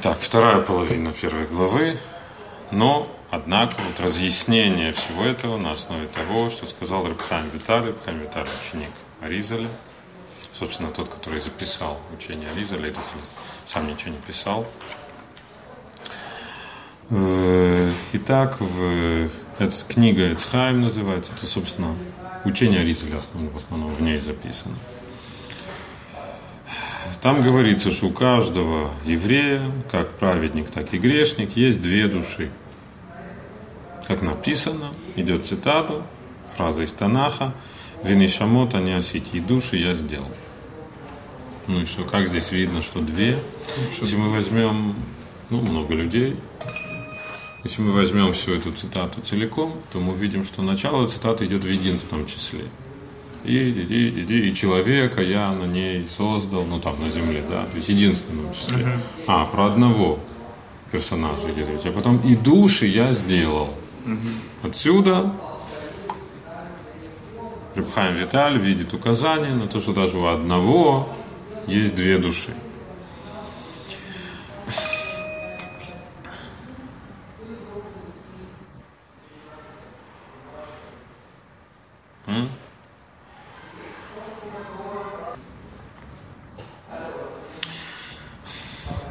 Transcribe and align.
Итак, 0.00 0.18
вторая 0.20 0.60
половина 0.60 1.10
первой 1.10 1.46
главы, 1.46 1.98
но, 2.70 3.08
однако, 3.32 3.74
вот 3.82 3.98
разъяснение 3.98 4.92
всего 4.92 5.24
этого 5.24 5.56
на 5.56 5.72
основе 5.72 6.06
того, 6.06 6.50
что 6.50 6.68
сказал 6.68 7.08
Рабхайм 7.08 7.50
Виталий, 7.50 7.88
Рабхайм 7.88 8.20
Виталий 8.20 8.48
ученик 8.62 8.90
Аризаля, 9.20 9.68
собственно, 10.52 10.92
тот, 10.92 11.08
который 11.08 11.40
записал 11.40 11.98
учение 12.16 12.48
Аризаля, 12.50 12.90
это 12.90 13.00
сам 13.64 13.88
ничего 13.88 14.12
не 14.12 14.18
писал. 14.18 14.68
Итак, 18.12 18.60
в, 18.60 19.28
эта 19.58 19.74
книга 19.88 20.30
Эцхайм 20.30 20.80
называется, 20.80 21.32
это, 21.36 21.48
собственно, 21.48 21.96
учение 22.44 22.82
Аризаля 22.82 23.20
в 23.34 23.56
основном 23.56 23.92
в 23.92 24.00
ней 24.00 24.20
записано. 24.20 24.76
Там 27.20 27.42
говорится, 27.42 27.90
что 27.90 28.06
у 28.06 28.10
каждого 28.10 28.92
еврея, 29.04 29.62
как 29.90 30.12
праведник, 30.12 30.70
так 30.70 30.94
и 30.94 30.98
грешник, 30.98 31.56
есть 31.56 31.82
две 31.82 32.06
души. 32.06 32.50
Как 34.06 34.22
написано, 34.22 34.90
идет 35.16 35.44
цитата, 35.44 36.02
фраза 36.56 36.82
из 36.82 36.92
Танаха, 36.92 37.54
«Винишамот 38.04 38.76
аниасити, 38.76 39.36
и 39.36 39.40
души 39.40 39.78
я 39.78 39.94
сделал». 39.94 40.30
Ну 41.66 41.80
и 41.80 41.84
что, 41.84 42.04
как 42.04 42.28
здесь 42.28 42.52
видно, 42.52 42.82
что 42.82 43.00
две? 43.00 43.42
Если 44.00 44.16
мы 44.16 44.30
возьмем, 44.30 44.94
ну, 45.50 45.60
много 45.60 45.94
людей, 45.94 46.36
если 47.64 47.82
мы 47.82 47.90
возьмем 47.90 48.32
всю 48.32 48.54
эту 48.54 48.72
цитату 48.72 49.20
целиком, 49.20 49.80
то 49.92 49.98
мы 49.98 50.12
увидим, 50.12 50.44
что 50.44 50.62
начало 50.62 51.08
цитаты 51.08 51.46
идет 51.46 51.64
в 51.64 51.68
единственном 51.68 52.26
числе– 52.26 52.60
и, 53.44 53.56
и, 53.56 54.08
и, 54.08 54.48
и 54.48 54.54
человека 54.54 55.22
я 55.22 55.52
на 55.52 55.64
ней 55.64 56.06
создал, 56.06 56.64
ну 56.64 56.80
там 56.80 57.00
на 57.00 57.08
земле, 57.08 57.42
да, 57.48 57.64
то 57.64 57.76
есть 57.76 57.88
единственном 57.88 58.52
числе. 58.52 58.84
Uh-huh. 58.84 58.98
А, 59.26 59.46
про 59.46 59.66
одного 59.66 60.18
персонажа 60.90 61.50
идет 61.52 61.68
речь. 61.68 61.86
А 61.86 61.92
потом 61.92 62.18
и 62.18 62.34
души 62.34 62.86
я 62.86 63.12
сделал. 63.12 63.74
Uh-huh. 64.04 64.18
Отсюда 64.62 65.32
Рыбхайм 67.74 68.16
Виталь 68.16 68.58
видит 68.58 68.92
указание 68.92 69.52
на 69.52 69.68
то, 69.68 69.80
что 69.80 69.92
даже 69.92 70.18
у 70.18 70.26
одного 70.26 71.08
есть 71.68 71.94
две 71.94 72.18
души. 72.18 72.50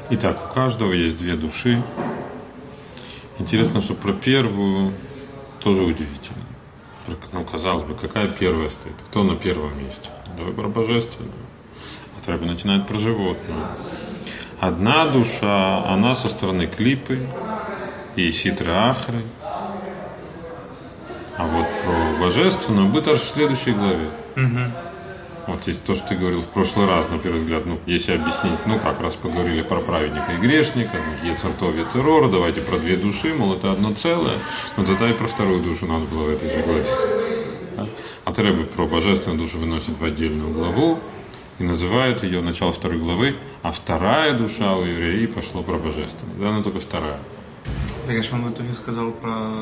Итак, 0.09 0.37
у 0.49 0.53
каждого 0.53 0.93
есть 0.93 1.17
две 1.17 1.35
души. 1.35 1.83
Интересно, 3.39 3.81
что 3.81 3.93
про 3.93 4.13
первую 4.13 4.93
тоже 5.59 5.83
удивительно. 5.83 6.45
Ну, 7.33 7.43
казалось 7.43 7.83
бы, 7.83 7.93
какая 7.93 8.29
первая 8.29 8.69
стоит? 8.69 8.95
Кто 9.05 9.23
на 9.23 9.35
первом 9.35 9.77
месте? 9.83 10.09
Давай 10.37 10.53
про 10.53 10.69
божественную. 10.69 11.33
А 12.17 12.25
треба 12.25 12.45
начинать 12.45 12.87
про 12.87 12.97
животную. 12.97 13.67
Одна 14.61 15.07
душа, 15.07 15.83
она 15.85 16.15
со 16.15 16.29
стороны 16.29 16.67
клипы 16.67 17.27
и 18.15 18.31
ситры 18.31 18.71
ахры. 18.71 19.21
А 21.37 21.45
вот 21.45 21.67
про 21.83 22.23
божественную 22.23 22.87
будет 22.87 23.09
аж 23.09 23.19
в 23.19 23.29
следующей 23.29 23.73
главе. 23.73 24.09
Угу. 24.37 24.86
Вот 25.47 25.65
есть 25.65 25.85
то, 25.85 25.95
что 25.95 26.09
ты 26.09 26.15
говорил 26.15 26.41
в 26.41 26.47
прошлый 26.47 26.87
раз, 26.87 27.09
на 27.09 27.17
первый 27.17 27.39
взгляд, 27.39 27.65
ну, 27.65 27.79
если 27.85 28.11
объяснить, 28.11 28.59
ну 28.65 28.79
как, 28.79 28.99
раз 28.99 29.15
поговорили 29.15 29.61
про 29.61 29.79
праведника 29.79 30.33
и 30.33 30.37
грешника, 30.37 30.97
ну, 30.97 31.29
Ецартов, 31.29 31.73
Ецерора, 31.73 32.27
давайте 32.27 32.59
про 32.61 32.77
две 32.77 32.97
души, 32.97 33.33
мол, 33.33 33.53
это 33.53 33.71
одно 33.71 33.93
целое, 33.93 34.35
но 34.75 34.83
тогда 34.83 35.09
и 35.09 35.13
про 35.13 35.25
вторую 35.25 35.61
душу 35.61 35.85
надо 35.85 36.05
было 36.05 36.23
в 36.23 36.29
этой 36.29 36.49
же 36.49 36.61
главе. 36.63 36.85
А 38.25 38.31
Треба 38.33 38.65
про 38.65 38.85
божественную 38.85 39.39
душу 39.39 39.57
выносит 39.57 39.97
в 39.97 40.03
отдельную 40.03 40.51
главу 40.51 40.99
и 41.59 41.63
называет 41.63 42.23
ее 42.23 42.41
начало 42.41 42.73
второй 42.73 42.99
главы, 42.99 43.37
а 43.63 43.71
вторая 43.71 44.33
душа 44.33 44.75
у 44.75 44.83
евреев 44.83 45.33
пошло 45.33 45.63
про 45.63 45.77
божественную. 45.77 46.37
Да, 46.37 46.49
она 46.49 46.61
только 46.61 46.81
вторая. 46.81 47.19
Так 48.07 48.17
а 48.17 48.23
что 48.23 48.35
он 48.35 48.45
в 48.45 48.53
итоге 48.53 48.73
сказал 48.73 49.11
про 49.11 49.59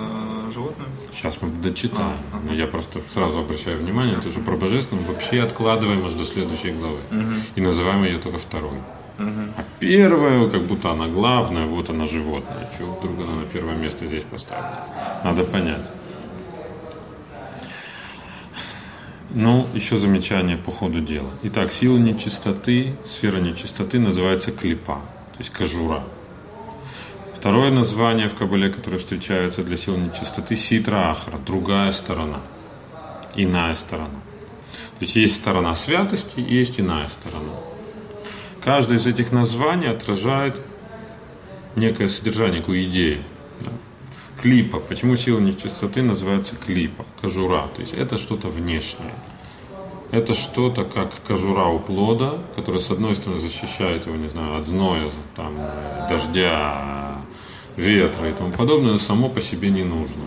животное? 0.54 0.86
Сейчас 1.12 1.42
мы 1.42 1.50
дочитаем. 1.50 2.18
А, 2.32 2.38
ага. 2.38 2.54
Я 2.54 2.68
просто 2.68 3.02
сразу 3.10 3.40
обращаю 3.40 3.80
внимание, 3.80 4.18
то, 4.22 4.30
что 4.30 4.40
про 4.42 4.56
божественное 4.56 5.04
вообще 5.06 5.42
откладываем 5.42 6.06
аж 6.06 6.14
до 6.14 6.26
следующей 6.26 6.70
главы. 6.70 7.00
Угу. 7.10 7.34
И 7.56 7.62
называем 7.62 8.04
ее 8.04 8.20
только 8.20 8.38
второй. 8.38 8.78
Угу. 9.18 9.42
А 9.58 9.64
первая, 9.80 10.48
как 10.48 10.64
будто 10.66 10.92
она 10.92 11.08
главная, 11.08 11.66
вот 11.66 11.90
она 11.90 12.06
животное. 12.06 12.70
Чего 12.78 12.94
вдруг 12.96 13.18
она 13.18 13.36
на 13.38 13.46
первое 13.46 13.76
место 13.76 14.06
здесь 14.06 14.24
поставлена? 14.24 14.84
Надо 15.24 15.44
понять. 15.44 15.90
Ну, 19.32 19.68
еще 19.74 19.98
замечание 19.98 20.58
по 20.58 20.72
ходу 20.72 21.00
дела. 21.00 21.32
Итак, 21.42 21.72
сила 21.72 21.98
нечистоты, 21.98 22.96
сфера 23.04 23.40
нечистоты 23.40 24.00
называется 24.00 24.52
клипа, 24.52 25.02
то 25.32 25.40
есть 25.40 25.50
кожура. 25.50 26.04
Второе 27.46 27.70
название 27.70 28.28
в 28.28 28.34
Кабале, 28.34 28.72
которое 28.72 28.98
встречается 28.98 29.62
для 29.62 29.78
сил 29.78 29.96
нечистоты, 29.98 30.56
ситра 30.56 31.12
ахра, 31.12 31.38
другая 31.38 31.92
сторона, 31.92 32.40
иная 33.36 33.76
сторона. 33.76 34.20
То 34.72 35.02
есть 35.02 35.16
есть 35.16 35.36
сторона 35.36 35.76
святости, 35.76 36.40
есть 36.40 36.80
иная 36.80 37.08
сторона. 37.08 37.54
Каждое 38.64 38.98
из 38.98 39.06
этих 39.06 39.32
названий 39.32 39.86
отражает 39.86 40.60
некое 41.76 42.08
содержание, 42.08 42.62
некую 42.62 42.84
идею. 42.86 43.22
Да? 43.60 43.70
Клипа. 44.42 44.80
Почему 44.80 45.16
сила 45.16 45.40
нечистоты 45.40 46.02
называется 46.02 46.56
клипа? 46.56 47.06
Кожура. 47.22 47.68
То 47.76 47.82
есть 47.82 47.94
это 47.94 48.18
что-то 48.18 48.48
внешнее. 48.48 49.14
Это 50.10 50.34
что-то 50.34 50.84
как 50.84 51.14
кожура 51.28 51.66
у 51.66 51.78
плода, 51.78 52.40
которая 52.56 52.82
с 52.82 52.90
одной 52.90 53.14
стороны 53.14 53.40
защищает 53.40 54.08
его, 54.08 54.16
не 54.16 54.30
знаю, 54.30 54.60
от 54.60 54.66
зноя, 54.66 55.12
там, 55.36 55.56
дождя, 56.10 57.15
ветра 57.78 58.30
и 58.30 58.34
тому 58.34 58.52
подобное, 58.52 58.98
само 58.98 59.30
по 59.30 59.42
себе 59.42 59.70
не 59.70 59.84
нужно. 59.84 60.24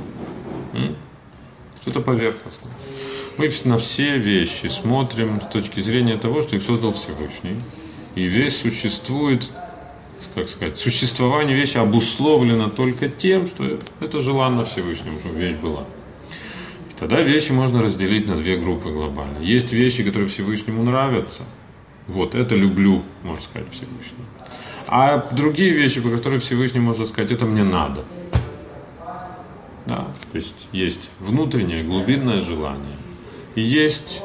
Это 1.86 2.00
поверхностно. 2.00 2.70
Мы 3.38 3.50
на 3.64 3.78
все 3.78 4.19
вещи 4.19 4.66
смотрим 4.66 5.41
с 5.41 5.47
точки 5.47 5.81
зрения 5.81 6.16
того, 6.16 6.42
что 6.42 6.56
их 6.56 6.62
создал 6.62 6.92
Всевышний. 6.92 7.62
И 8.14 8.25
весь 8.25 8.56
существует, 8.60 9.53
как 10.34 10.48
сказать, 10.48 10.76
существование 10.76 11.56
вещи 11.56 11.78
обусловлено 11.78 12.69
только 12.69 13.08
тем, 13.08 13.47
что 13.47 13.78
это 14.00 14.20
желанно 14.20 14.64
Всевышнему, 14.64 15.20
чтобы 15.20 15.37
вещь 15.37 15.54
была. 15.54 15.84
И 16.91 16.94
тогда 16.98 17.22
вещи 17.22 17.53
можно 17.53 17.81
разделить 17.81 18.26
на 18.26 18.37
две 18.37 18.56
группы 18.56 18.91
глобально. 18.91 19.38
Есть 19.38 19.72
вещи, 19.72 20.03
которые 20.03 20.28
Всевышнему 20.28 20.82
нравятся. 20.82 21.42
Вот, 22.08 22.34
это 22.34 22.56
люблю, 22.56 23.04
можно 23.22 23.44
сказать, 23.44 23.69
Всевышнему. 23.70 24.26
А 24.88 25.28
другие 25.32 25.72
вещи, 25.72 26.00
по 26.00 26.10
которым 26.10 26.41
Всевышний 26.41 26.81
может 26.81 27.09
сказать, 27.09 27.31
это 27.31 27.44
мне 27.44 27.65
надо. 27.65 28.04
Да? 29.87 30.06
То 30.32 30.37
есть 30.37 30.69
есть 30.72 31.10
внутреннее 31.21 31.82
глубинное 31.82 32.41
желание. 32.41 32.97
И 33.54 33.60
есть 33.60 34.22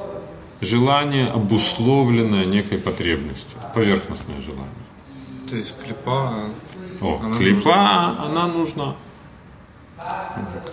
желание, 0.62 1.28
обусловленное 1.28 2.46
некой 2.46 2.78
потребностью, 2.78 3.58
поверхностное 3.74 4.40
желание. 4.40 4.68
То 5.50 5.56
есть 5.56 5.74
клипа... 5.84 6.50
О, 7.02 7.20
она 7.24 7.38
клипа, 7.38 7.60
нужна. 7.60 8.26
она 8.26 8.48
нужна. 8.48 8.96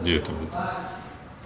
Где 0.01 0.17
это 0.17 0.31
было? 0.31 0.71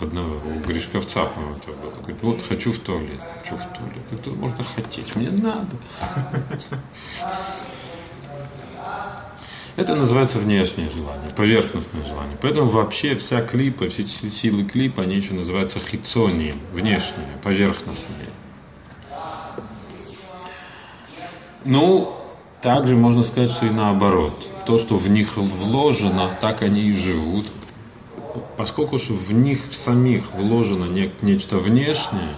одного, 0.00 0.36
у 0.36 0.60
Гришковца, 0.60 1.24
по-моему, 1.24 1.56
это 1.56 1.72
было. 1.72 1.90
Говорит, 1.90 2.22
вот 2.22 2.42
хочу 2.42 2.72
в 2.72 2.78
туалет, 2.78 3.20
хочу 3.38 3.56
в 3.56 3.66
туалет. 3.76 4.02
Как 4.10 4.20
тут 4.20 4.36
можно 4.36 4.64
хотеть? 4.64 5.16
Мне 5.16 5.30
надо. 5.30 5.76
Это 9.76 9.96
называется 9.96 10.38
внешнее 10.38 10.88
желание, 10.88 11.28
поверхностное 11.34 12.04
желание. 12.04 12.36
Поэтому 12.40 12.68
вообще 12.68 13.16
вся 13.16 13.42
клипа, 13.42 13.88
все 13.88 14.06
силы 14.06 14.64
клипа, 14.64 15.02
они 15.02 15.16
еще 15.16 15.34
называются 15.34 15.80
хитсонием, 15.80 16.54
внешние, 16.72 17.26
поверхностные. 17.42 18.28
Ну, 21.64 22.14
также 22.62 22.94
можно 22.94 23.22
сказать, 23.22 23.50
что 23.50 23.66
и 23.66 23.70
наоборот. 23.70 24.48
То, 24.64 24.78
что 24.78 24.96
в 24.96 25.10
них 25.10 25.36
вложено, 25.36 26.30
так 26.40 26.62
они 26.62 26.82
и 26.82 26.92
живут. 26.92 27.52
Поскольку 28.56 28.98
что 28.98 29.14
в 29.14 29.32
них 29.32 29.64
в 29.64 29.74
самих 29.74 30.32
вложено 30.34 30.84
не, 30.84 31.12
нечто 31.20 31.58
внешнее, 31.58 32.34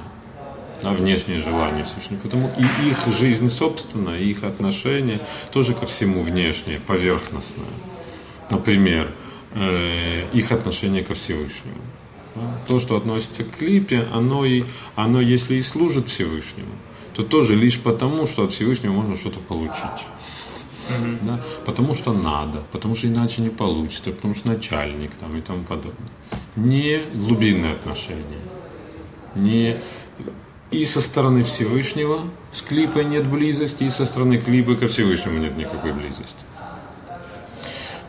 да, 0.82 0.92
внешнее 0.92 1.40
желание 1.40 1.84
Всевышнего. 1.84 2.20
Поэтому 2.22 2.52
и 2.56 2.90
их 2.90 3.06
жизнь 3.18 3.48
собственная, 3.48 4.20
и 4.20 4.30
их 4.30 4.44
отношение 4.44 5.20
тоже 5.52 5.74
ко 5.74 5.86
всему 5.86 6.22
внешнее, 6.22 6.80
поверхностное. 6.80 7.66
Например, 8.50 9.10
э, 9.54 10.26
их 10.32 10.52
отношение 10.52 11.02
ко 11.02 11.14
Всевышнему. 11.14 11.80
То, 12.68 12.80
что 12.80 12.96
относится 12.96 13.44
к 13.44 13.56
клипе, 13.56 14.06
оно, 14.12 14.44
и, 14.44 14.64
оно 14.94 15.22
если 15.22 15.54
и 15.54 15.62
служит 15.62 16.08
Всевышнему, 16.08 16.72
то 17.14 17.22
тоже 17.22 17.54
лишь 17.54 17.80
потому, 17.80 18.26
что 18.26 18.44
от 18.44 18.52
Всевышнего 18.52 18.92
можно 18.92 19.16
что-то 19.16 19.38
получить. 19.38 20.04
Да? 21.22 21.40
Потому 21.64 21.94
что 21.94 22.12
надо, 22.12 22.62
потому 22.72 22.94
что 22.94 23.08
иначе 23.08 23.42
не 23.42 23.48
получится, 23.48 24.10
потому 24.10 24.34
что 24.34 24.48
начальник 24.48 25.12
там 25.18 25.36
и 25.36 25.40
тому 25.40 25.64
подобное. 25.64 26.10
Не 26.56 27.00
глубинные 27.14 27.72
отношения. 27.72 28.22
Не 29.34 29.80
и 30.70 30.84
со 30.84 31.00
стороны 31.00 31.42
Всевышнего 31.42 32.20
с 32.50 32.62
клипой 32.62 33.04
нет 33.04 33.26
близости, 33.26 33.84
и 33.84 33.90
со 33.90 34.06
стороны 34.06 34.38
клипы 34.38 34.76
ко 34.76 34.88
Всевышнему 34.88 35.38
нет 35.38 35.56
никакой 35.56 35.92
близости. 35.92 36.44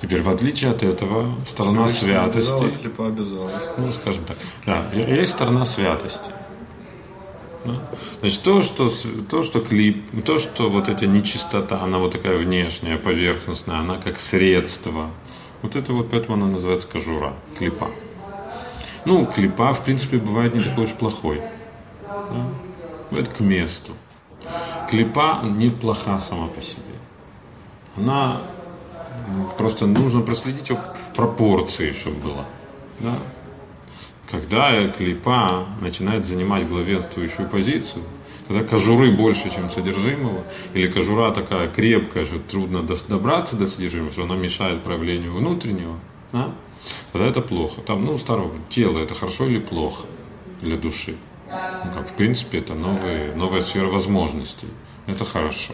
Теперь, 0.02 0.22
в 0.22 0.30
отличие 0.30 0.72
от 0.72 0.84
этого, 0.84 1.36
сторона 1.46 1.90
святости... 1.90 2.70
Клипа 2.82 3.08
обязалась. 3.08 3.64
Ну, 3.78 3.92
скажем 3.92 4.24
так. 4.26 4.38
Да, 4.66 4.86
есть 4.94 5.34
сторона 5.34 5.66
святости. 5.66 6.30
Да? 7.66 7.82
Значит, 8.22 8.42
то 8.44 8.62
что, 8.62 8.92
то, 9.30 9.44
что 9.44 9.60
клип, 9.60 10.24
то, 10.24 10.38
что 10.38 10.70
вот 10.70 10.88
эта 10.88 11.08
нечистота, 11.08 11.82
она 11.82 11.98
вот 11.98 12.12
такая 12.12 12.38
внешняя, 12.38 12.98
поверхностная, 12.98 13.80
она 13.80 13.98
как 13.98 14.20
средство. 14.20 15.08
Вот 15.64 15.76
это 15.76 15.94
вот 15.94 16.10
поэтому 16.12 16.36
она 16.36 16.46
называется 16.46 16.88
кожура, 16.88 17.34
клипа. 17.58 17.90
Ну, 19.06 19.26
клипа, 19.26 19.74
в 19.74 19.84
принципе, 19.84 20.18
бывает 20.18 20.54
не 20.54 20.64
такой 20.64 20.84
уж 20.84 20.92
плохой. 20.92 21.42
Это 23.12 23.32
к 23.32 23.40
месту. 23.40 23.94
Клипа 24.90 25.42
неплоха 25.44 26.20
сама 26.20 26.48
по 26.48 26.62
себе. 26.62 26.84
Она 27.96 28.42
просто 29.58 29.86
нужно 29.86 30.22
проследить 30.22 30.70
в 30.70 30.78
пропорции, 31.16 31.92
чтобы 31.92 32.18
было. 32.18 32.46
Да? 33.00 33.14
Когда 34.30 34.88
клипа 34.90 35.66
начинает 35.82 36.26
занимать 36.26 36.68
главенствующую 36.68 37.50
позицию, 37.50 38.04
когда 38.48 38.64
кожуры 38.64 39.12
больше, 39.12 39.50
чем 39.50 39.70
содержимого, 39.70 40.44
или 40.74 40.88
кожура 40.90 41.32
такая 41.32 41.70
крепкая, 41.70 42.26
что 42.26 42.40
трудно 42.40 42.84
добраться 42.84 43.56
до 43.56 43.68
содержимого, 43.68 44.12
что 44.12 44.24
она 44.24 44.36
мешает 44.36 44.84
проявлению 44.84 45.34
внутреннего, 45.34 45.96
да? 46.32 46.54
тогда 47.12 47.28
это 47.28 47.42
плохо. 47.42 47.82
Там, 47.82 48.06
ну, 48.06 48.18
старого 48.18 48.52
тело 48.70 49.00
это 49.00 49.16
хорошо 49.16 49.46
или 49.48 49.60
плохо 49.60 50.06
для 50.62 50.78
души? 50.78 51.18
Ну, 51.50 51.92
как, 51.94 52.10
в 52.10 52.14
принципе, 52.14 52.60
это 52.60 52.74
новые, 52.76 53.34
новая 53.36 53.62
сфера 53.62 53.88
возможностей. 53.88 54.68
Это 55.06 55.24
хорошо. 55.24 55.74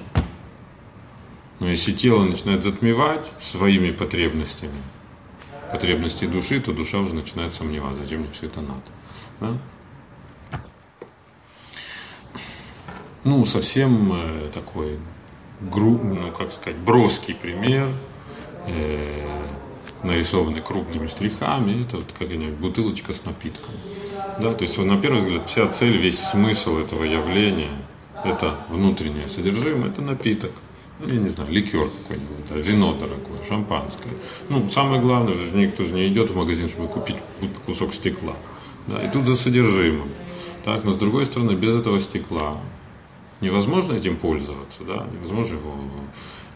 Но 1.60 1.70
если 1.70 1.92
тело 1.92 2.24
начинает 2.24 2.64
затмевать 2.64 3.31
своими 3.42 3.92
потребностями, 3.92 4.81
потребности 5.72 6.25
души, 6.25 6.60
то 6.60 6.72
душа 6.72 7.00
уже 7.00 7.16
начинает 7.16 7.54
сомневаться, 7.54 8.04
зачем 8.04 8.20
мне 8.20 8.30
все 8.31 8.46
это 8.46 8.62
надо. 8.62 8.81
Да? 9.40 9.58
Ну, 13.24 13.46
совсем 13.46 14.12
э, 14.14 14.50
такой, 14.54 15.00
гру, 15.62 15.98
ну, 16.04 16.31
как 16.31 16.52
сказать, 16.52 16.78
броский 16.78 17.34
пример, 17.34 17.88
э, 18.68 19.25
нарисованный 20.04 20.62
крупными 20.62 21.08
штрихами, 21.08 21.84
это 21.84 21.96
вот 21.96 22.12
какая-нибудь 22.12 22.60
бутылочка 22.60 23.14
с 23.14 23.24
напитком. 23.25 23.74
Да, 24.40 24.52
то 24.52 24.64
есть, 24.64 24.78
на 24.78 24.98
первый 24.98 25.20
взгляд, 25.20 25.50
вся 25.50 25.68
цель, 25.68 25.98
весь 25.98 26.20
смысл 26.20 26.78
этого 26.78 27.04
явления– 27.04 27.72
это 28.24 28.56
внутреннее 28.70 29.28
содержимое, 29.28 29.90
это 29.90 30.02
напиток– 30.02 30.52
я 31.06 31.20
не 31.20 31.30
знаю, 31.30 31.52
ликер 31.52 31.90
какой-нибудь, 31.90 32.48
да, 32.50 32.56
вино 32.56 32.94
дорогое, 32.94 33.38
шампанское. 33.48 34.14
Ну, 34.50 34.68
самое 34.68 35.02
главное, 35.02 35.36
же 35.36 35.56
никто 35.56 35.84
же 35.84 35.94
не 35.94 36.08
идет 36.08 36.30
в 36.30 36.36
магазин, 36.36 36.70
чтобы 36.70 36.88
купить 36.88 37.18
кусок 37.66 37.94
стекла. 37.94 38.36
Да, 38.88 39.04
и 39.04 39.12
тут 39.12 39.26
за 39.26 39.36
содержимым. 39.36 40.10
Так, 40.64 40.84
но 40.84 40.94
с 40.94 40.98
другой 40.98 41.26
стороны, 41.26 41.54
без 41.54 41.76
этого 41.76 42.00
стекла 42.00 42.58
невозможно 43.42 43.94
этим 43.94 44.18
пользоваться, 44.18 44.84
да, 44.88 45.06
невозможно 45.14 45.56
его 45.56 45.74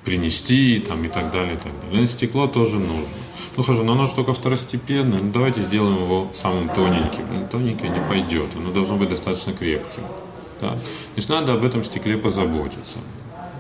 принести 0.08 0.80
там, 0.80 1.04
и 1.04 1.10
так 1.10 1.32
далее, 1.32 1.56
и 1.56 1.58
так 1.58 1.74
далее. 1.82 2.00
Но 2.00 2.06
стекло 2.06 2.48
тоже 2.48 2.80
нужно. 2.80 3.18
Ну 3.58 3.64
хорошо, 3.64 3.84
но 3.84 3.92
оно 3.92 4.06
же 4.06 4.16
только 4.16 4.32
второстепенное, 4.32 5.20
ну 5.22 5.32
давайте 5.34 5.62
сделаем 5.62 5.98
его 5.98 6.32
самым 6.34 6.70
тоненьким. 6.70 7.26
Ну, 7.36 7.46
тоненькое 7.52 7.92
не 7.92 8.00
пойдет, 8.00 8.48
оно 8.56 8.72
должно 8.72 8.96
быть 8.96 9.10
достаточно 9.10 9.52
крепким. 9.52 10.04
Да? 10.62 10.78
Есть 11.18 11.28
надо 11.28 11.54
об 11.54 11.66
этом 11.66 11.84
стекле 11.84 12.18
позаботиться. 12.18 13.00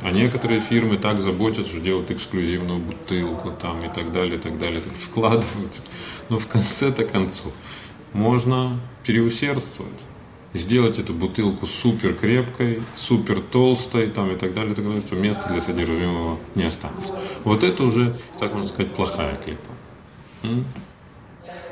А 0.03 0.11
некоторые 0.11 0.61
фирмы 0.61 0.97
так 0.97 1.21
заботятся, 1.21 1.73
что 1.73 1.81
делают 1.81 2.11
эксклюзивную 2.11 2.79
бутылку 2.79 3.51
там 3.61 3.79
и 3.79 3.89
так 3.94 4.13
далее, 4.13 4.38
и 4.38 4.39
так 4.39 4.57
далее, 4.57 4.79
так 4.79 4.94
вкладываются. 4.94 5.81
Но 6.29 6.39
в 6.39 6.47
конце-то 6.47 7.03
концов 7.03 7.51
можно 8.13 8.79
переусердствовать. 9.05 10.01
Сделать 10.53 10.97
эту 10.97 11.13
бутылку 11.13 11.67
супер 11.67 12.13
крепкой, 12.13 12.81
супер 12.95 13.41
толстой 13.41 14.07
там, 14.07 14.31
и 14.31 14.35
так 14.35 14.53
далее, 14.53 14.71
и 14.71 14.75
так 14.75 14.85
далее, 14.85 15.01
что 15.01 15.15
места 15.15 15.49
для 15.49 15.61
содержимого 15.61 16.39
не 16.55 16.63
останется. 16.63 17.13
Вот 17.44 17.63
это 17.63 17.83
уже, 17.83 18.15
так 18.39 18.53
можно 18.53 18.67
сказать, 18.67 18.94
плохая 18.94 19.35
клипа. 19.35 19.71
М? 20.44 20.65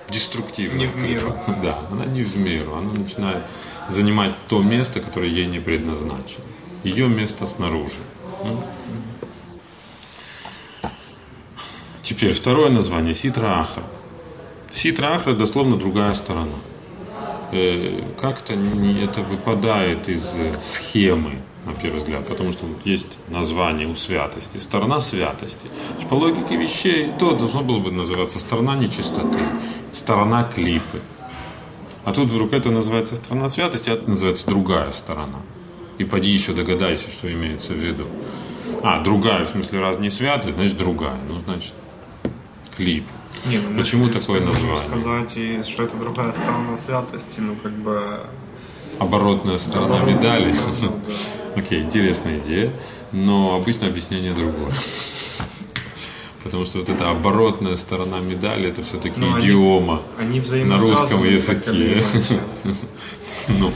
Деструктивная 0.10 0.80
не 0.80 0.88
в 0.88 0.96
меру. 0.98 1.32
клипа. 1.32 1.60
Да, 1.64 1.80
она 1.90 2.06
не 2.06 2.24
в 2.24 2.38
меру. 2.38 2.76
Она 2.76 2.92
начинает 2.92 3.44
занимать 3.90 4.34
то 4.48 4.62
место, 4.62 5.00
которое 5.00 5.30
ей 5.30 5.48
не 5.48 5.60
предназначено. 5.60 6.44
Ее 6.84 7.08
место 7.08 7.48
снаружи. 7.48 8.02
Теперь 12.04 12.34
второе 12.34 12.70
название– 12.70 13.14
Ситра 13.16 13.60
Ахра. 13.62 13.84
Ситра 14.70 15.16
Ахра 15.16 15.34
дословно 15.34 15.78
другая 15.78 16.14
сторона. 16.14 16.54
Э, 17.52 18.02
как-то 18.20 18.54
это 18.54 19.22
выпадает 19.22 20.10
из 20.10 20.36
схемы, 20.60 21.40
на 21.66 21.74
первый 21.74 21.98
взгляд, 21.98 22.28
потому 22.28 22.52
что 22.52 22.66
вот 22.66 22.86
есть 22.86 23.18
название 23.30 23.88
у 23.88 23.96
святости, 23.96 24.58
сторона 24.58 25.02
святости. 25.02 25.68
По 26.10 26.16
логике 26.16 26.56
вещей 26.56 27.12
то 27.20 27.36
должно 27.36 27.62
было 27.62 27.80
бы 27.80 27.92
называться 27.92 28.40
сторона 28.40 28.76
нечистоты, 28.76 29.40
сторона 29.92 30.44
клипы. 30.44 31.02
А 32.04 32.12
тут 32.12 32.32
вдруг 32.32 32.54
это 32.54 32.70
называется 32.70 33.16
сторона 33.16 33.50
святости, 33.50 33.90
а 33.90 33.94
это 33.94 34.08
называется 34.10 34.46
другая 34.46 34.92
сторона. 34.92 35.40
И 35.98 36.04
поди 36.04 36.30
еще 36.30 36.54
догадайся, 36.54 37.10
что 37.10 37.32
имеется 37.32 37.74
в 37.74 37.78
виду. 37.78 38.06
А, 38.84 39.02
другая, 39.02 39.46
в 39.46 39.50
смысле, 39.50 39.80
раз 39.80 39.98
не 39.98 40.12
святая, 40.12 40.52
значит 40.52 40.78
другая. 40.78 41.18
Ну, 41.28 41.40
значит, 41.40 41.74
клип. 42.78 43.06
Не, 43.48 43.60
ну, 43.60 43.78
Почему 43.78 44.10
такое 44.10 44.42
название? 44.42 44.88
сказать, 44.88 45.68
что 45.68 45.84
это 45.84 45.98
другая 45.98 46.34
сторона 46.34 46.78
святости, 46.78 47.40
ну, 47.40 47.56
как 47.56 47.72
бы... 47.74 48.20
Оборотная 48.98 49.58
сторона 49.58 49.98
Оборотная 49.98 50.16
медали. 50.16 50.54
Сторона, 50.54 50.96
да. 51.08 51.62
Окей, 51.62 51.84
интересная 51.84 52.40
идея, 52.40 52.72
но 53.12 53.56
обычно 53.56 53.88
объяснение 53.88 54.34
другое. 54.34 54.74
Потому 56.44 56.66
что 56.66 56.80
вот 56.80 56.90
эта 56.90 57.10
оборотная 57.10 57.76
сторона 57.76 58.20
медали, 58.20 58.70
это 58.70 58.84
все-таки 58.84 59.20
но 59.20 59.40
идиома 59.40 60.02
они, 60.18 60.40
они 60.52 60.64
на 60.64 60.78
русском 60.78 61.24
языке. 61.24 62.04
Ну, 63.48 63.72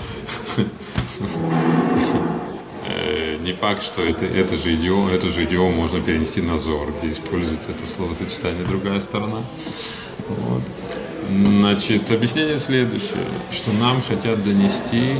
не 3.50 3.53
факт, 3.53 3.82
что 3.84 4.03
это, 4.03 4.25
это 4.25 4.56
же 4.56 4.75
идиом, 4.75 5.08
эту 5.08 5.32
же 5.32 5.44
идиому 5.44 5.72
можно 5.72 6.00
перенести 6.00 6.39
на 6.39 6.58
Зор, 6.60 6.94
где 7.01 7.12
используется 7.12 7.72
это 7.72 7.86
словосочетание 7.88 8.63
«другая 8.63 9.00
сторона». 9.00 9.41
Вот. 10.27 10.62
Значит, 11.29 12.12
объяснение 12.12 12.60
следующее, 12.60 13.25
что 13.51 13.72
нам 13.72 14.03
хотят 14.03 14.44
донести 14.44 15.15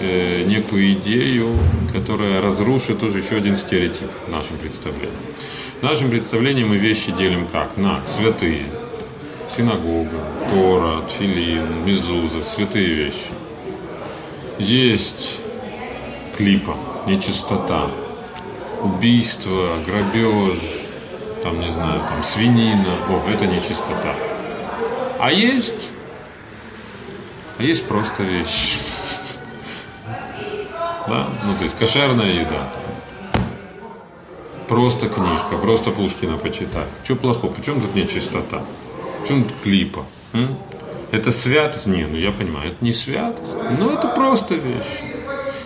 э, 0.00 0.44
некую 0.44 0.92
идею, 0.92 1.48
которая 1.92 2.40
разрушит 2.40 3.00
тоже 3.00 3.18
еще 3.18 3.34
один 3.36 3.56
стереотип 3.56 4.10
в 4.26 4.30
нашем 4.30 4.56
представлении. 4.58 5.18
В 5.80 5.82
нашем 5.82 6.10
представлении 6.10 6.62
мы 6.62 6.76
вещи 6.76 7.10
делим 7.10 7.48
как? 7.50 7.76
На 7.76 7.96
святые, 8.06 8.66
синагога, 9.48 10.22
Тора, 10.52 11.02
Тфилин, 11.08 11.84
Мезуза, 11.84 12.44
святые 12.44 12.94
вещи. 12.94 13.30
Есть 14.60 15.38
клипа, 16.36 16.76
нечистота, 17.08 17.90
убийство, 18.82 19.78
грабеж, 19.86 20.58
там, 21.42 21.58
не 21.60 21.70
знаю, 21.70 22.00
там, 22.08 22.22
свинина, 22.22 22.94
о, 23.08 23.28
это 23.28 23.46
нечистота. 23.46 24.14
А 25.18 25.32
есть, 25.32 25.90
а 27.58 27.62
есть 27.62 27.86
просто 27.86 28.22
вещи. 28.22 28.78
Да? 31.08 31.26
Ну, 31.42 31.56
то 31.56 31.64
есть 31.64 31.74
кошерная 31.78 32.30
еда. 32.30 32.68
Просто 34.68 35.08
книжка, 35.08 35.56
просто 35.56 35.90
Пушкина 35.90 36.36
почитать. 36.36 36.88
Что 37.02 37.16
плохого? 37.16 37.50
Почему 37.50 37.80
тут 37.80 37.94
нечистота? 37.94 38.62
Почему 39.18 39.44
тут 39.44 39.54
клипа? 39.62 40.04
М? 40.34 40.58
Это 41.10 41.30
святость? 41.30 41.86
Не, 41.86 42.04
ну 42.04 42.18
я 42.18 42.30
понимаю, 42.30 42.72
это 42.72 42.84
не 42.84 42.92
святость, 42.92 43.56
но 43.78 43.90
это 43.90 44.08
просто 44.08 44.56
вещи. 44.56 45.17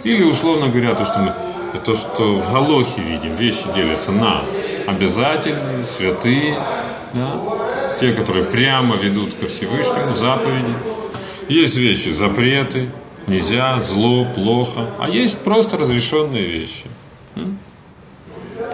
Или, 0.05 0.23
условно 0.25 0.69
говоря, 0.69 0.95
то, 0.95 1.05
что 1.05 1.19
мы 1.19 1.35
то, 1.79 1.95
что 1.95 2.35
в 2.35 2.53
Галохе 2.53 3.01
видим, 3.01 3.35
вещи 3.35 3.65
делятся 3.75 4.13
на 4.13 4.43
обязательные, 4.87 5.85
святые, 5.85 6.59
да, 7.15 7.41
те, 7.99 8.13
которые 8.13 8.45
прямо 8.45 8.97
ведут 8.97 9.35
ко 9.35 9.49
Всевышнему, 9.49 10.15
заповеди. 10.15 10.75
Есть 11.49 11.77
вещи, 11.77 12.11
запреты, 12.11 12.89
нельзя, 13.27 13.79
зло, 13.79 14.27
плохо, 14.35 14.87
а 14.99 15.09
есть 15.09 15.39
просто 15.39 15.79
разрешенные 15.79 16.47
вещи. 16.47 16.85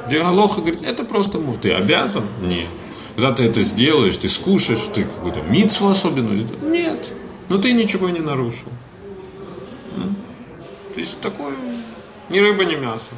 Где 0.07 0.21
Галоха 0.21 0.61
говорит, 0.61 0.83
это 0.83 1.05
просто 1.05 1.39
мур. 1.39 1.59
Ты 1.61 1.73
обязан? 1.73 2.25
Нет. 2.41 2.69
Когда 3.15 3.33
ты 3.33 3.45
это 3.45 3.63
сделаешь, 3.63 4.17
ты 4.17 4.29
скушаешь, 4.29 4.81
ты 4.95 5.05
какую-то 5.05 5.43
митцву 5.43 5.91
особенную. 5.91 6.47
Нет. 6.63 7.13
Но 7.49 7.59
ты 7.59 7.73
ничего 7.73 8.09
не 8.09 8.21
нарушил. 8.21 8.69
То 10.99 11.03
есть 11.03 11.21
такое 11.21 11.55
ни 12.29 12.41
рыба, 12.41 12.65
ни 12.65 12.75
мясо. 12.75 13.13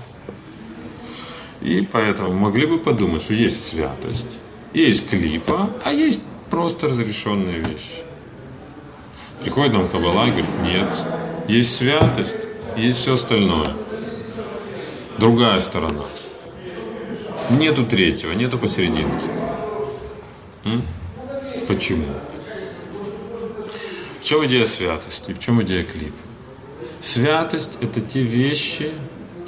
И 1.62 1.80
поэтому 1.90 2.30
могли 2.34 2.66
бы 2.66 2.78
подумать, 2.78 3.22
что 3.22 3.32
есть 3.32 3.68
святость, 3.68 4.36
есть 4.74 5.08
клипа, 5.08 5.70
а 5.82 5.90
есть 5.90 6.24
просто 6.50 6.88
разрешенные 6.88 7.60
вещи. 7.60 8.02
Приходит 9.42 9.72
нам 9.72 9.88
Кабала 9.88 10.26
и 10.26 10.30
говорит, 10.30 10.50
нет, 10.62 10.94
есть 11.48 11.74
святость, 11.74 12.48
есть 12.76 12.98
все 12.98 13.14
остальное. 13.14 13.72
Другая 15.16 15.58
сторона. 15.60 16.04
Нету 17.48 17.86
третьего, 17.86 18.32
нету 18.32 18.58
посерединке. 18.58 19.30
М? 20.66 20.82
Почему? 21.66 22.04
В 24.20 24.24
чем 24.24 24.44
идея 24.44 24.66
святости? 24.66 25.32
В 25.32 25.38
чем 25.38 25.62
идея 25.62 25.82
клипа? 25.82 26.29
Святость– 27.00 27.78
это 27.80 28.00
те 28.00 28.22
вещи, 28.22 28.90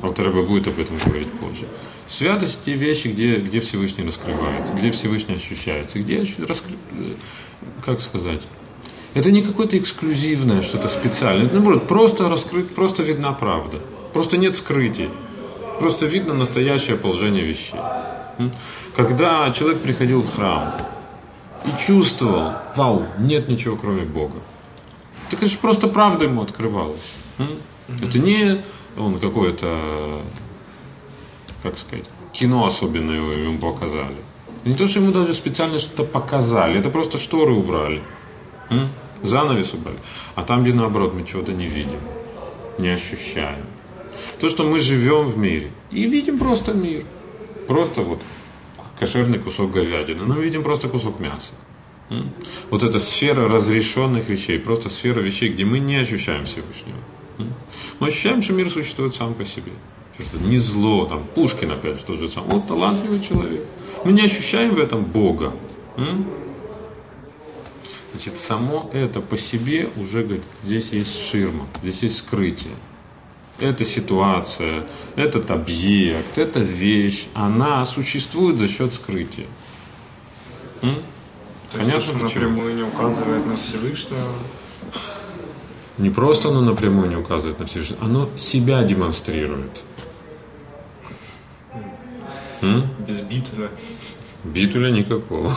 Алтареба 0.00 0.42
будет 0.42 0.68
об 0.68 0.78
этом 0.78 0.96
говорить 0.96 1.30
позже. 1.32 1.66
Святость– 2.06 2.62
те 2.64 2.74
вещи, 2.74 3.08
где, 3.08 3.36
где 3.36 3.60
Всевышний 3.60 4.04
раскрывается, 4.04 4.72
где 4.72 4.90
Всевышний 4.90 5.36
ощущается, 5.36 5.98
где, 5.98 6.24
раскры... 6.46 6.74
как 7.84 8.00
сказать, 8.00 8.48
это 9.14 9.30
не 9.30 9.42
какое-то 9.42 9.76
эксклюзивное, 9.76 10.62
что-то 10.62 10.88
специальное. 10.88 11.46
Это, 11.46 11.54
наоборот, 11.54 11.86
просто 11.86 12.28
раскрыть, 12.28 12.70
просто 12.74 13.02
видна 13.02 13.32
правда. 13.32 13.78
Просто 14.14 14.38
нет 14.38 14.56
скрытий. 14.56 15.10
Просто 15.78 16.06
видно 16.06 16.32
настоящее 16.32 16.96
положение 16.96 17.44
вещей. 17.44 17.78
Когда 18.96 19.50
человек 19.50 19.82
приходил 19.82 20.22
в 20.22 20.34
храм 20.34 20.74
и 21.66 21.70
чувствовал, 21.82 22.52
вау, 22.76 23.06
нет 23.18 23.48
ничего 23.48 23.76
кроме 23.76 24.02
Бога. 24.02 24.40
Так 25.30 25.40
это 25.40 25.50
же 25.50 25.58
просто 25.58 25.88
правда 25.88 26.24
ему 26.24 26.42
открывалась. 26.42 27.12
Это 27.38 28.18
не 28.18 28.60
он 28.96 29.18
какое-то, 29.18 30.22
как 31.62 31.78
сказать, 31.78 32.08
кино 32.32 32.66
особенное 32.66 33.16
ему 33.16 33.58
показали. 33.58 34.16
Не 34.64 34.74
то, 34.74 34.86
что 34.86 35.00
ему 35.00 35.12
даже 35.12 35.34
специально 35.34 35.78
что-то 35.78 36.04
показали, 36.04 36.78
это 36.78 36.90
просто 36.90 37.18
шторы 37.18 37.52
убрали. 37.52 38.02
Занавес 39.22 39.74
убрали. 39.74 39.98
А 40.34 40.42
там, 40.42 40.62
где 40.62 40.72
наоборот, 40.72 41.14
мы 41.14 41.24
чего-то 41.24 41.52
не 41.52 41.66
видим, 41.66 41.98
не 42.78 42.88
ощущаем. 42.88 43.64
То, 44.40 44.48
что 44.48 44.64
мы 44.64 44.80
живем 44.80 45.30
в 45.30 45.38
мире 45.38 45.70
и 45.90 46.06
видим 46.06 46.38
просто 46.38 46.72
мир. 46.74 47.04
Просто 47.66 48.02
вот 48.02 48.20
кошерный 48.98 49.38
кусок 49.38 49.72
говядины, 49.72 50.24
но 50.24 50.34
видим 50.34 50.62
просто 50.62 50.88
кусок 50.88 51.20
мяса. 51.20 51.52
Вот 52.70 52.82
эта 52.82 52.98
сфера 52.98 53.48
разрешенных 53.48 54.28
вещей, 54.28 54.58
просто 54.58 54.90
сфера 54.90 55.20
вещей, 55.20 55.48
где 55.48 55.64
мы 55.64 55.78
не 55.78 55.96
ощущаем 55.96 56.44
Всевышнего. 56.44 56.98
Мы 57.98 58.08
ощущаем, 58.08 58.42
что 58.42 58.52
мир 58.52 58.70
существует 58.70 59.14
сам 59.14 59.34
по 59.34 59.44
себе. 59.44 59.72
Что 60.18 60.38
не 60.38 60.58
зло, 60.58 61.06
там, 61.06 61.24
Пушкин 61.34 61.72
опять 61.72 61.96
же 61.96 62.04
тот 62.04 62.18
же 62.18 62.28
самый. 62.28 62.50
Вот 62.50 62.68
талантливый 62.68 63.20
человек. 63.20 63.64
Мы 64.04 64.12
не 64.12 64.22
ощущаем 64.22 64.74
в 64.74 64.78
этом 64.78 65.04
Бога. 65.04 65.52
Значит, 68.12 68.36
само 68.36 68.90
это 68.92 69.20
по 69.20 69.38
себе 69.38 69.88
уже 69.96 70.22
говорит, 70.22 70.44
здесь 70.62 70.90
есть 70.90 71.18
ширма, 71.18 71.66
здесь 71.82 72.02
есть 72.02 72.18
скрытие. 72.18 72.74
Эта 73.58 73.84
ситуация, 73.84 74.84
этот 75.16 75.50
объект, 75.50 76.36
эта 76.36 76.60
вещь, 76.60 77.28
она 77.32 77.86
существует 77.86 78.58
за 78.58 78.68
счет 78.68 78.92
скрытия. 78.92 79.46
М? 80.82 80.96
Понятно, 81.72 81.94
есть, 81.94 82.12
почему? 82.12 82.22
напрямую 82.22 82.74
не 82.74 82.82
указывает 82.82 83.46
на 83.46 83.56
Всевышнего. 83.56 84.32
Не 85.98 86.10
просто 86.10 86.48
оно 86.48 86.60
напрямую 86.60 87.08
не 87.08 87.16
указывает 87.16 87.58
на 87.58 87.66
Всевышнего, 87.66 88.04
оно 88.04 88.28
себя 88.36 88.82
демонстрирует. 88.82 89.82
М? 92.62 92.88
Без 93.06 93.20
битуля. 93.20 93.68
Битуля 94.44 94.90
никакого 94.90 95.54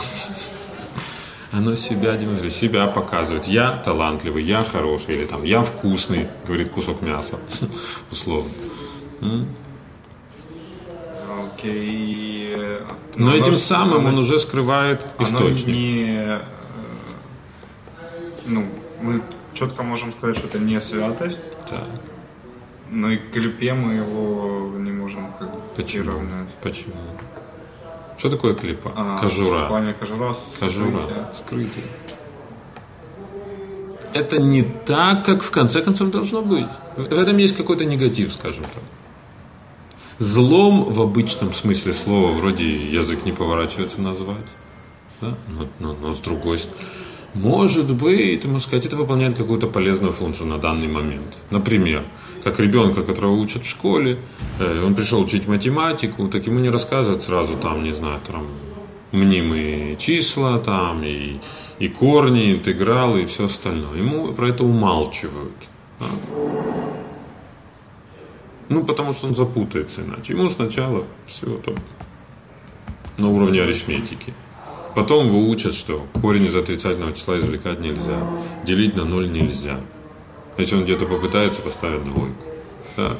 оно 1.56 1.74
себя 1.74 2.16
демонстрирует, 2.16 2.52
себя 2.52 2.86
показывает. 2.86 3.46
Я 3.46 3.72
талантливый, 3.76 4.42
я 4.42 4.64
хороший, 4.64 5.16
или 5.16 5.24
там 5.24 5.42
я 5.42 5.62
вкусный, 5.62 6.28
говорит 6.46 6.70
кусок 6.70 7.02
мяса, 7.02 7.38
условно. 8.10 8.50
Окей. 11.54 12.56
Но 13.16 13.34
этим 13.34 13.54
самым 13.54 14.00
оно, 14.00 14.08
он 14.10 14.18
уже 14.18 14.38
скрывает 14.38 15.06
источник. 15.18 15.66
Не, 15.66 16.06
э, 16.18 16.40
ну, 18.46 18.66
мы 19.00 19.22
четко 19.56 19.82
можем 19.82 20.12
сказать, 20.12 20.36
что 20.36 20.46
это 20.46 20.58
не 20.58 20.80
святость. 20.80 21.42
Так. 21.68 21.84
Но 22.90 23.10
и 23.10 23.16
к 23.16 23.32
клепе 23.32 23.74
мы 23.74 23.94
его 23.94 24.78
не 24.78 24.92
можем 24.92 25.32
как 25.38 25.50
Почему? 25.74 26.04
приравнять. 26.04 26.48
Почему? 26.62 26.94
Что 28.18 28.30
такое 28.30 28.54
клипа? 28.54 28.92
А, 28.94 29.18
кожура. 29.18 29.64
В 29.64 29.68
плане 29.68 29.92
кожура, 29.92 30.34
кожура. 30.60 31.02
Скрытие. 31.34 31.34
скрытие. 31.34 31.84
Это 34.12 34.38
не 34.40 34.62
так, 34.62 35.26
как 35.26 35.42
в 35.42 35.50
конце 35.50 35.82
концов 35.82 36.10
должно 36.10 36.40
быть. 36.40 36.68
В 36.96 37.18
этом 37.18 37.36
есть 37.36 37.56
какой-то 37.56 37.84
негатив, 37.84 38.32
скажем 38.32 38.64
так. 38.64 38.82
Злом 40.18 40.84
в 40.84 41.02
обычном 41.02 41.52
смысле 41.52 41.92
слова 41.92 42.32
вроде 42.32 42.74
язык 42.74 43.26
не 43.26 43.32
поворачивается 43.32 44.00
назвать. 44.00 44.46
Да? 45.20 45.34
Но, 45.48 45.68
но, 45.78 45.92
но 45.92 46.12
с 46.12 46.20
другой 46.20 46.58
стороны, 46.58 46.86
может 47.36 47.92
быть, 47.92 48.44
можно 48.44 48.60
сказать, 48.60 48.86
это 48.86 48.96
выполняет 48.96 49.34
какую-то 49.34 49.66
полезную 49.66 50.12
функцию 50.12 50.48
на 50.48 50.58
данный 50.58 50.88
момент. 50.88 51.36
Например, 51.50 52.02
как 52.42 52.58
ребенка, 52.60 53.02
которого 53.02 53.32
учат 53.32 53.64
в 53.64 53.68
школе, 53.68 54.18
э, 54.58 54.84
он 54.84 54.94
пришел 54.94 55.20
учить 55.20 55.46
математику, 55.46 56.28
так 56.28 56.46
ему 56.46 56.60
не 56.60 56.70
рассказывают 56.70 57.22
сразу 57.22 57.56
там, 57.56 57.84
не 57.84 57.92
знаю, 57.92 58.20
там 58.26 58.46
мнимые 59.12 59.96
числа, 59.96 60.58
там 60.58 61.02
и, 61.04 61.38
и 61.78 61.88
корни, 61.88 62.54
интегралы 62.54 63.22
и 63.22 63.26
все 63.26 63.44
остальное. 63.44 63.98
Ему 63.98 64.32
про 64.32 64.48
это 64.48 64.64
умалчивают. 64.64 65.56
Да? 66.00 66.06
Ну, 68.68 68.84
потому 68.84 69.12
что 69.12 69.26
он 69.26 69.34
запутается 69.34 70.00
иначе. 70.00 70.32
Ему 70.32 70.48
сначала 70.48 71.04
все 71.26 71.46
там 71.58 71.74
на 73.18 73.28
уровне 73.28 73.62
арифметики. 73.62 74.32
Потом 74.96 75.26
его 75.26 75.46
учат, 75.50 75.74
что 75.74 76.06
корень 76.22 76.46
из 76.46 76.56
отрицательного 76.56 77.12
числа 77.12 77.36
извлекать 77.36 77.80
нельзя, 77.80 78.18
делить 78.64 78.96
на 78.96 79.04
ноль 79.04 79.30
нельзя. 79.30 79.78
Если 80.56 80.74
он 80.74 80.84
где-то 80.84 81.04
попытается 81.04 81.60
поставить 81.60 82.02
двойку. 82.02 82.42
Да. 82.96 83.12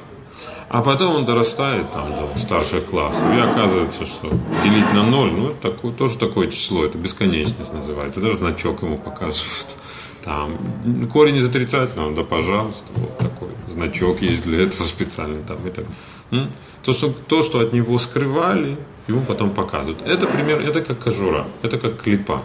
А 0.71 0.81
потом 0.81 1.17
он 1.17 1.27
дорастает 1.27 1.85
там 1.93 2.09
до 2.13 2.41
старших 2.41 2.87
классов, 2.87 3.25
и 3.31 3.39
оказывается, 3.39 4.07
что 4.07 4.31
делить 4.65 4.91
на 4.95 5.03
ноль, 5.03 5.31
ну, 5.33 5.49
это 5.49 5.71
такое, 5.71 5.93
тоже 5.93 6.17
такое 6.17 6.51
число, 6.51 6.87
это 6.87 6.97
бесконечность 6.97 7.75
называется, 7.75 8.23
даже 8.23 8.39
значок 8.39 8.81
ему 8.81 8.97
показывают. 8.97 9.77
Там, 10.25 10.57
корень 11.13 11.37
из 11.37 11.47
отрицательного, 11.47 12.15
да, 12.17 12.25
пожалуйста, 12.25 12.91
вот 12.95 13.19
такой 13.19 13.51
значок 13.69 14.23
есть 14.23 14.45
для 14.45 14.63
этого 14.63 14.85
специальный. 14.85 15.43
Там, 15.47 15.59
и 15.69 15.71
так. 15.71 15.85
То, 16.83 16.93
что, 16.93 17.13
то, 17.29 17.43
что 17.43 17.61
от 17.61 17.73
него 17.73 17.99
скрывали, 17.99 18.77
ему 19.09 19.21
потом 19.23 19.51
показывают. 19.51 20.03
Это 20.03 20.27
пример, 20.27 20.61
это 20.61 20.81
как 20.81 20.99
кожура, 20.99 21.47
это 21.63 21.79
как 21.79 22.03
клипа 22.03 22.43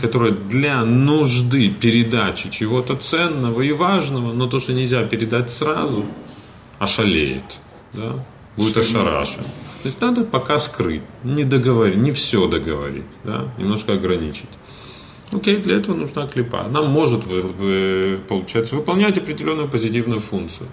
которая 0.00 0.32
для 0.32 0.84
нужды 0.84 1.70
передачи 1.70 2.50
чего-то 2.50 2.96
ценного 2.96 3.62
и 3.62 3.72
важного, 3.72 4.32
но 4.32 4.48
то, 4.48 4.58
что 4.58 4.72
нельзя 4.72 5.04
передать 5.04 5.50
сразу, 5.50 6.04
ошалеет, 6.78 7.58
да? 7.92 8.14
будет 8.56 8.76
ошарашен. 8.76 9.44
То 9.82 9.88
есть 9.88 10.00
надо 10.00 10.24
пока 10.24 10.58
скрыть, 10.58 11.02
не 11.22 11.44
договорить, 11.44 11.96
не 11.96 12.12
все 12.12 12.48
договорить, 12.48 13.04
да? 13.24 13.48
немножко 13.56 13.92
ограничить. 13.92 14.50
Окей, 15.32 15.58
для 15.58 15.76
этого 15.76 15.94
нужна 15.94 16.26
клипа. 16.26 16.62
Она 16.62 16.82
может, 16.82 17.24
вы, 17.24 17.42
вы, 17.42 18.20
получается, 18.28 18.74
выполнять 18.74 19.16
определенную 19.16 19.68
позитивную 19.68 20.20
функцию. 20.20 20.68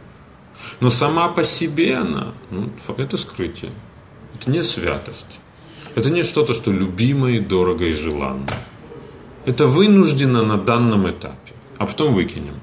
Но 0.80 0.90
сама 0.90 1.30
по 1.30 1.44
себе 1.44 1.96
она, 1.96 2.34
ну, 2.52 2.70
это 2.98 3.18
скрытие. 3.18 3.72
Это 4.36 4.52
не 4.52 4.64
святость. 4.64 5.40
Это 5.96 6.10
не 6.10 6.24
что-то, 6.24 6.54
что 6.54 6.72
любимое, 6.72 7.42
дорого 7.42 7.86
и 7.86 7.94
желанно. 7.94 8.48
Это 9.46 9.66
вынуждено 9.66 10.44
на 10.44 10.58
данном 10.58 11.10
этапе. 11.10 11.54
А 11.78 11.86
потом 11.86 12.14
выкинем. 12.14 12.60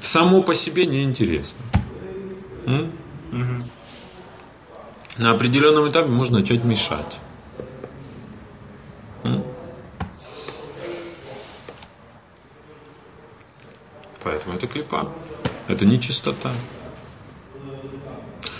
Само 0.00 0.42
по 0.42 0.54
себе 0.54 0.86
неинтересно. 0.86 1.64
На 5.18 5.32
определенном 5.32 5.88
этапе 5.88 6.08
можно 6.08 6.38
начать 6.38 6.64
мешать. 6.64 7.18
Поэтому 14.22 14.54
это 14.56 14.66
клипа. 14.66 15.08
Это 15.68 15.84
не 15.84 16.00
чистота. 16.00 16.52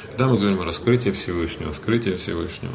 Когда 0.09 0.27
мы 0.27 0.37
говорим 0.39 0.61
о 0.61 0.65
раскрытии 0.65 1.11
Всевышнего, 1.11 1.69
раскрытии 1.69 2.17
Всевышнего, 2.17 2.73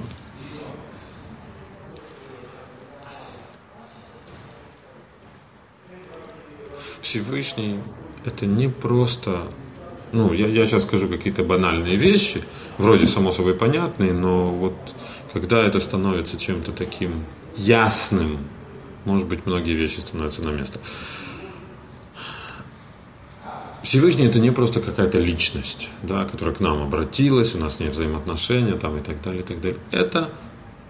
Всевышний 7.02 7.80
это 8.26 8.46
не 8.46 8.70
просто 8.70 9.48
ну, 10.14 10.32
я, 10.32 10.48
я 10.48 10.66
сейчас 10.68 10.84
скажу 10.84 11.10
какие-то 11.10 11.44
банальные 11.44 11.96
вещи, 11.96 12.44
вроде 12.78 13.08
само 13.08 13.32
собой 13.32 13.56
понятные, 13.56 14.14
но 14.14 14.52
вот 14.52 14.76
когда 15.34 15.64
это 15.64 15.80
становится 15.80 16.38
чем-то 16.38 16.72
таким 16.72 17.26
ясным, 17.58 18.38
может 19.06 19.28
быть, 19.28 19.48
многие 19.48 19.74
вещи 19.74 20.00
становятся 20.00 20.44
на 20.44 20.50
место. 20.50 20.80
Всевышний 23.94 24.26
это 24.26 24.40
не 24.40 24.50
просто 24.50 24.80
какая-то 24.80 25.20
личность, 25.20 25.88
да, 26.02 26.26
которая 26.26 26.56
к 26.56 26.60
нам 26.60 26.82
обратилась, 26.82 27.54
у 27.54 27.60
нас 27.60 27.76
с 27.76 27.80
ней 27.80 27.90
взаимоотношения 27.90 28.74
там, 28.74 28.98
и 28.98 29.02
так 29.02 29.22
далее, 29.22 29.42
и 29.42 29.46
так 29.46 29.62
далее. 29.62 29.78
Это, 29.92 30.32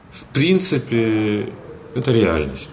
в 0.09 0.23
принципе, 0.33 1.49
это 1.95 2.13
реальность. 2.13 2.69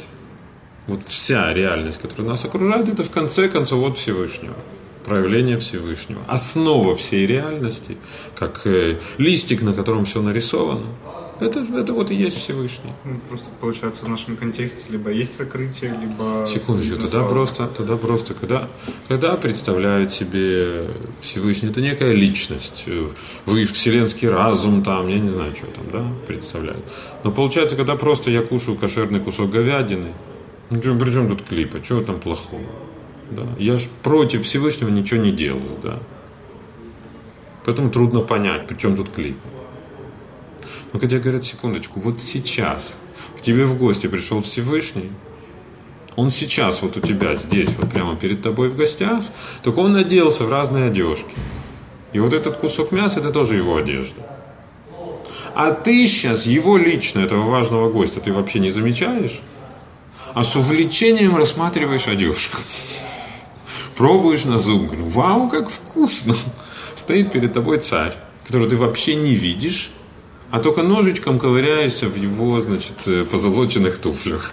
Вот 0.86 1.00
вся 1.04 1.52
реальность, 1.52 1.98
которая 2.00 2.28
нас 2.28 2.44
окружает, 2.44 2.88
это 2.88 3.02
в 3.02 3.10
конце 3.10 3.48
концов 3.48 3.90
от 3.90 3.98
Всевышнего 3.98 4.54
проявление 5.04 5.58
Всевышнего. 5.58 6.22
Основа 6.28 6.94
всей 6.94 7.26
реальности, 7.26 7.96
как 8.36 8.64
э, 8.66 9.00
листик, 9.18 9.62
на 9.62 9.72
котором 9.72 10.04
все 10.04 10.22
нарисовано, 10.22 10.86
это, 11.40 11.60
это 11.60 11.92
вот 11.92 12.10
и 12.10 12.14
есть 12.14 12.38
Всевышний. 12.38 12.92
Ну, 13.04 13.16
просто 13.28 13.48
получается 13.60 14.04
в 14.04 14.08
нашем 14.08 14.36
контексте 14.36 14.84
либо 14.90 15.10
есть 15.10 15.36
сокрытие, 15.36 15.94
либо... 16.00 16.46
Секундочку, 16.46 16.96
тогда 16.98 17.24
просто, 17.24 17.66
тогда 17.66 17.96
просто, 17.96 18.34
когда, 18.34 18.68
когда 19.08 19.36
представляет 19.36 20.10
себе 20.10 20.86
Всевышний, 21.20 21.70
это 21.70 21.80
некая 21.80 22.12
личность, 22.12 22.86
вы 23.46 23.64
вселенский 23.64 24.28
разум 24.28 24.82
там, 24.82 25.08
я 25.08 25.18
не 25.18 25.30
знаю, 25.30 25.54
что 25.54 25.66
там, 25.66 25.84
да, 25.92 26.04
представляют. 26.26 26.84
Но 27.24 27.32
получается, 27.32 27.76
когда 27.76 27.96
просто 27.96 28.30
я 28.30 28.42
кушаю 28.42 28.76
кошерный 28.76 29.20
кусок 29.20 29.50
говядины, 29.50 30.12
ну, 30.70 30.78
при 30.78 31.12
чем 31.12 31.28
тут 31.28 31.42
клипа, 31.42 31.80
чего 31.82 32.00
там 32.02 32.20
плохого? 32.20 32.62
Да? 33.30 33.42
Я 33.58 33.76
же 33.76 33.88
против 34.02 34.44
Всевышнего 34.44 34.90
ничего 34.90 35.20
не 35.20 35.32
делаю. 35.32 35.78
Да? 35.82 35.98
Поэтому 37.64 37.90
трудно 37.90 38.20
понять, 38.20 38.66
при 38.66 38.76
чем 38.76 38.96
тут 38.96 39.10
клип. 39.10 39.36
Но 40.92 40.98
когда 40.98 41.18
говорят, 41.18 41.44
секундочку, 41.44 42.00
вот 42.00 42.20
сейчас 42.20 42.96
к 43.36 43.42
тебе 43.42 43.64
в 43.64 43.78
гости 43.78 44.06
пришел 44.06 44.42
Всевышний, 44.42 45.10
он 46.16 46.30
сейчас 46.30 46.82
вот 46.82 46.96
у 46.96 47.00
тебя 47.00 47.36
здесь, 47.36 47.70
вот 47.78 47.90
прямо 47.90 48.16
перед 48.16 48.42
тобой 48.42 48.68
в 48.68 48.76
гостях, 48.76 49.22
только 49.62 49.78
он 49.78 49.96
оделся 49.96 50.44
в 50.44 50.50
разные 50.50 50.86
одежки. 50.86 51.34
И 52.12 52.18
вот 52.18 52.32
этот 52.32 52.56
кусок 52.56 52.92
мяса, 52.92 53.20
это 53.20 53.30
тоже 53.30 53.56
его 53.56 53.76
одежда. 53.76 54.20
А 55.54 55.72
ты 55.72 56.06
сейчас 56.06 56.46
его 56.46 56.76
лично, 56.76 57.20
этого 57.20 57.42
важного 57.42 57.90
гостя, 57.90 58.20
ты 58.20 58.32
вообще 58.32 58.58
не 58.58 58.70
замечаешь, 58.70 59.40
а 60.34 60.42
с 60.42 60.56
увлечением 60.56 61.36
рассматриваешь 61.36 62.08
одежку 62.08 62.58
пробуешь 63.96 64.44
на 64.44 64.58
зуб, 64.58 64.86
говорю, 64.86 65.08
вау, 65.08 65.48
как 65.48 65.70
вкусно. 65.70 66.34
Стоит 66.94 67.32
перед 67.32 67.52
тобой 67.52 67.78
царь, 67.78 68.14
которого 68.46 68.68
ты 68.68 68.76
вообще 68.76 69.14
не 69.14 69.34
видишь, 69.34 69.92
а 70.50 70.58
только 70.58 70.82
ножичком 70.82 71.38
ковыряешься 71.38 72.08
в 72.08 72.16
его, 72.16 72.60
значит, 72.60 73.06
э, 73.06 73.24
позолоченных 73.24 73.98
туфлях. 73.98 74.52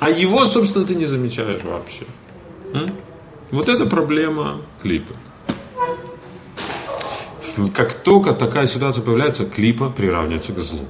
А 0.00 0.10
его, 0.10 0.44
собственно, 0.44 0.84
ты 0.84 0.94
не 0.94 1.06
замечаешь 1.06 1.62
вообще. 1.62 2.04
Вот 3.50 3.68
это 3.68 3.86
проблема 3.86 4.60
клипа. 4.82 5.14
Как 7.74 7.94
только 7.94 8.32
такая 8.34 8.66
ситуация 8.66 9.02
появляется, 9.02 9.46
клипа 9.46 9.88
приравнивается 9.88 10.52
к 10.52 10.58
злу. 10.58 10.84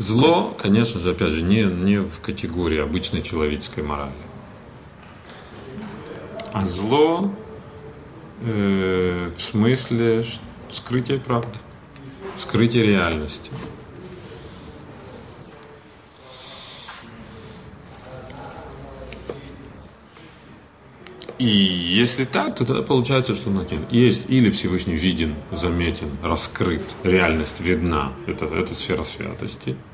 Зло, 0.00 0.56
конечно 0.56 0.98
же, 0.98 1.10
опять 1.10 1.32
же, 1.32 1.42
не, 1.42 1.62
не 1.62 1.98
в 1.98 2.20
категории 2.20 2.78
обычной 2.78 3.20
человеческой 3.20 3.84
морали. 3.84 4.14
А 6.54 6.64
зло 6.64 7.30
э, 8.40 9.30
в 9.36 9.42
смысле 9.42 10.24
скрытия 10.70 11.18
правды, 11.18 11.58
скрытия 12.38 12.82
реальности. 12.82 13.50
И 21.40 21.46
если 21.46 22.24
так, 22.24 22.54
то 22.54 22.64
тогда 22.64 22.82
получается, 22.82 23.34
что 23.34 23.50
есть 23.90 24.26
или 24.28 24.50
Всевышний 24.50 24.94
виден, 24.94 25.34
заметен, 25.50 26.10
раскрыт, 26.22 26.82
реальность 27.02 27.60
видна, 27.60 28.12
это, 28.26 28.44
это 28.44 28.74
сфера 28.74 29.04
святости– 29.04 29.74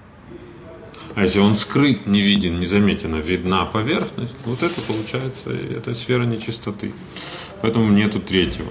а 1.16 1.22
если 1.22 1.40
он 1.40 1.54
скрыт, 1.54 2.06
не 2.06 2.20
виден, 2.20 2.60
не 2.60 2.66
заметен, 2.66 3.14
а 3.14 3.20
видна 3.20 3.64
поверхность, 3.64 4.36
вот 4.44 4.62
это 4.62 4.78
получается, 4.82 5.50
это 5.50 5.94
сфера 5.94 6.24
нечистоты. 6.24 6.92
Поэтому 7.62 7.90
нету 7.90 8.20
третьего. 8.20 8.68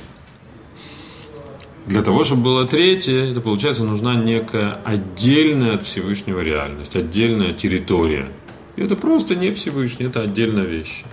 Для 1.88 2.04
того, 2.04 2.24
чтобы 2.24 2.44
было 2.44 2.68
третье, 2.68 3.32
это 3.32 3.42
получается 3.42 3.84
нужна 3.84 4.14
некая 4.14 4.80
отдельная 4.86 5.74
от 5.74 5.84
Всевышнего 5.88 6.40
реальность, 6.40 6.96
отдельная 6.96 7.52
территория. 7.52 8.28
И 8.76 8.84
это 8.84 8.96
просто 8.96 9.34
не 9.36 9.52
Всевышний, 9.52 10.06
это 10.06 10.22
отдельная 10.22 10.66
вещь. 10.66 11.04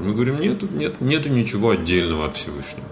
Мы 0.00 0.14
говорим, 0.14 0.38
нет, 0.38 0.62
нет, 0.70 1.00
нету 1.00 1.28
ничего 1.28 1.70
отдельного 1.70 2.26
от 2.26 2.36
Всевышнего. 2.36 2.86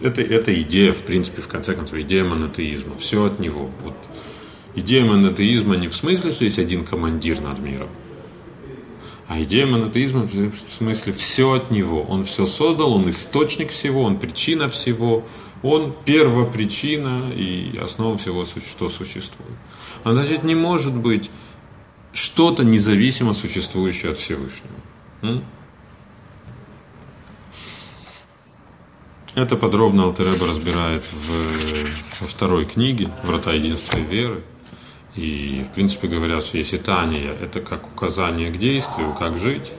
Это, 0.00 0.22
это 0.22 0.54
идея, 0.62 0.92
в 0.92 1.02
принципе, 1.02 1.42
в 1.42 1.48
конце 1.48 1.74
концов, 1.74 1.98
идея 1.98 2.24
монотеизма. 2.24 2.96
Все 2.98 3.24
от 3.24 3.38
него. 3.38 3.70
Вот 3.84 3.94
Идея 4.78 5.04
монотеизма 5.04 5.76
не 5.76 5.88
в 5.88 5.94
смысле, 5.94 6.30
что 6.30 6.44
есть 6.44 6.60
один 6.60 6.84
командир 6.84 7.40
над 7.40 7.58
миром, 7.58 7.88
а 9.26 9.42
идея 9.42 9.66
монотеизма 9.66 10.22
в 10.22 10.72
смысле 10.72 11.12
все 11.12 11.52
от 11.52 11.72
него. 11.72 12.02
Он 12.02 12.24
все 12.24 12.46
создал, 12.46 12.92
он 12.92 13.08
источник 13.08 13.70
всего, 13.70 14.02
он 14.02 14.18
причина 14.18 14.68
всего, 14.68 15.24
он 15.64 15.94
первопричина 16.04 17.32
и 17.34 17.76
основа 17.76 18.16
всего, 18.18 18.44
что 18.44 18.88
существует. 18.88 19.58
А 20.04 20.14
значит, 20.14 20.44
не 20.44 20.54
может 20.54 20.94
быть 20.94 21.28
что-то 22.12 22.62
независимо 22.62 23.34
существующее 23.34 24.12
от 24.12 24.18
Всевышнего. 24.18 25.42
Это 29.38 29.54
подробно 29.54 30.02
Алтереба 30.02 30.48
разбирает 30.48 31.04
в, 31.04 32.20
во 32.20 32.26
второй 32.26 32.64
книге 32.64 33.12
«Врата 33.22 33.52
единства 33.52 33.96
и 33.96 34.02
веры». 34.02 34.42
И, 35.14 35.64
в 35.70 35.74
принципе, 35.76 36.08
говорят, 36.08 36.42
что 36.42 36.58
если 36.58 36.76
Тания– 36.76 37.32
это 37.40 37.60
как 37.60 37.86
указание 37.86 38.50
к 38.50 38.58
действию, 38.58 39.14
как 39.16 39.38
жить, 39.38 39.70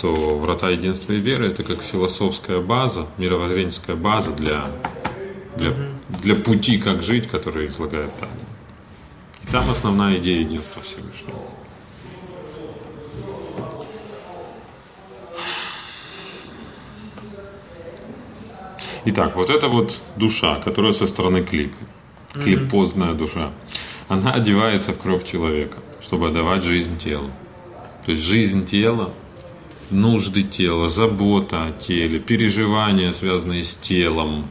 то 0.00 0.36
врата 0.36 0.70
единства 0.70 1.12
и 1.12 1.20
веры– 1.20 1.46
это 1.48 1.62
как 1.62 1.80
философская 1.80 2.60
база, 2.60 3.06
мировоззренческая 3.18 3.94
база 3.94 4.32
для, 4.32 4.66
для, 5.54 5.76
для 6.08 6.34
пути, 6.34 6.78
как 6.78 7.00
жить, 7.00 7.28
который 7.28 7.66
излагает 7.66 8.10
Таня. 8.18 8.32
И 9.44 9.46
там 9.46 9.70
основная 9.70 10.16
идея 10.16 10.40
единства 10.40 10.82
Всевышнего. 10.82 11.38
Итак, 19.10 19.36
вот 19.36 19.50
это 19.50 19.68
вот 19.68 20.00
душа, 20.16 20.56
которая 20.56 20.92
со 20.92 21.06
стороны 21.06 21.42
клипа. 21.42 21.76
Клипозная 22.34 23.14
душа 23.14 23.50
она 24.08 24.32
одевается 24.32 24.92
в 24.92 24.98
кровь 24.98 25.24
человека, 25.24 25.78
чтобы 26.00 26.28
отдавать 26.28 26.64
жизнь 26.64 26.98
телу. 26.98 27.30
То 28.04 28.12
есть 28.12 28.22
жизнь 28.22 28.64
тела, 28.64 29.10
нужды 29.90 30.42
тела, 30.42 30.88
забота 30.88 31.66
о 31.66 31.72
теле, 31.72 32.18
переживания, 32.18 33.12
связанные 33.12 33.62
с 33.62 33.74
телом. 33.74 34.48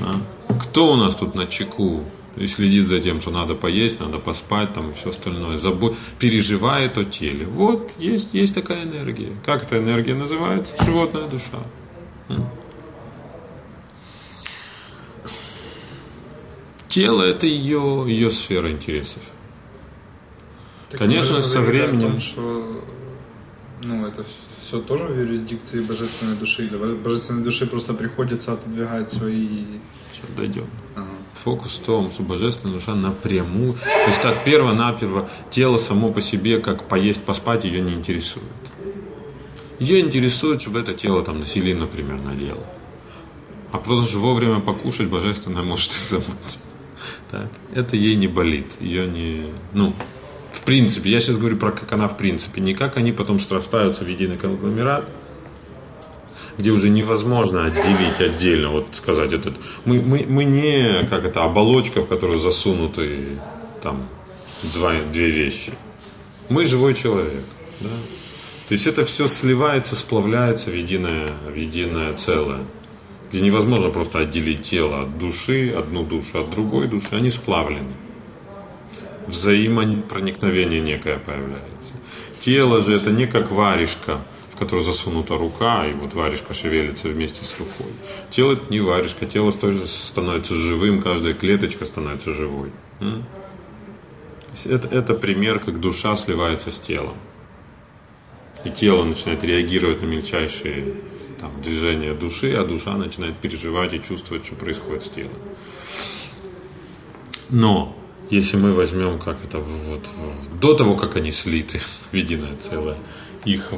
А? 0.00 0.20
Кто 0.60 0.92
у 0.92 0.96
нас 0.96 1.16
тут 1.16 1.34
на 1.34 1.46
чеку 1.46 2.04
и 2.36 2.46
следит 2.46 2.86
за 2.86 3.00
тем, 3.00 3.20
что 3.20 3.30
надо 3.30 3.54
поесть, 3.54 4.00
надо 4.00 4.18
поспать 4.18 4.72
там 4.74 4.90
и 4.90 4.94
все 4.94 5.10
остальное, 5.10 5.56
забо... 5.56 5.94
переживает 6.18 6.98
о 6.98 7.04
теле. 7.04 7.46
Вот 7.46 7.90
есть, 7.98 8.34
есть 8.34 8.54
такая 8.54 8.84
энергия. 8.84 9.32
Как 9.44 9.64
эта 9.64 9.78
энергия 9.78 10.14
называется? 10.14 10.74
Животная 10.84 11.26
душа. 11.26 11.58
Тело 16.88 17.22
это 17.22 17.46
ее, 17.46 18.04
ее 18.06 18.30
сфера 18.30 18.70
интересов. 18.70 19.22
Так 20.90 20.98
Конечно, 21.00 21.42
со 21.42 21.60
временем. 21.60 22.12
Том, 22.12 22.20
что, 22.20 22.84
ну, 23.82 24.06
это 24.06 24.24
все 24.60 24.80
тоже 24.80 25.04
в 25.04 25.18
юрисдикции 25.18 25.80
божественной 25.80 26.36
души. 26.36 26.66
Или 26.66 26.76
божественной 26.94 27.42
души 27.42 27.66
просто 27.66 27.94
приходится 27.94 28.54
отодвигать 28.54 29.12
свои. 29.12 29.64
Сейчас 30.12 30.30
дойдем. 30.36 30.66
Ага. 30.96 31.06
Фокус 31.44 31.76
в 31.76 31.84
том, 31.84 32.10
что 32.10 32.22
божественная 32.22 32.74
душа 32.74 32.94
напрямую, 32.94 33.74
то 33.74 34.08
есть 34.08 34.20
так 34.20 34.44
перво-наперво 34.44 35.30
тело 35.50 35.76
само 35.76 36.10
по 36.10 36.20
себе, 36.20 36.58
как 36.58 36.88
поесть, 36.88 37.22
поспать, 37.22 37.64
ее 37.64 37.80
не 37.80 37.92
интересует. 37.92 38.44
Ее 39.78 40.00
интересует, 40.00 40.60
чтобы 40.60 40.80
это 40.80 40.94
тело 40.94 41.22
там 41.22 41.38
населин, 41.38 41.78
например, 41.78 42.20
надело. 42.20 42.66
А 43.70 43.78
просто 43.78 44.10
же 44.10 44.18
вовремя 44.18 44.60
покушать 44.60 45.08
божественное 45.08 45.62
может 45.62 45.92
и 45.92 45.98
забыть. 45.98 46.58
Так. 47.30 47.48
Это 47.74 47.96
ей 47.96 48.16
не 48.16 48.26
болит. 48.26 48.66
Ее 48.80 49.06
не... 49.06 49.46
Ну, 49.72 49.94
в 50.52 50.62
принципе, 50.62 51.10
я 51.10 51.20
сейчас 51.20 51.36
говорю 51.36 51.56
про 51.56 51.72
как 51.72 51.92
она 51.92 52.08
в 52.08 52.16
принципе, 52.16 52.60
не 52.60 52.74
как 52.74 52.96
они 52.96 53.12
потом 53.12 53.38
срастаются 53.40 54.04
в 54.04 54.08
единый 54.08 54.38
конгломерат, 54.38 55.08
где 56.56 56.70
уже 56.70 56.88
невозможно 56.88 57.66
отделить 57.66 58.20
отдельно, 58.20 58.70
вот 58.70 58.88
сказать 58.92 59.32
этот. 59.32 59.54
Мы, 59.84 60.00
мы, 60.00 60.26
мы 60.28 60.44
не 60.44 61.06
как 61.08 61.24
это 61.24 61.44
оболочка, 61.44 62.00
в 62.00 62.06
которую 62.06 62.38
засунуты 62.38 63.24
там 63.82 64.08
два, 64.74 64.92
две 65.12 65.30
вещи. 65.30 65.72
Мы 66.48 66.64
живой 66.64 66.94
человек. 66.94 67.44
Да? 67.80 67.90
То 68.68 68.72
есть 68.72 68.86
это 68.86 69.04
все 69.04 69.28
сливается, 69.28 69.96
сплавляется 69.96 70.70
в 70.70 70.74
единое, 70.74 71.28
в 71.46 71.54
единое 71.54 72.12
целое. 72.14 72.60
Где 73.30 73.40
невозможно 73.40 73.90
просто 73.90 74.20
отделить 74.20 74.62
тело 74.62 75.02
от 75.02 75.18
души, 75.18 75.74
одну 75.76 76.02
душу 76.02 76.40
от 76.40 76.50
другой 76.50 76.88
души, 76.88 77.08
они 77.12 77.30
сплавлены. 77.30 77.92
Взаимопроникновение 79.26 80.80
некое 80.80 81.18
появляется. 81.18 81.94
Тело 82.38 82.80
же 82.80 82.94
это 82.94 83.10
не 83.10 83.26
как 83.26 83.50
варежка, 83.50 84.20
в 84.50 84.56
которую 84.56 84.82
засунута 84.82 85.36
рука, 85.36 85.86
и 85.86 85.92
вот 85.92 86.14
варежка 86.14 86.54
шевелится 86.54 87.08
вместе 87.08 87.44
с 87.44 87.58
рукой. 87.58 87.92
Тело 88.30 88.52
это 88.52 88.62
не 88.70 88.80
варежка, 88.80 89.26
тело 89.26 89.50
становится 89.50 90.54
живым, 90.54 91.02
каждая 91.02 91.34
клеточка 91.34 91.84
становится 91.84 92.32
живой. 92.32 92.70
Это, 94.64 94.88
это 94.88 95.14
пример, 95.14 95.60
как 95.60 95.78
душа 95.80 96.16
сливается 96.16 96.70
с 96.70 96.80
телом. 96.80 97.16
И 98.64 98.70
тело 98.70 99.04
начинает 99.04 99.44
реагировать 99.44 100.00
на 100.00 100.06
мельчайшие 100.06 100.94
там, 101.40 101.62
движения 101.62 102.14
души, 102.14 102.52
а 102.54 102.64
душа 102.64 102.96
начинает 102.96 103.36
переживать 103.36 103.94
и 103.94 104.02
чувствовать, 104.02 104.44
что 104.44 104.54
происходит 104.54 105.02
с 105.02 105.10
телом. 105.10 105.32
Но 107.50 107.96
если 108.30 108.56
мы 108.56 108.74
возьмем, 108.74 109.18
как 109.18 109.38
это 109.44 109.58
вот, 109.58 110.06
до 110.60 110.74
того, 110.74 110.96
как 110.96 111.16
они 111.16 111.32
слиты 111.32 111.78
в 111.78 112.12
единое 112.14 112.56
целое, 112.56 112.96
их, 113.44 113.72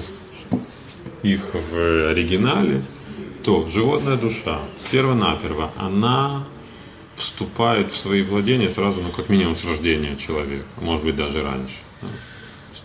их 1.23 1.41
в 1.55 2.11
оригинале, 2.11 2.83
то 3.45 3.67
животная 3.67 4.17
душа, 4.17 4.61
перво-наперво, 4.91 5.71
она 5.77 6.47
вступает 7.17 7.93
в 7.93 7.97
свои 7.97 8.23
владения 8.23 8.71
сразу, 8.71 9.03
ну, 9.03 9.13
как 9.13 9.29
минимум, 9.29 9.55
с 9.55 9.65
рождения 9.65 10.17
человека, 10.17 10.65
может 10.81 11.05
быть, 11.05 11.17
даже 11.17 11.43
раньше. 11.43 11.77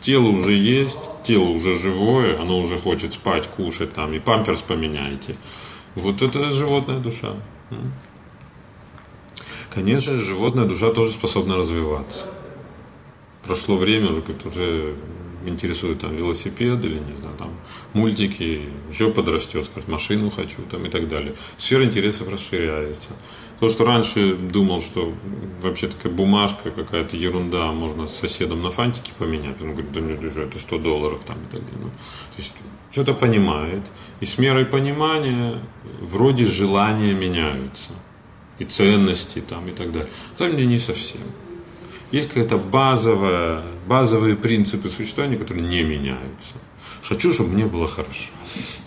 Тело 0.02 0.28
уже 0.28 0.54
есть, 0.54 1.00
тело 1.24 1.45
уже 1.45 1.78
живое, 1.78 2.39
оно 2.39 2.60
уже 2.60 2.80
хочет 2.80 3.13
спать, 3.13 3.48
кушать 3.48 3.93
там, 3.93 4.13
и 4.13 4.19
памперс 4.19 4.62
поменяйте. 4.62 5.36
Вот 5.95 6.21
это 6.21 6.50
животная 6.50 7.00
душа. 7.00 7.34
Конечно, 9.74 10.17
животная 10.17 10.65
душа 10.65 10.91
тоже 10.91 11.12
способна 11.12 11.58
развиваться. 11.58 12.26
Прошло 13.43 13.76
время, 13.76 14.12
уже, 14.12 14.24
уже 14.45 14.95
интересует 15.45 16.00
там 16.00 16.15
велосипед 16.15 16.84
или, 16.84 17.00
не 17.00 17.15
знаю, 17.17 17.36
там 17.38 17.54
мультики, 17.93 18.69
еще 18.89 19.12
подрастет, 19.12 19.65
скажет, 19.65 19.88
машину 19.88 20.32
хочу 20.32 20.62
там 20.69 20.86
и 20.86 20.89
так 20.89 21.08
далее. 21.08 21.36
Сфера 21.58 21.84
интересов 21.84 22.32
расширяется. 22.32 23.10
То, 23.59 23.69
что 23.69 23.85
раньше 23.85 24.35
думал, 24.35 24.81
что 24.81 25.13
вообще 25.61 25.87
такая 25.87 26.11
бумажка, 26.11 26.71
какая-то 26.71 27.15
ерунда, 27.15 27.71
можно 27.71 28.07
с 28.07 28.15
соседом 28.15 28.61
на 28.61 28.71
фантике 28.71 29.13
поменять. 29.17 29.61
Он 29.61 29.71
говорит, 29.71 29.91
да 29.93 30.01
нет, 30.01 30.23
это 30.23 30.59
100 30.59 30.77
долларов 30.79 31.19
там 31.25 31.37
и 31.37 31.51
так 31.51 31.63
далее. 31.65 31.79
Ну, 31.83 31.89
то 31.89 32.37
есть 32.37 32.53
что-то 32.91 33.13
понимает. 33.13 33.91
И 34.19 34.25
с 34.25 34.37
мерой 34.37 34.65
понимания 34.65 35.59
вроде 36.01 36.45
желания 36.45 37.13
меняются. 37.13 37.91
И 38.59 38.63
ценности 38.63 39.41
там 39.41 39.67
и 39.67 39.71
так 39.71 39.91
далее. 39.91 40.09
На 40.33 40.37
самом 40.37 40.55
деле 40.57 40.67
не 40.67 40.79
совсем. 40.79 41.21
Есть 42.11 42.29
какая-то 42.29 42.57
базовая, 42.57 43.63
базовые 43.87 44.35
принципы 44.35 44.89
существования, 44.89 45.37
которые 45.37 45.67
не 45.67 45.83
меняются. 45.83 46.53
Хочу, 47.03 47.33
чтобы 47.33 47.49
мне 47.49 47.65
было 47.65 47.87
хорошо. 47.87 48.31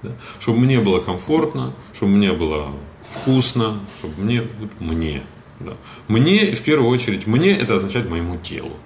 Да? 0.00 0.10
Чтобы 0.38 0.60
мне 0.60 0.78
было 0.78 1.00
комфортно, 1.00 1.74
чтобы 1.92 2.12
мне 2.12 2.32
было 2.32 2.72
вкусно, 3.10 3.80
чтобы 3.98 4.22
мне, 4.22 4.42
вот 4.42 4.80
мне. 4.80 5.22
Да. 5.60 5.76
Мне, 6.06 6.54
в 6.54 6.62
первую 6.62 6.90
очередь, 6.90 7.26
мне 7.26 7.52
это 7.52 7.74
означает 7.74 8.08
моему 8.08 8.36
телу. 8.36 8.76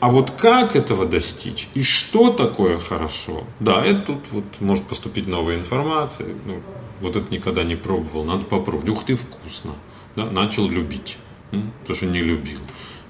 А 0.00 0.08
вот 0.10 0.30
как 0.30 0.76
этого 0.76 1.06
достичь? 1.06 1.68
И 1.74 1.82
что 1.82 2.32
такое 2.32 2.78
хорошо, 2.78 3.44
да, 3.58 3.84
это 3.84 4.02
тут 4.02 4.30
вот 4.30 4.44
может 4.60 4.84
поступить 4.84 5.26
новая 5.26 5.56
информация, 5.56 6.28
ну, 6.46 6.62
вот 7.00 7.16
это 7.16 7.32
никогда 7.32 7.64
не 7.64 7.74
пробовал, 7.74 8.24
надо 8.24 8.44
попробовать, 8.44 8.88
ух 8.90 9.04
ты, 9.04 9.16
вкусно, 9.16 9.72
да, 10.14 10.26
начал 10.26 10.68
любить, 10.68 11.18
то, 11.86 11.94
что 11.94 12.06
не 12.06 12.20
любил, 12.20 12.60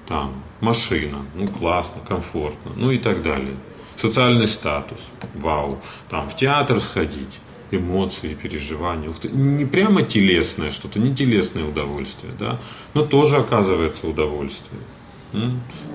там, 0.07 0.33
машина, 0.61 1.19
ну, 1.35 1.47
классно, 1.47 2.01
комфортно, 2.07 2.71
ну 2.75 2.89
и 2.89 2.97
так 2.97 3.21
далее, 3.21 3.55
социальный 3.95 4.47
статус, 4.47 5.11
вау, 5.35 5.79
там, 6.09 6.27
в 6.27 6.35
театр 6.35 6.81
сходить, 6.81 7.39
эмоции, 7.71 8.33
переживания. 8.33 9.11
Не 9.31 9.65
прямо 9.65 10.01
телесное 10.01 10.71
что-то, 10.71 10.99
не 10.99 11.15
телесное 11.15 11.65
удовольствие, 11.65 12.33
да, 12.39 12.59
но 12.93 13.05
тоже 13.05 13.37
оказывается 13.37 14.07
удовольствие. 14.07 14.81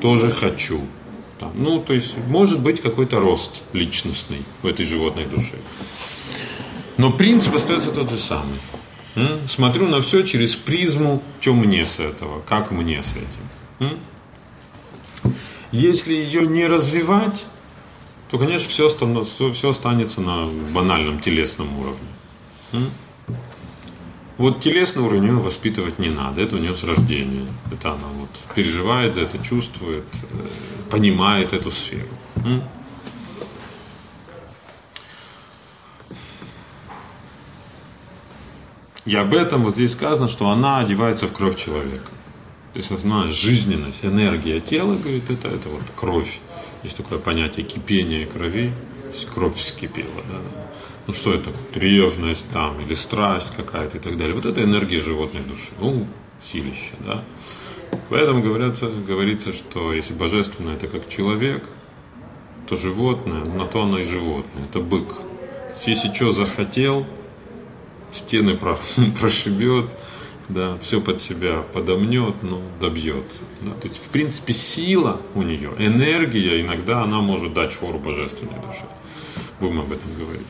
Тоже 0.00 0.30
хочу. 0.30 0.80
Там, 1.40 1.52
ну, 1.54 1.80
то 1.80 1.92
есть, 1.92 2.16
может 2.28 2.60
быть 2.60 2.80
какой-то 2.80 3.18
рост 3.18 3.62
личностный 3.72 4.44
в 4.62 4.66
этой 4.66 4.86
животной 4.86 5.26
душе. 5.26 5.56
Но 6.96 7.12
принцип 7.12 7.54
остается 7.54 7.90
тот 7.90 8.08
же 8.10 8.18
самый. 8.18 8.60
Смотрю 9.48 9.88
на 9.88 10.00
все 10.00 10.22
через 10.22 10.54
призму, 10.54 11.22
что 11.40 11.52
мне 11.52 11.84
с 11.86 11.98
этого, 11.98 12.40
как 12.40 12.70
мне 12.70 13.02
с 13.02 13.14
этим. 13.16 13.98
Если 15.72 16.14
ее 16.14 16.46
не 16.46 16.68
развивать, 16.68 17.46
то, 18.34 18.38
конечно, 18.38 18.68
все, 18.68 18.88
все, 18.88 19.52
все 19.52 19.70
останется 19.70 20.20
на 20.20 20.46
банальном 20.46 21.20
телесном 21.20 21.68
уровне. 21.78 22.90
Вот 24.38 24.58
телесный 24.58 25.04
уровень 25.04 25.26
ее 25.26 25.34
воспитывать 25.34 26.00
не 26.00 26.08
надо, 26.08 26.40
это 26.40 26.56
у 26.56 26.58
нее 26.58 26.74
с 26.74 26.82
рождения. 26.82 27.46
Это 27.72 27.92
она 27.92 28.08
вот 28.18 28.30
переживает 28.56 29.14
за 29.14 29.20
это, 29.20 29.38
чувствует, 29.38 30.02
э, 30.32 30.46
понимает 30.90 31.52
эту 31.52 31.70
сферу. 31.70 32.08
И 39.06 39.14
об 39.14 39.32
этом 39.32 39.62
вот 39.62 39.74
здесь 39.76 39.92
сказано, 39.92 40.26
что 40.26 40.50
она 40.50 40.80
одевается 40.80 41.28
в 41.28 41.32
кровь 41.32 41.54
человека. 41.54 42.10
То 42.72 42.78
есть 42.78 42.90
основная 42.90 43.30
жизненность, 43.30 44.04
энергия 44.04 44.58
тела, 44.58 44.96
говорит, 44.96 45.30
это, 45.30 45.46
это 45.46 45.68
вот 45.68 45.82
кровь. 45.94 46.40
Есть 46.84 46.98
такое 46.98 47.18
понятие 47.18 47.64
кипения 47.64 48.26
крови, 48.26 48.72
кровь 49.34 49.56
вскипела. 49.56 50.22
Да? 50.28 50.38
Ну 51.06 51.12
что 51.14 51.34
это? 51.34 51.50
Ревность 51.74 52.46
там, 52.52 52.80
или 52.80 52.94
страсть 52.94 53.54
какая-то 53.56 53.96
и 53.96 54.00
так 54.00 54.16
далее. 54.16 54.34
Вот 54.34 54.46
это 54.46 54.62
энергия 54.62 55.00
животной 55.00 55.42
души. 55.42 55.72
Ну, 55.80 56.06
силище, 56.42 56.92
да. 57.00 57.24
Поэтому 58.10 58.42
говорится, 58.42 58.88
говорится, 58.88 59.52
что 59.52 59.92
если 59.92 60.14
божественное 60.14 60.76
это 60.76 60.86
как 60.86 61.08
человек, 61.08 61.64
то 62.68 62.76
животное, 62.76 63.44
на 63.44 63.66
то 63.66 63.82
оно 63.82 63.98
и 63.98 64.04
животное, 64.04 64.64
это 64.64 64.80
бык. 64.80 65.14
Если 65.86 66.12
что 66.12 66.32
захотел, 66.32 67.06
стены 68.12 68.56
прошибет, 69.20 69.86
да, 70.48 70.78
все 70.78 71.00
под 71.00 71.20
себя 71.20 71.62
подомнет, 71.72 72.34
но 72.42 72.60
добьется. 72.80 73.44
Да. 73.62 73.72
То 73.72 73.88
есть, 73.88 74.04
в 74.04 74.08
принципе, 74.08 74.52
сила 74.52 75.20
у 75.34 75.42
нее, 75.42 75.72
энергия, 75.78 76.60
иногда 76.60 77.02
она 77.02 77.20
может 77.20 77.54
дать 77.54 77.72
фору 77.72 77.98
божественной 77.98 78.60
душе. 78.60 78.84
Будем 79.60 79.80
об 79.80 79.92
этом 79.92 80.12
говорить. 80.18 80.46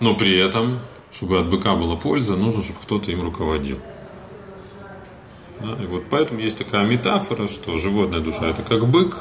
Но 0.00 0.14
при 0.14 0.36
этом, 0.36 0.80
чтобы 1.12 1.38
от 1.38 1.48
быка 1.48 1.76
была 1.76 1.94
польза, 1.96 2.34
нужно, 2.34 2.62
чтобы 2.62 2.80
кто-то 2.82 3.10
им 3.10 3.22
руководил. 3.22 3.78
Да, 5.60 5.76
и 5.82 5.86
вот 5.86 6.04
поэтому 6.10 6.40
есть 6.40 6.56
такая 6.56 6.86
метафора, 6.86 7.46
что 7.46 7.76
животная 7.76 8.20
душа 8.20 8.48
это 8.48 8.62
как 8.62 8.86
бык, 8.86 9.18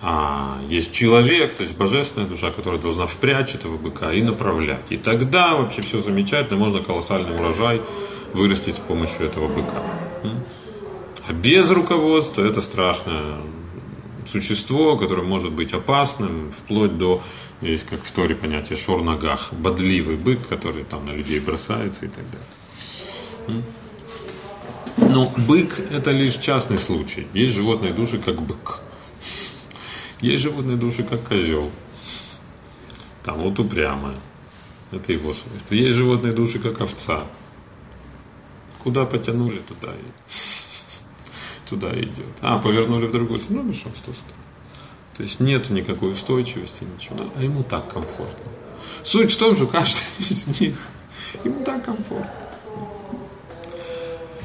а 0.00 0.60
есть 0.68 0.92
человек, 0.92 1.54
то 1.54 1.62
есть 1.62 1.76
божественная 1.76 2.28
душа, 2.28 2.50
которая 2.50 2.80
должна 2.80 3.06
впрячь 3.06 3.54
этого 3.54 3.76
быка 3.76 4.12
и 4.12 4.22
направлять. 4.22 4.84
И 4.90 4.96
тогда 4.96 5.56
вообще 5.56 5.82
все 5.82 6.00
замечательно, 6.00 6.58
можно 6.58 6.80
колоссальный 6.80 7.34
урожай 7.34 7.82
вырастить 8.32 8.76
с 8.76 8.78
помощью 8.78 9.26
этого 9.26 9.48
быка. 9.48 9.82
А 11.26 11.32
без 11.32 11.70
руководства 11.70 12.42
это 12.44 12.60
страшная, 12.60 13.38
существо, 14.24 14.96
которое 14.96 15.22
может 15.22 15.52
быть 15.52 15.72
опасным, 15.72 16.52
вплоть 16.52 16.96
до, 16.96 17.22
есть 17.60 17.86
как 17.86 18.04
в 18.04 18.10
Торе 18.12 18.34
понятие 18.34 18.76
шор-ногах, 18.76 19.52
бодливый 19.52 20.16
бык, 20.16 20.46
который 20.48 20.84
там 20.84 21.04
на 21.06 21.10
людей 21.10 21.40
бросается 21.40 22.06
и 22.06 22.08
так 22.08 22.24
далее. 22.30 23.62
Но 25.10 25.32
бык– 25.36 25.80
это 25.90 26.10
лишь 26.12 26.36
частный 26.36 26.78
случай. 26.78 27.26
Есть 27.32 27.54
животные 27.54 27.92
души, 27.92 28.18
как 28.18 28.40
бык. 28.42 28.80
Есть 30.20 30.42
животные 30.42 30.76
души, 30.76 31.04
как 31.04 31.26
козел. 31.26 31.70
Там 33.22 33.38
вот 33.38 33.58
упрямая. 33.58 34.18
Это 34.90 35.12
его 35.12 35.32
свойство. 35.32 35.74
Есть 35.74 35.96
животные 35.96 36.32
души, 36.32 36.58
как 36.58 36.80
овца. 36.80 37.24
Куда 38.82 39.04
потянули, 39.04 39.58
туда 39.58 39.92
и 39.92 41.68
туда 41.68 41.92
идет. 42.00 42.26
А, 42.40 42.58
повернули 42.58 43.06
в 43.06 43.12
другую 43.12 43.40
сторону, 43.40 43.64
ну, 43.64 43.72
пошел 43.72 43.92
в 43.92 44.00
ту 44.00 44.12
сторону. 44.12 44.42
То 45.16 45.22
есть 45.24 45.40
нет 45.40 45.68
никакой 45.70 46.12
устойчивости, 46.12 46.84
ничего. 46.84 47.16
А 47.34 47.42
ему 47.42 47.62
так 47.62 47.92
комфортно. 47.92 48.50
Суть 49.02 49.32
в 49.32 49.36
том, 49.36 49.56
что 49.56 49.66
каждый 49.66 50.02
из 50.18 50.60
них, 50.60 50.88
ему 51.44 51.64
так 51.64 51.84
комфортно. 51.84 52.32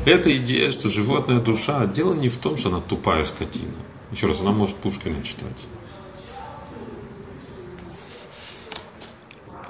Эта 0.05 0.35
идея, 0.37 0.69
что 0.69 0.89
животная 0.89 1.39
душа, 1.39 1.85
дело 1.85 2.13
не 2.13 2.27
в 2.27 2.37
том, 2.37 2.57
что 2.57 2.69
она 2.69 2.81
тупая 2.81 3.23
скотина. 3.23 3.71
Еще 4.13 4.27
раз, 4.27 4.41
она 4.41 4.51
может 4.51 4.75
Пушкина 4.75 5.23
читать. 5.23 5.65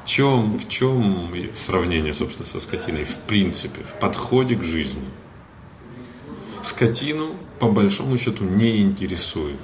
В 0.04 0.06
чем, 0.06 0.60
в 0.60 0.68
чем 0.68 1.34
сравнение, 1.54 2.14
собственно, 2.14 2.46
со 2.46 2.60
скотиной? 2.60 3.06
В 3.06 3.20
принципе, 3.20 3.82
в 3.84 3.98
подходе 4.00 4.56
к 4.56 4.64
жизни. 4.64 5.08
Скотину, 6.62 7.30
по 7.60 7.70
большому 7.70 8.18
счету, 8.18 8.44
не 8.44 8.82
интересует, 8.82 9.60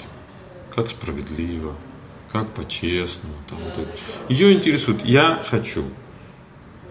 как 0.74 0.90
справедливо, 0.90 1.76
как 2.32 2.50
по-честному. 2.54 3.36
Там, 3.50 3.60
вот 3.60 3.78
это. 3.78 3.92
Ее 4.30 4.54
интересует, 4.54 5.04
я 5.04 5.44
хочу. 5.46 5.84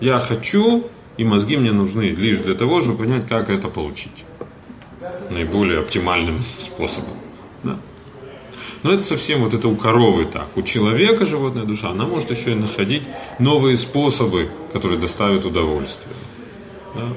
Я 0.03 0.18
хочу, 0.18 0.87
и 1.16 1.24
мозги 1.24 1.57
мне 1.57 1.72
нужны 1.72 2.11
лишь 2.11 2.40
для 2.40 2.55
того, 2.55 2.83
чтобы 2.83 2.98
понять, 2.98 3.27
как 3.27 3.48
это 3.48 3.68
получить. 3.68 4.24
Наиболее 5.31 5.81
оптимальным 5.81 6.40
способом. 6.61 7.16
Да? 7.62 7.79
Но 8.83 8.92
это 8.92 9.03
совсем 9.03 9.42
вот 9.42 9.55
это 9.55 9.68
у 9.68 9.77
коровы 9.77 10.25
так. 10.25 10.49
У 10.57 10.62
человека 10.62 11.27
животная 11.27 11.64
душа, 11.64 11.90
она 11.90 12.05
может 12.05 12.31
еще 12.31 12.53
и 12.53 12.55
находить 12.55 13.03
новые 13.38 13.77
способы, 13.77 14.49
которые 14.73 14.99
доставят 15.01 15.44
удовольствие. 15.44 16.14
Да? 16.94 17.09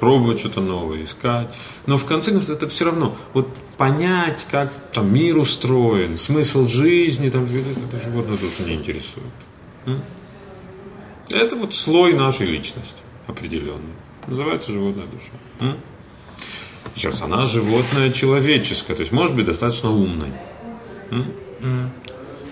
Пробовать 0.00 0.38
что-то 0.38 0.60
новое, 0.60 1.02
искать. 1.02 1.52
Но 1.86 1.98
в 1.98 2.04
конце 2.04 2.30
концов 2.30 2.56
это 2.56 2.68
все 2.68 2.84
равно. 2.84 3.16
Вот 3.34 3.48
понять, 3.76 4.46
как 4.50 4.72
там 4.92 5.12
мир 5.12 5.36
устроен, 5.36 6.16
смысл 6.16 6.66
жизни, 6.66 7.30
там, 7.30 7.44
это 7.44 7.98
животное 7.98 8.38
душа 8.38 8.62
не 8.64 8.74
интересует. 8.74 9.26
Это 11.30 11.56
вот 11.56 11.74
слой 11.74 12.14
нашей 12.14 12.46
личности 12.46 13.02
определенный. 13.26 13.94
Называется 14.26 14.72
животная 14.72 15.06
душа. 15.06 15.76
Сейчас 16.94 17.22
она 17.22 17.44
животное 17.44 18.10
человеческое, 18.10 18.94
то 18.94 19.00
есть 19.00 19.12
может 19.12 19.36
быть 19.36 19.46
достаточно 19.46 19.90
умной. 19.90 20.32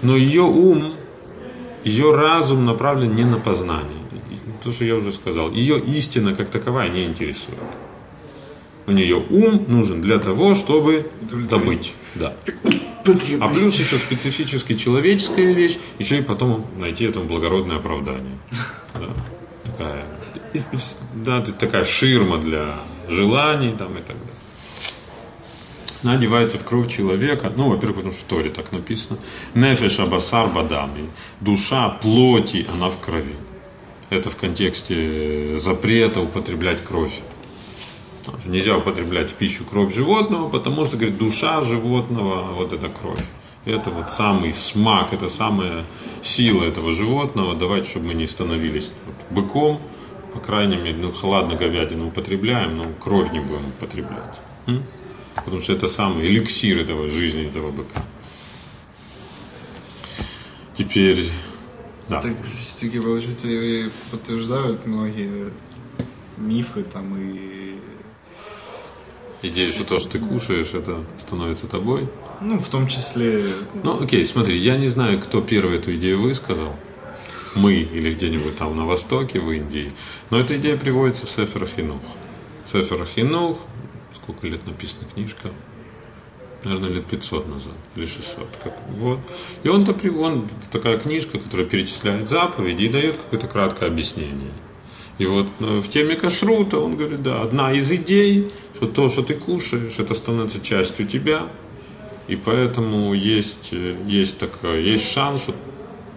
Но 0.02 0.16
ее 0.16 0.42
ум, 0.42 0.94
ее 1.84 2.14
разум 2.14 2.64
направлен 2.64 3.14
не 3.14 3.24
на 3.24 3.38
познание. 3.38 3.98
То, 4.62 4.72
что 4.72 4.84
я 4.84 4.96
уже 4.96 5.12
сказал. 5.12 5.50
Ее 5.52 5.78
истина 5.78 6.34
как 6.34 6.50
таковая 6.50 6.88
не 6.88 7.04
интересует. 7.04 7.58
У 8.86 8.92
нее 8.92 9.16
ум 9.30 9.64
нужен 9.68 10.00
для 10.00 10.18
того, 10.18 10.54
чтобы 10.54 11.10
добыть. 11.50 11.94
Да. 12.14 12.34
А 13.40 13.48
плюс 13.48 13.78
еще 13.78 13.98
специфически 13.98 14.74
человеческая 14.74 15.52
вещь, 15.52 15.78
еще 15.98 16.18
и 16.18 16.22
потом 16.22 16.66
найти 16.78 17.04
этому 17.04 17.26
благородное 17.26 17.76
оправдание. 17.76 18.38
Да, 18.98 19.08
такая, 19.64 20.06
да, 21.14 21.42
такая 21.42 21.84
ширма 21.84 22.38
для 22.38 22.76
желаний 23.08 23.74
там, 23.76 23.92
и 23.98 24.02
так 24.02 24.16
далее. 24.16 24.34
Она 26.02 26.12
одевается 26.12 26.58
в 26.58 26.64
кровь 26.64 26.94
человека, 26.94 27.52
ну, 27.56 27.70
во-первых, 27.70 27.96
потому 27.96 28.12
что 28.12 28.22
в 28.22 28.28
Торе 28.28 28.50
так 28.50 28.70
написано, 28.72 29.18
нефеш 29.54 29.98
абасар 29.98 30.48
бадами, 30.48 31.08
душа 31.40 31.88
плоти, 31.88 32.66
она 32.72 32.90
в 32.90 32.98
крови. 32.98 33.34
Это 34.08 34.30
в 34.30 34.36
контексте 34.36 35.56
запрета 35.56 36.20
употреблять 36.20 36.84
кровь. 36.84 37.20
Нельзя 38.44 38.76
употреблять 38.76 39.30
в 39.30 39.34
пищу 39.34 39.64
кровь 39.64 39.94
животного, 39.94 40.48
потому 40.48 40.84
что, 40.84 40.96
говорит, 40.96 41.18
душа 41.18 41.62
животного, 41.62 42.52
вот 42.54 42.72
это 42.72 42.88
кровь. 42.88 43.24
Это 43.64 43.90
вот 43.90 44.10
самый 44.10 44.52
смак, 44.52 45.12
это 45.12 45.28
самая 45.28 45.84
сила 46.22 46.62
этого 46.64 46.92
животного. 46.92 47.56
Давайте, 47.56 47.90
чтобы 47.90 48.08
мы 48.08 48.14
не 48.14 48.28
становились 48.28 48.94
быком, 49.30 49.80
по 50.36 50.42
крайней 50.42 50.76
мере, 50.76 50.98
ну, 50.98 51.10
холодно 51.12 51.56
говядину 51.56 52.08
употребляем, 52.08 52.76
но 52.76 52.84
кровь 53.00 53.32
не 53.32 53.40
будем 53.40 53.68
употреблять. 53.68 54.38
М? 54.66 54.82
Потому 55.34 55.62
что 55.62 55.72
это 55.72 55.86
самый 55.86 56.26
эликсир 56.26 56.78
этого 56.78 57.08
жизни 57.08 57.46
этого 57.46 57.70
быка. 57.70 58.02
Теперь, 60.74 61.30
да. 62.10 62.20
Так, 62.20 62.34
все-таки, 62.44 63.00
получается, 63.00 63.46
подтверждают 64.10 64.84
многие 64.84 65.52
мифы 66.36 66.82
там 66.82 67.16
и 67.18 67.78
Идея, 69.42 69.70
что 69.70 69.84
то, 69.84 69.98
что 69.98 70.12
ты 70.12 70.18
кушаешь, 70.18 70.74
это 70.74 71.04
становится 71.18 71.66
тобой? 71.66 72.08
Ну, 72.40 72.58
в 72.58 72.68
том 72.68 72.88
числе... 72.88 73.42
Ну, 73.82 74.02
окей, 74.02 74.24
смотри, 74.24 74.58
я 74.58 74.76
не 74.76 74.88
знаю, 74.88 75.20
кто 75.20 75.40
первый 75.40 75.78
эту 75.78 75.94
идею 75.94 76.20
высказал. 76.20 76.74
Мы 77.56 77.74
или 77.74 78.12
где-нибудь 78.12 78.56
там 78.56 78.76
на 78.76 78.84
Востоке, 78.84 79.40
в 79.40 79.50
Индии. 79.50 79.92
Но 80.30 80.38
эта 80.38 80.56
идея 80.56 80.76
приводится 80.76 81.26
в 81.26 81.30
Сефер 81.30 81.66
Хинух. 81.66 82.02
Сефер 82.64 83.06
Хинух, 83.06 83.58
сколько 84.14 84.46
лет 84.46 84.66
написана 84.66 85.08
книжка? 85.12 85.50
Наверное, 86.64 86.90
лет 86.90 87.06
500 87.06 87.48
назад 87.48 87.74
или 87.94 88.06
600. 88.06 88.46
Как, 88.62 88.74
вот. 88.98 89.20
И 89.62 89.68
он, 89.68 89.86
он 90.18 90.48
такая 90.70 90.98
книжка, 90.98 91.38
которая 91.38 91.66
перечисляет 91.66 92.28
заповеди 92.28 92.84
и 92.84 92.88
дает 92.88 93.16
какое-то 93.16 93.46
краткое 93.46 93.86
объяснение. 93.86 94.52
И 95.18 95.26
вот 95.26 95.46
э, 95.60 95.80
в 95.80 95.88
теме 95.88 96.16
кашрута 96.16 96.78
он 96.78 96.96
говорит, 96.96 97.22
да, 97.22 97.40
одна 97.40 97.72
из 97.72 97.90
идей, 97.90 98.52
что 98.74 98.86
то, 98.86 99.08
что 99.08 99.22
ты 99.22 99.34
кушаешь, 99.34 99.98
это 99.98 100.14
становится 100.14 100.60
частью 100.60 101.06
тебя, 101.06 101.48
и 102.28 102.36
поэтому 102.36 103.14
есть, 103.14 103.70
э, 103.72 103.96
есть, 104.06 104.38
такая, 104.38 104.80
есть 104.80 105.10
шанс, 105.10 105.44
что 105.44 105.54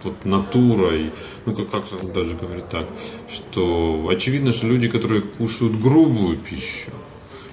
вот 0.04 0.24
натура, 0.24 0.94
и, 0.94 1.10
ну 1.46 1.54
как, 1.54 1.70
как 1.70 1.84
он 2.02 2.12
даже 2.12 2.36
говорит 2.36 2.68
так, 2.68 2.88
что 3.28 4.08
очевидно, 4.10 4.52
что 4.52 4.66
люди, 4.66 4.88
которые 4.88 5.22
кушают 5.22 5.80
грубую 5.80 6.38
пищу, 6.38 6.90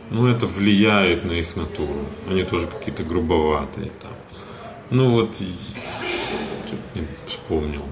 ну 0.09 0.27
это 0.27 0.47
влияет 0.47 1.25
на 1.25 1.33
их 1.33 1.55
натуру. 1.55 2.05
Они 2.29 2.43
тоже 2.43 2.67
какие-то 2.67 3.03
грубоватые 3.03 3.91
там. 4.01 4.11
Ну 4.89 5.09
вот, 5.09 5.35
что-то 5.35 6.99
не 6.99 7.07
вспомнил 7.25 7.83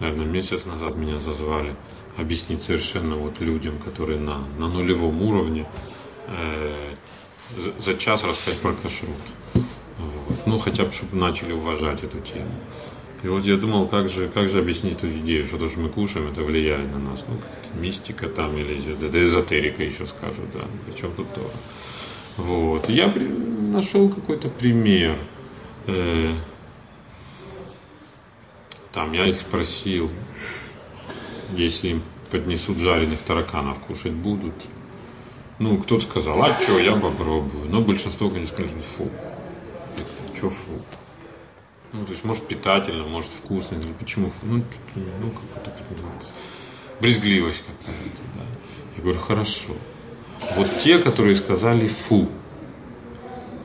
наверное, 0.00 0.26
месяц 0.26 0.64
назад 0.64 0.96
меня 0.96 1.18
зазвали 1.18 1.76
объяснить 2.16 2.62
совершенно 2.62 3.16
вот 3.16 3.40
людям, 3.40 3.78
которые 3.78 4.18
на, 4.18 4.38
на 4.58 4.68
нулевом 4.68 5.22
уровне, 5.22 5.66
э, 6.28 6.92
за, 7.56 7.72
за 7.78 7.98
час 7.98 8.24
рассказать 8.24 8.60
про 8.60 8.72
кашрут. 8.72 9.16
Вот. 10.00 10.46
Ну, 10.46 10.58
хотя 10.58 10.84
бы, 10.84 10.92
чтобы 10.92 11.16
начали 11.16 11.52
уважать 11.52 12.02
эту 12.02 12.18
тему. 12.20 12.50
И 13.22 13.28
вот 13.28 13.44
я 13.44 13.56
думал, 13.56 13.86
как 13.86 14.08
же, 14.08 14.28
как 14.28 14.48
же 14.48 14.60
объяснить 14.60 14.94
эту 14.94 15.10
идею, 15.10 15.46
что 15.46 15.58
то, 15.58 15.68
что 15.68 15.80
мы 15.80 15.90
кушаем, 15.90 16.28
это 16.28 16.40
влияет 16.40 16.90
на 16.92 16.98
нас. 16.98 17.26
Ну, 17.28 17.34
мистика 17.80 18.28
там 18.28 18.56
или 18.56 18.78
это 19.06 19.24
эзотерика 19.24 19.82
еще 19.82 20.06
скажут, 20.06 20.46
да. 20.54 20.64
Причем 20.86 21.12
тут 21.14 21.26
то. 21.34 21.50
Вот. 22.38 22.88
Я 22.88 23.08
при, 23.08 23.24
нашел 23.24 24.08
какой-то 24.08 24.48
пример. 24.48 25.18
Э, 25.86 26.28
там 28.92 29.12
я 29.12 29.26
их 29.26 29.36
спросил, 29.36 30.10
если 31.54 31.88
им 31.88 32.02
поднесут 32.30 32.78
жареных 32.78 33.20
тараканов, 33.20 33.80
кушать 33.80 34.12
будут. 34.12 34.54
Ну, 35.58 35.76
кто-то 35.76 36.02
сказал, 36.02 36.42
а 36.42 36.58
что, 36.58 36.78
я 36.78 36.96
попробую. 36.96 37.68
Но 37.68 37.82
большинство, 37.82 38.30
конечно, 38.30 38.56
сказали, 38.56 38.80
фу. 38.80 39.10
Что 40.40 40.48
фу? 40.48 40.72
Ну, 41.92 42.06
то 42.06 42.12
есть, 42.12 42.24
может, 42.24 42.48
питательно, 42.48 43.04
может, 43.04 43.30
вкусно. 43.30 43.74
Или 43.74 43.92
почему 43.92 44.30
фу? 44.30 44.46
Ну, 44.46 44.64
ну 44.94 45.30
какая-то 45.30 45.70
брезгливость 46.98 47.62
какая-то, 47.66 48.22
да. 48.34 48.44
Я 48.96 49.02
говорю, 49.02 49.18
хорошо. 49.18 49.74
Вот 50.56 50.78
те, 50.78 50.98
которые 50.98 51.36
сказали 51.36 51.86
фу, 51.86 52.26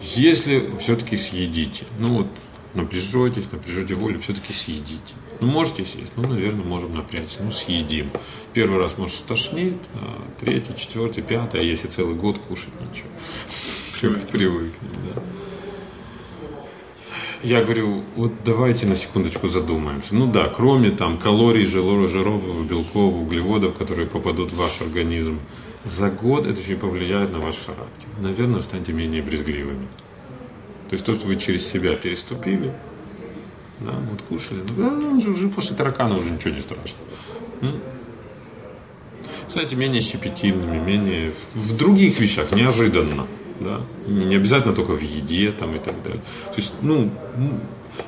если 0.02 0.76
все-таки 0.78 1.16
съедите, 1.16 1.86
ну 1.98 2.18
вот 2.18 2.28
напряжетесь, 2.74 3.50
напряжете 3.54 3.96
волю, 3.96 4.20
все-таки 4.20 4.52
съедите. 4.52 5.14
Ну, 5.40 5.48
можете 5.48 5.86
съесть, 5.86 6.12
ну, 6.18 6.28
наверное, 6.28 6.66
можем 6.66 6.94
напрячься, 6.94 7.42
ну, 7.42 7.54
съедим. 7.54 8.10
Первый 8.52 8.82
раз, 8.82 8.98
может, 8.98 9.16
стошнит, 9.16 9.78
а 9.94 10.22
третий, 10.42 10.76
четвертый, 10.76 11.24
пятый, 11.24 11.62
а 11.62 11.64
если 11.64 11.88
целый 11.88 12.16
год 12.16 12.38
кушать, 12.38 12.74
ничего. 12.82 13.08
как-то 14.02 14.28
привыкнем, 14.32 14.92
да. 15.14 15.22
Я 17.46 17.64
говорю, 17.64 18.02
вот 18.16 18.32
давайте 18.44 18.88
на 18.88 18.96
секундочку 18.96 19.48
задумаемся. 19.48 20.16
Ну 20.16 20.26
да, 20.26 20.48
кроме 20.48 20.90
там 20.90 21.20
калорий, 21.20 21.66
жиров, 21.66 22.42
белков, 22.68 23.14
углеводов, 23.14 23.76
которые 23.76 24.08
попадут 24.08 24.52
в 24.52 24.58
ваш 24.58 24.82
организм, 24.82 25.40
за 25.84 26.10
год 26.10 26.48
это 26.48 26.60
еще 26.60 26.74
и 26.74 26.76
повлияет 26.76 27.32
на 27.32 27.38
ваш 27.38 27.60
характер. 27.60 28.08
Наверное, 28.20 28.64
станете 28.64 28.94
менее 28.94 29.22
брезгливыми. 29.22 29.88
То 30.90 30.94
есть 30.94 31.06
то, 31.06 31.14
что 31.14 31.28
вы 31.28 31.36
через 31.36 31.68
себя 31.68 31.94
переступили, 31.94 32.74
да, 33.80 33.92
вот 34.10 34.24
кушали, 34.24 34.62
ну, 34.76 35.02
да, 35.02 35.08
уже, 35.16 35.30
уже 35.30 35.48
после 35.50 35.76
таракана 35.76 36.18
уже 36.18 36.32
ничего 36.32 36.50
не 36.50 36.62
страшно. 36.62 36.98
Станете 39.48 39.76
менее 39.76 40.02
щепетильными, 40.02 40.80
менее 40.84 41.32
в 41.54 41.78
других 41.78 42.20
вещах, 42.20 42.52
неожиданно. 42.54 43.28
Да? 43.60 43.80
Не 44.08 44.36
обязательно 44.36 44.74
только 44.74 44.92
в 44.92 45.02
еде 45.02 45.52
там, 45.52 45.76
и 45.76 45.80
так 45.80 46.02
далее. 46.04 46.22
То 46.48 46.56
есть, 46.58 46.74
ну, 46.82 47.10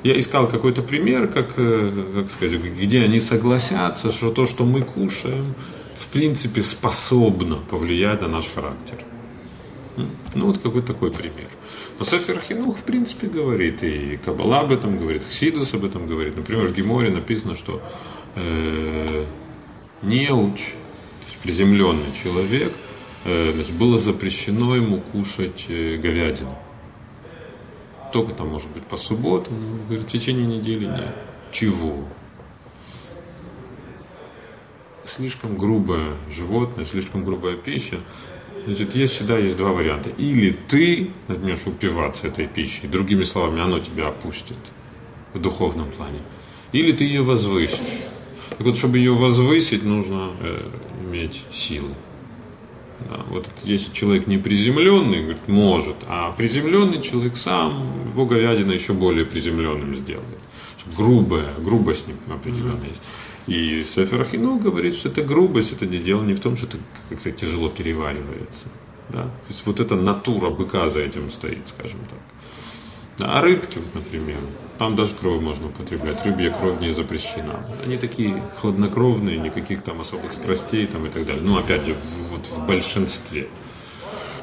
я 0.03 0.17
искал 0.19 0.47
какой-то 0.47 0.81
пример, 0.81 1.27
как, 1.27 1.53
э, 1.57 1.91
как 2.15 2.31
сказать, 2.31 2.59
где 2.61 3.01
они 3.01 3.21
согласятся, 3.21 4.11
что 4.11 4.31
то, 4.31 4.45
что 4.45 4.65
мы 4.65 4.81
кушаем, 4.81 5.55
в 5.95 6.07
принципе, 6.07 6.61
способно 6.61 7.55
повлиять 7.55 8.21
на 8.21 8.27
наш 8.27 8.49
характер. 8.49 8.97
Ну, 10.35 10.45
вот 10.45 10.59
какой 10.59 10.81
такой 10.81 11.11
пример. 11.11 11.47
Но 11.99 12.05
Сефер 12.05 12.39
Хинух, 12.39 12.77
в 12.77 12.83
принципе, 12.83 13.27
говорит, 13.27 13.83
и 13.83 14.19
Каббала 14.23 14.59
об 14.59 14.71
этом 14.71 14.99
говорит, 14.99 15.23
Хсидус 15.23 15.73
об 15.73 15.83
этом 15.83 16.05
говорит. 16.05 16.37
Например, 16.37 16.67
в 16.67 16.75
Геморе 16.75 17.09
написано, 17.09 17.55
что 17.55 17.81
э, 18.35 19.25
неуч, 20.03 20.57
то 20.59 21.25
есть 21.25 21.37
приземленный 21.41 22.13
человек, 22.23 22.71
значит, 23.23 23.73
было 23.73 23.99
запрещено 23.99 24.75
ему 24.75 25.01
кушать 25.01 25.65
э, 25.69 25.97
говядину. 25.97 26.55
Только 28.13 28.33
там, 28.33 28.49
может 28.49 28.69
быть, 28.71 28.83
по 28.83 28.97
субботам, 28.97 29.53
но, 29.59 29.83
говорит, 29.83 30.03
в 30.03 30.07
течение 30.07 30.45
недели 30.45 30.85
нет. 30.85 31.13
Чего? 31.51 32.05
слишком 35.09 35.57
грубое 35.57 36.17
животное, 36.31 36.85
слишком 36.85 37.23
грубая 37.23 37.55
пища, 37.55 37.97
значит, 38.65 38.95
есть 38.95 39.13
всегда 39.13 39.37
есть 39.37 39.57
два 39.57 39.71
варианта. 39.71 40.09
Или 40.17 40.51
ты 40.67 41.11
начнешь 41.27 41.65
упиваться 41.65 42.27
этой 42.27 42.47
пищей, 42.47 42.87
другими 42.87 43.23
словами, 43.23 43.61
оно 43.61 43.79
тебя 43.79 44.07
опустит 44.07 44.57
в 45.33 45.39
духовном 45.39 45.89
плане, 45.91 46.19
или 46.71 46.91
ты 46.91 47.05
ее 47.05 47.21
возвысишь. 47.21 48.05
Так 48.49 48.61
вот, 48.61 48.77
чтобы 48.77 48.97
ее 48.97 49.13
возвысить, 49.13 49.83
нужно 49.83 50.31
э, 50.39 50.69
иметь 51.03 51.43
силы. 51.51 51.89
Да, 52.99 53.23
вот 53.29 53.49
если 53.63 53.93
человек 53.93 54.27
не 54.27 54.37
приземленный, 54.37 55.21
говорит, 55.21 55.47
может, 55.47 55.95
а 56.07 56.31
приземленный 56.31 57.01
человек 57.01 57.37
сам 57.37 58.09
его 58.11 58.25
говядина 58.25 58.71
еще 58.71 58.93
более 58.93 59.25
приземленным 59.25 59.93
сделает. 59.93 60.39
Грубая, 60.97 61.47
грубость 61.59 62.05
определенная 62.27 62.75
mm-hmm. 62.75 62.89
есть. 62.89 63.01
И 63.47 63.83
Сефер 63.83 64.21
Ахину 64.21 64.57
говорит, 64.57 64.95
что 64.95 65.09
это 65.09 65.21
грубость, 65.21 65.73
это 65.73 65.85
не 65.85 65.99
дело 65.99 66.23
не 66.23 66.33
в 66.33 66.39
том, 66.39 66.57
что 66.57 66.65
это, 66.65 66.77
как 67.09 67.19
сказать, 67.19 67.39
тяжело 67.39 67.69
переваривается. 67.69 68.67
Да? 69.09 69.23
То 69.23 69.47
есть 69.49 69.65
вот 69.65 69.79
эта 69.79 69.95
натура 69.95 70.49
быка 70.49 70.89
за 70.89 70.99
этим 71.01 71.29
стоит, 71.29 71.67
скажем 71.67 71.99
так. 72.09 72.19
А 73.19 73.41
рыбки, 73.41 73.79
вот, 73.79 73.95
например, 73.95 74.37
там 74.77 74.95
даже 74.95 75.15
кровь 75.15 75.41
можно 75.41 75.67
употреблять, 75.67 76.23
рыбья 76.23 76.51
кровь 76.51 76.79
не 76.79 76.91
запрещена. 76.91 77.59
Они 77.83 77.97
такие 77.97 78.43
хладнокровные, 78.61 79.37
никаких 79.37 79.81
там 79.81 80.01
особых 80.01 80.33
страстей 80.33 80.85
там, 80.85 81.05
и 81.05 81.09
так 81.09 81.25
далее. 81.25 81.41
Ну, 81.41 81.57
опять 81.57 81.85
же, 81.85 81.95
в, 81.95 82.31
вот 82.31 82.45
в 82.45 82.65
большинстве. 82.67 83.47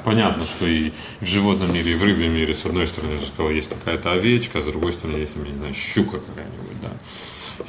Понятно, 0.05 0.45
что 0.45 0.67
и 0.67 0.91
в 1.21 1.27
животном 1.27 1.73
мире, 1.73 1.93
и 1.93 1.95
в 1.95 2.05
рыбьем 2.05 2.33
мире, 2.33 2.53
с 2.53 2.67
одной 2.67 2.87
стороны, 2.87 3.13
я 3.13 3.27
сказал, 3.27 3.51
есть 3.51 3.71
какая-то 3.71 4.13
овечка, 4.13 4.61
с 4.61 4.65
другой 4.65 4.93
стороны, 4.93 5.17
есть, 5.17 5.37
я 5.37 5.51
не 5.51 5.57
знаю, 5.57 5.73
щука 5.73 6.19
какая-нибудь, 6.19 6.81
да, 6.83 6.91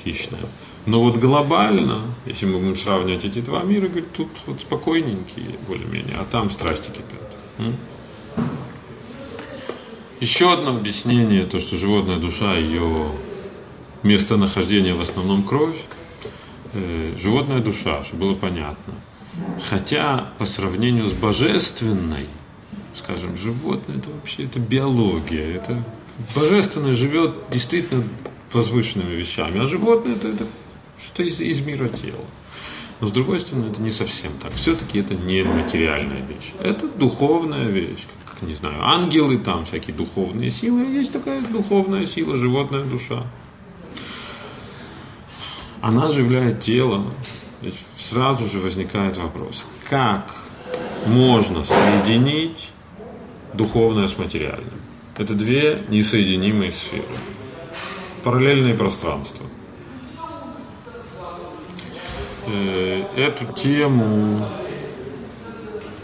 хищная. 0.04 0.42
Но 0.86 1.02
вот 1.02 1.18
глобально, 1.18 2.02
если 2.26 2.46
мы 2.46 2.60
будем 2.60 2.76
сравнивать 2.76 3.24
эти 3.24 3.40
два 3.40 3.64
мира, 3.64 3.88
говорит, 3.88 4.12
тут 4.12 4.28
вот 4.48 4.60
спокойненькие 4.60 5.58
более-менее, 5.68 6.16
а 6.20 6.26
там 6.30 6.50
страсти 6.50 6.90
кипят. 6.90 7.36
Еще 10.26 10.52
одно 10.52 10.76
объяснение, 10.76 11.44
то, 11.46 11.60
что 11.60 11.76
животная 11.76 12.18
душа, 12.18 12.56
ее 12.56 13.12
местонахождение 14.02 14.96
в 14.96 15.02
основном 15.02 15.44
кровь, 15.44 15.78
э, 16.74 17.14
животная 17.16 17.60
душа, 17.60 18.04
чтобы 18.04 18.22
было 18.22 18.34
понятно. 18.34 18.96
Хотя 19.70 20.34
по 20.40 20.48
сравнению 20.48 21.08
с 21.08 21.14
божественной, 21.14 22.28
скажем, 22.96 23.38
животное, 23.38 23.98
это 23.98 24.10
вообще 24.10 24.46
это 24.46 24.58
биология, 24.58 25.58
это 25.58 25.84
божественное 26.36 26.96
живет 26.96 27.36
действительно 27.52 28.04
возвышенными 28.52 29.14
вещами, 29.14 29.62
а 29.62 29.66
животное 29.66 30.16
это, 30.16 30.30
это 30.30 30.48
что 31.00 31.22
из, 31.22 31.40
из 31.40 31.60
мира 31.60 31.88
тела. 31.88 32.26
Но 33.00 33.10
с 33.10 33.12
другой 33.12 33.40
стороны, 33.40 33.68
это 33.70 33.80
не 33.80 33.92
совсем 33.92 34.32
так. 34.42 34.52
Все-таки 34.56 34.98
это 34.98 35.14
не 35.14 35.44
материальная 35.44 36.22
вещь. 36.26 36.54
Это 36.60 36.88
духовная 36.88 37.66
вещь. 37.66 38.08
Не 38.42 38.54
знаю, 38.54 38.84
ангелы, 38.86 39.38
там 39.38 39.66
всякие 39.66 39.96
духовные 39.96 40.50
силы. 40.50 40.86
Есть 40.86 41.14
такая 41.14 41.42
духовная 41.42 42.06
сила, 42.06 42.38
животная 42.38 42.84
душа. 42.84 43.24
Она 45.82 46.08
оживляет 46.08 46.60
тело. 46.62 47.04
Сразу 47.98 48.46
же 48.46 48.60
возникает 48.60 49.18
вопрос. 49.18 49.66
Как 49.90 50.36
можно 51.08 51.64
соединить 51.64 52.72
духовное 53.54 54.08
с 54.08 54.18
материальным? 54.18 54.74
Это 55.18 55.34
две 55.34 55.84
несоединимые 55.90 56.72
сферы. 56.72 57.04
Параллельные 58.24 58.76
пространства. 58.76 59.46
Э, 62.48 63.04
эту 63.16 63.46
тему 63.54 64.46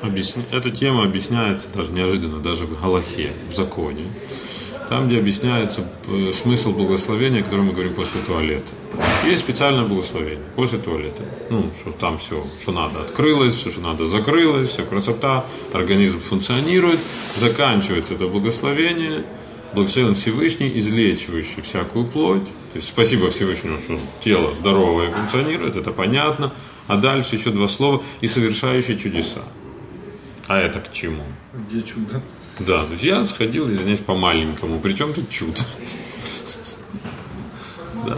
объясня... 0.01 0.43
эта 0.51 0.71
тема 0.71 1.03
объясняется 1.03 1.67
даже 1.73 1.91
неожиданно, 1.91 2.39
даже 2.39 2.65
в 2.65 2.81
Галахе, 2.81 3.33
в 3.49 3.53
законе. 3.53 4.05
Там, 4.89 5.07
где 5.07 5.19
объясняется 5.19 5.87
э, 6.07 6.31
смысл 6.33 6.73
благословения, 6.73 7.41
о 7.41 7.43
котором 7.43 7.67
мы 7.67 7.73
говорим 7.73 7.93
после 7.93 8.19
туалета. 8.27 8.67
Есть 9.25 9.43
специальное 9.43 9.85
благословение 9.85 10.43
после 10.55 10.79
туалета. 10.79 11.23
Ну, 11.49 11.63
что 11.79 11.91
там 11.91 12.17
все, 12.17 12.45
что 12.59 12.73
надо, 12.73 13.01
открылось, 13.01 13.55
все, 13.55 13.71
что 13.71 13.79
надо, 13.79 14.05
закрылось, 14.05 14.67
все, 14.67 14.83
красота, 14.83 15.45
организм 15.71 16.19
функционирует. 16.19 16.99
Заканчивается 17.37 18.15
это 18.15 18.27
благословение– 18.27 19.23
благословен 19.73 20.15
Всевышний, 20.15 20.71
излечивающий 20.75 21.61
всякую 21.61 22.05
плоть. 22.05 22.45
То 22.45 22.77
есть 22.77 22.87
спасибо 22.87 23.29
Всевышнему, 23.29 23.79
что 23.79 23.99
тело 24.19 24.53
здоровое 24.53 25.09
функционирует, 25.09 25.75
это 25.75 25.91
понятно. 25.91 26.51
А 26.87 26.97
дальше 26.97 27.35
еще 27.35 27.51
два 27.51 27.67
слова 27.67 28.01
и 28.21 28.27
совершающий 28.27 28.97
чудеса. 28.97 29.41
А 30.51 30.59
это 30.59 30.81
к 30.81 30.91
чему? 30.91 31.23
Где 31.53 31.81
чудо? 31.81 32.21
Да, 32.59 32.83
то 32.83 32.91
есть 32.91 33.05
я 33.05 33.23
сходил, 33.23 33.71
извиняюсь, 33.71 34.01
по 34.01 34.15
маленькому. 34.15 34.81
Причем 34.81 35.13
тут 35.13 35.29
чудо? 35.29 35.61
Да. 38.05 38.17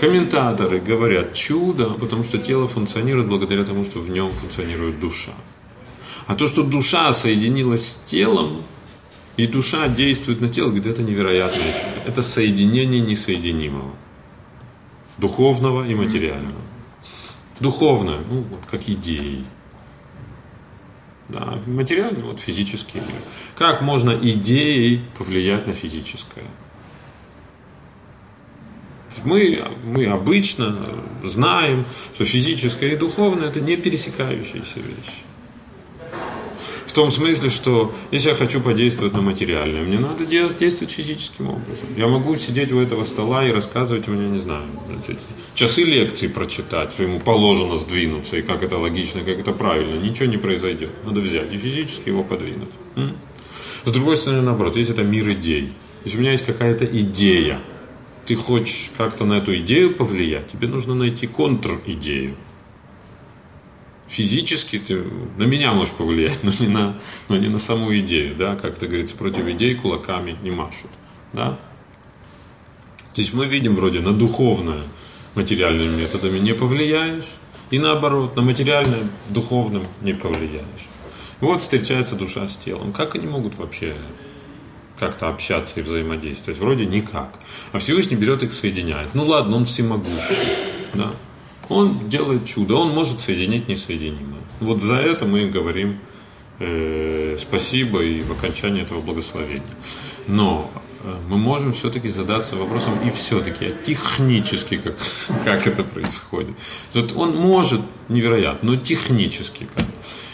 Комментаторы 0.00 0.80
говорят 0.80 1.34
чудо, 1.34 1.90
потому 2.00 2.24
что 2.24 2.38
тело 2.38 2.66
функционирует 2.66 3.28
благодаря 3.28 3.62
тому, 3.62 3.84
что 3.84 4.00
в 4.00 4.10
нем 4.10 4.32
функционирует 4.32 4.98
душа. 4.98 5.30
А 6.26 6.34
то, 6.34 6.48
что 6.48 6.64
душа 6.64 7.12
соединилась 7.12 7.86
с 7.86 7.94
телом, 8.10 8.64
и 9.36 9.46
душа 9.46 9.86
действует 9.86 10.40
на 10.40 10.48
тело, 10.48 10.66
говорит, 10.66 10.86
это 10.88 11.04
невероятное 11.04 11.74
чудо. 11.74 12.08
Это 12.08 12.22
соединение 12.22 13.00
несоединимого. 13.00 13.94
Духовного 15.18 15.86
и 15.86 15.94
материального. 15.94 16.60
Духовное, 17.60 18.18
ну, 18.28 18.40
вот 18.50 18.62
как 18.68 18.88
идеи. 18.88 19.44
Да, 21.28 21.58
материально, 21.66 22.24
вот 22.24 22.40
физические. 22.40 23.02
Как 23.54 23.82
можно 23.82 24.12
идеей 24.12 25.02
повлиять 25.18 25.66
на 25.66 25.74
физическое? 25.74 26.44
Мы, 29.24 29.62
мы 29.84 30.06
обычно 30.06 31.04
знаем, 31.24 31.84
что 32.14 32.24
физическое 32.24 32.92
и 32.92 32.96
духовное 32.96 33.48
это 33.48 33.60
не 33.60 33.76
пересекающиеся 33.76 34.80
вещи 34.80 35.27
том 36.98 37.12
смысле, 37.12 37.48
что 37.48 37.94
если 38.10 38.30
я 38.30 38.34
хочу 38.34 38.60
подействовать 38.60 39.12
на 39.14 39.20
материальное, 39.20 39.82
мне 39.82 40.00
надо 40.00 40.26
действовать 40.26 40.90
физическим 40.90 41.50
образом. 41.50 41.86
Я 41.96 42.08
могу 42.08 42.34
сидеть 42.34 42.72
у 42.72 42.80
этого 42.80 43.04
стола 43.04 43.46
и 43.46 43.52
рассказывать, 43.52 44.08
у 44.08 44.10
меня, 44.10 44.28
не 44.28 44.40
знаю, 44.40 44.64
часы 45.54 45.84
лекций 45.84 46.28
прочитать, 46.28 46.92
что 46.92 47.04
ему 47.04 47.20
положено 47.20 47.76
сдвинуться, 47.76 48.38
и 48.38 48.42
как 48.42 48.64
это 48.64 48.78
логично, 48.78 49.20
как 49.20 49.38
это 49.38 49.52
правильно. 49.52 49.94
Ничего 49.94 50.26
не 50.26 50.38
произойдет. 50.38 50.90
Надо 51.04 51.20
взять 51.20 51.54
и 51.54 51.56
физически 51.56 52.08
его 52.08 52.24
подвинуть. 52.24 52.70
С 53.84 53.92
другой 53.92 54.16
стороны, 54.16 54.42
наоборот, 54.42 54.76
если 54.76 54.92
это 54.92 55.04
мир 55.04 55.28
идей. 55.28 55.74
Если 56.04 56.18
у 56.18 56.20
меня 56.20 56.32
есть 56.32 56.46
какая-то 56.46 56.84
идея, 56.84 57.60
ты 58.26 58.34
хочешь 58.34 58.90
как-то 58.96 59.24
на 59.24 59.34
эту 59.34 59.56
идею 59.58 59.94
повлиять, 59.94 60.48
тебе 60.48 60.66
нужно 60.66 60.96
найти 60.96 61.28
контр-идею. 61.28 62.34
Физически 64.08 64.78
ты 64.78 65.04
на 65.36 65.44
меня 65.44 65.72
можешь 65.72 65.94
повлиять, 65.94 66.40
но 66.42 66.50
не 66.60 66.68
на, 66.68 66.98
но 67.28 67.36
не 67.36 67.48
на 67.48 67.58
саму 67.58 67.96
идею, 67.98 68.34
да, 68.34 68.56
как 68.56 68.76
это 68.76 68.86
говорится, 68.86 69.14
против 69.16 69.46
идей 69.46 69.74
кулаками 69.74 70.36
не 70.42 70.50
машут, 70.50 70.90
да. 71.32 71.58
То 73.14 73.20
есть 73.20 73.34
мы 73.34 73.46
видим 73.46 73.74
вроде 73.74 74.00
на 74.00 74.12
духовное 74.12 74.82
материальными 75.34 76.02
методами 76.02 76.38
не 76.38 76.54
повлияешь, 76.54 77.26
и 77.70 77.78
наоборот, 77.78 78.34
на 78.36 78.42
материальное 78.42 79.02
духовным 79.28 79.84
не 80.02 80.14
повлияешь. 80.14 80.88
Вот 81.40 81.62
встречается 81.62 82.16
душа 82.16 82.48
с 82.48 82.56
телом. 82.56 82.92
Как 82.92 83.14
они 83.14 83.26
могут 83.26 83.56
вообще 83.56 83.94
как-то 84.98 85.28
общаться 85.28 85.78
и 85.78 85.82
взаимодействовать? 85.82 86.58
Вроде 86.58 86.86
никак. 86.86 87.38
А 87.72 87.78
Всевышний 87.78 88.16
берет 88.16 88.42
их, 88.42 88.52
соединяет. 88.52 89.14
Ну 89.14 89.24
ладно, 89.24 89.56
он 89.56 89.64
всемогущий. 89.64 90.36
Да? 90.94 91.12
Он 91.68 92.08
делает 92.08 92.46
чудо, 92.46 92.76
он 92.76 92.90
может 92.90 93.20
соединить 93.20 93.68
несоединимое. 93.68 94.40
Вот 94.60 94.82
за 94.82 94.96
это 94.96 95.26
мы 95.26 95.48
говорим 95.48 95.98
э, 96.58 97.36
спасибо 97.38 98.02
и 98.02 98.20
в 98.20 98.32
окончании 98.32 98.82
этого 98.82 99.00
благословения. 99.00 99.62
Но 100.26 100.70
э, 101.02 101.20
мы 101.28 101.36
можем 101.36 101.72
все-таки 101.72 102.08
задаться 102.08 102.56
вопросом 102.56 102.98
и 103.06 103.10
все-таки 103.10 103.66
а 103.66 103.72
технически 103.72 104.78
как, 104.78 104.96
как 105.44 105.66
это 105.66 105.84
происходит. 105.84 106.56
Вот 106.94 107.12
он 107.16 107.36
может 107.36 107.80
невероятно, 108.08 108.72
но 108.72 108.76
технически 108.76 109.68
как. 109.74 109.84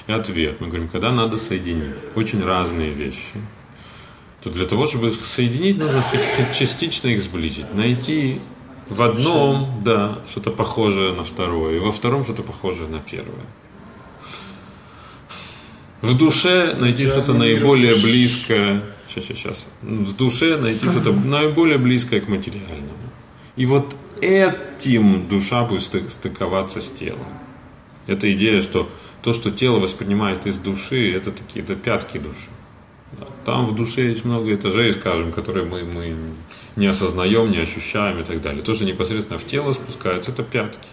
И 0.07 0.13
ответ, 0.13 0.61
мы 0.61 0.69
говорим, 0.69 0.89
когда 0.89 1.11
надо 1.11 1.37
соединить 1.39 1.95
очень 2.15 2.43
разные 2.43 2.91
вещи, 2.91 3.35
то 4.43 4.51
для 4.51 4.67
того, 4.67 4.87
чтобы 4.87 5.09
их 5.09 5.19
соединить, 5.19 5.79
нужно 5.79 6.03
хоть, 6.03 6.21
хоть 6.37 6.53
частично 6.55 7.09
их 7.09 7.23
сблизить. 7.23 7.73
Найти 7.73 8.41
в 8.89 9.03
одном, 9.03 9.81
да, 9.83 10.19
что-то 10.27 10.51
похожее 10.51 11.13
на 11.13 11.25
второе, 11.25 11.77
и 11.77 11.79
во 11.79 11.93
втором 11.93 12.25
что-то 12.25 12.43
похожее 12.43 12.89
на 12.89 12.99
первое. 12.99 13.47
В 16.03 16.19
душе 16.19 16.75
найти 16.79 17.07
что-то 17.07 17.33
наиболее 17.33 17.95
близкое, 17.95 18.83
сейчас, 19.07 19.25
сейчас, 19.25 19.39
сейчас, 19.39 19.69
в 19.81 20.17
душе 20.17 20.59
найти 20.59 20.87
что-то 20.87 21.13
наиболее 21.25 21.79
близкое 21.79 22.21
к 22.21 22.29
материальному. 22.29 22.93
И 23.57 23.65
вот 23.67 23.97
этим 24.21 25.29
душа 25.29 25.65
будет 25.65 25.83
стыковаться 25.83 26.81
с 26.81 26.91
телом. 26.91 27.27
Это 28.07 28.31
идея, 28.33 28.61
что 28.61 28.91
то, 29.23 29.33
что 29.33 29.51
тело 29.51 29.79
воспринимает 29.79 30.47
из 30.47 30.59
души, 30.59 31.11
это 31.11 31.31
такие 31.33 31.65
это 31.65 31.75
пятки 31.75 32.19
души. 32.19 32.51
Там 33.47 33.67
в 33.67 33.75
душе 33.75 34.09
есть 34.09 34.25
много 34.25 34.55
этажей, 34.55 34.93
скажем, 34.93 35.33
которые 35.33 35.65
мы, 35.67 35.85
мы 35.85 36.15
не 36.77 36.87
осознаем, 36.87 37.51
не 37.51 37.59
ощущаем 37.59 38.21
и 38.21 38.25
так 38.25 38.43
далее. 38.43 38.63
Тоже 38.63 38.85
непосредственно 38.85 39.39
в 39.39 39.47
тело 39.47 39.73
спускаются, 39.73 40.33
это 40.33 40.43
пятки. 40.43 40.89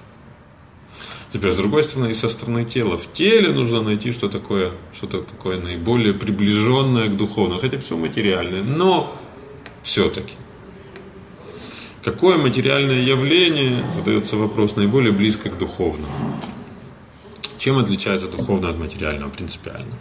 Теперь, 1.33 1.51
с 1.51 1.55
другой 1.55 1.83
стороны, 1.83 2.11
и 2.11 2.13
со 2.13 2.27
стороны 2.27 2.65
тела. 2.65 2.97
В 2.97 3.11
теле 3.11 3.53
нужно 3.53 3.81
найти 3.81 4.11
что 4.11 4.27
такое, 4.27 4.73
что-то 4.93 5.21
такое 5.21 5.59
наиболее 5.61 6.13
приближенное 6.13 7.07
к 7.07 7.15
духовному, 7.15 7.59
хотя 7.59 7.79
все 7.79 7.95
материальное, 7.95 8.63
но 8.63 9.15
все-таки. 9.81 10.33
Какое 12.03 12.37
материальное 12.37 12.99
явление, 12.99 13.83
задается 13.93 14.35
вопрос, 14.35 14.75
наиболее 14.75 15.13
близко 15.13 15.49
к 15.49 15.57
духовному? 15.57 16.11
Чем 17.57 17.77
отличается 17.77 18.27
духовное 18.27 18.71
от 18.71 18.77
материального 18.77 19.29
принципиально? 19.29 19.93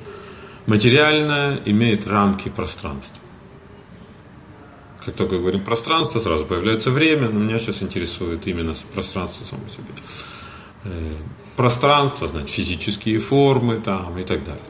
Материальное 0.67 1.61
имеет 1.67 2.07
рамки 2.07 2.49
пространства. 2.49 3.23
Как 5.05 5.15
только 5.15 5.39
говорим 5.39 5.65
пространство, 5.65 6.21
сразу 6.21 6.45
появляется 6.45 6.91
время, 6.91 7.29
но 7.29 7.41
меня 7.41 7.59
сейчас 7.59 7.83
интересует 7.83 8.47
именно 8.47 8.75
пространство 8.93 9.45
само 9.45 9.63
по 9.63 9.71
себе. 9.71 9.85
Э, 10.85 11.15
пространство, 11.57 12.29
значит, 12.29 12.51
физические 12.51 13.19
формы 13.19 13.81
там 13.81 14.19
и 14.19 14.23
так 14.23 14.45
далее. 14.45 14.63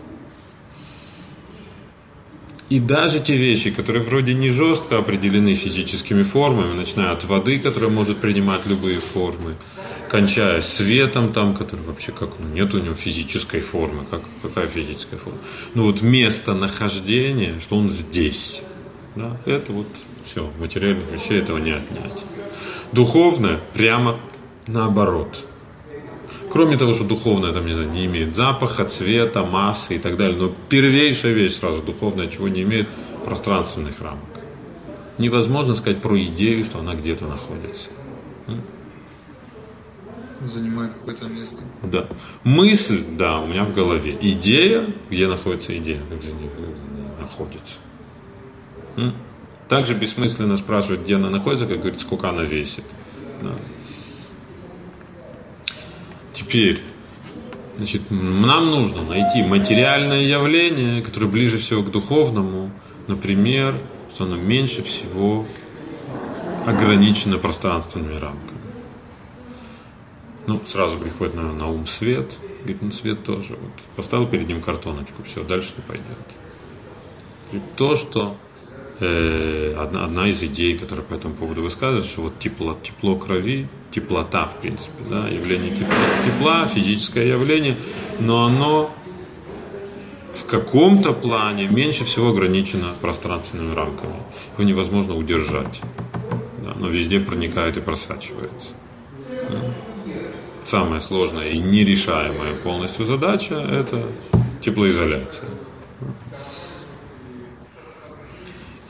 И 2.70 2.78
даже 2.78 3.18
те 3.18 3.36
вещи, 3.36 3.72
которые 3.72 4.04
вроде 4.04 4.32
не 4.32 4.48
жестко 4.48 4.98
определены 4.98 5.56
физическими 5.56 6.22
формами, 6.22 6.72
начиная 6.74 7.10
от 7.10 7.24
воды, 7.24 7.58
которая 7.58 7.90
может 7.90 8.18
принимать 8.18 8.64
любые 8.66 8.98
формы, 8.98 9.56
кончая 10.08 10.60
светом 10.60 11.32
там, 11.32 11.56
который 11.56 11.84
вообще 11.84 12.12
как, 12.12 12.38
ну, 12.38 12.46
нет 12.46 12.72
у 12.72 12.78
него 12.78 12.94
физической 12.94 13.58
формы, 13.58 14.04
как, 14.08 14.22
какая 14.42 14.68
физическая 14.68 15.18
форма. 15.18 15.38
Ну 15.74 15.82
вот 15.82 16.02
место 16.02 16.54
нахождения, 16.54 17.58
что 17.58 17.76
он 17.76 17.90
здесь, 17.90 18.62
да, 19.16 19.36
это 19.46 19.72
вот 19.72 19.88
все, 20.30 20.50
материальных 20.58 21.10
вещей 21.10 21.40
этого 21.40 21.58
не 21.58 21.72
отнять. 21.72 22.22
Духовное 22.92 23.60
прямо 23.74 24.16
наоборот– 24.66 25.44
Кроме 26.50 26.76
того, 26.76 26.94
что 26.94 27.04
духовное 27.04 27.52
там, 27.52 27.64
не 27.64 27.74
знаю, 27.74 27.90
не 27.90 28.06
имеет 28.06 28.34
запаха, 28.34 28.84
цвета, 28.84 29.44
массы 29.44 29.96
и 29.96 29.98
так 29.98 30.16
далее. 30.16 30.36
Но 30.36 30.52
первейшая 30.68 31.32
вещь 31.32 31.54
сразу 31.54 31.80
духовная, 31.80 32.26
чего 32.26 32.48
не 32.48 32.62
имеет, 32.62 32.88
пространственных 33.24 34.00
рамок. 34.00 34.24
Невозможно 35.18 35.76
сказать 35.76 36.02
про 36.02 36.20
идею, 36.24 36.64
что 36.64 36.80
она 36.80 36.94
где-то 36.94 37.26
находится. 37.26 37.90
Занимает 40.44 40.92
какое-то 40.94 41.26
место. 41.26 41.58
Да. 41.82 42.06
Мысль, 42.42 43.04
да, 43.16 43.40
у 43.40 43.46
меня 43.46 43.64
в 43.64 43.72
голове. 43.72 44.16
Идея, 44.20 44.86
где 45.08 45.28
находится 45.28 45.76
идея, 45.76 46.00
как 46.08 46.20
же 46.22 46.32
не 46.32 46.48
находится. 47.20 47.76
Также 49.70 49.94
бессмысленно 49.94 50.56
спрашивать, 50.56 51.02
где 51.02 51.14
она 51.14 51.30
находится, 51.30 51.64
как 51.64 51.78
говорит, 51.78 52.00
сколько 52.00 52.28
она 52.28 52.42
весит. 52.42 52.82
Да. 53.40 53.52
Теперь, 56.32 56.82
значит, 57.76 58.02
нам 58.10 58.66
нужно 58.66 59.04
найти 59.04 59.44
материальное 59.44 60.22
явление, 60.22 61.02
которое 61.02 61.28
ближе 61.28 61.58
всего 61.58 61.84
к 61.84 61.92
духовному, 61.92 62.72
например, 63.06 63.76
что 64.12 64.24
оно 64.24 64.34
меньше 64.34 64.82
всего 64.82 65.46
ограничено 66.66 67.38
пространственными 67.38 68.18
рамками. 68.18 68.58
Ну, 70.48 70.60
сразу 70.64 70.98
приходит 70.98 71.36
на, 71.36 71.52
на 71.52 71.70
ум 71.70 71.86
свет. 71.86 72.40
Говорит, 72.62 72.82
ну 72.82 72.90
свет 72.90 73.22
тоже. 73.22 73.50
Вот, 73.50 73.70
поставил 73.94 74.26
перед 74.26 74.48
ним 74.48 74.62
картоночку, 74.62 75.22
все, 75.22 75.44
дальше 75.44 75.74
не 75.76 75.84
пойдет. 75.84 76.18
То, 77.76 77.94
что 77.94 78.36
одна, 79.00 80.04
одна 80.04 80.28
из 80.28 80.42
идей, 80.42 80.76
которая 80.78 81.04
по 81.04 81.14
этому 81.14 81.34
поводу 81.34 81.62
высказывается, 81.62 82.10
что 82.10 82.22
вот 82.22 82.38
тепло, 82.38 82.76
тепло 82.82 83.16
крови 83.16 83.68
теплота, 83.90 84.46
в 84.46 84.56
принципе, 84.60 85.02
да, 85.08 85.28
явление 85.28 85.70
тепла, 85.70 85.94
тепла, 86.24 86.68
физическое 86.68 87.26
явление, 87.26 87.76
но 88.18 88.44
оно 88.46 88.94
в 90.32 90.46
каком-то 90.46 91.12
плане 91.12 91.66
меньше 91.66 92.04
всего 92.04 92.30
ограничено 92.30 92.94
пространственными 93.00 93.74
рамками. 93.74 94.14
Его 94.56 94.68
невозможно 94.68 95.16
удержать. 95.16 95.80
Да, 96.62 96.74
но 96.78 96.88
везде 96.88 97.18
проникает 97.20 97.76
и 97.76 97.80
просачивается. 97.80 98.68
Самая 100.64 101.00
сложная 101.00 101.48
и 101.48 101.58
нерешаемая 101.58 102.54
полностью 102.62 103.04
задача– 103.06 103.54
это 103.70 104.06
теплоизоляция. 104.60 105.48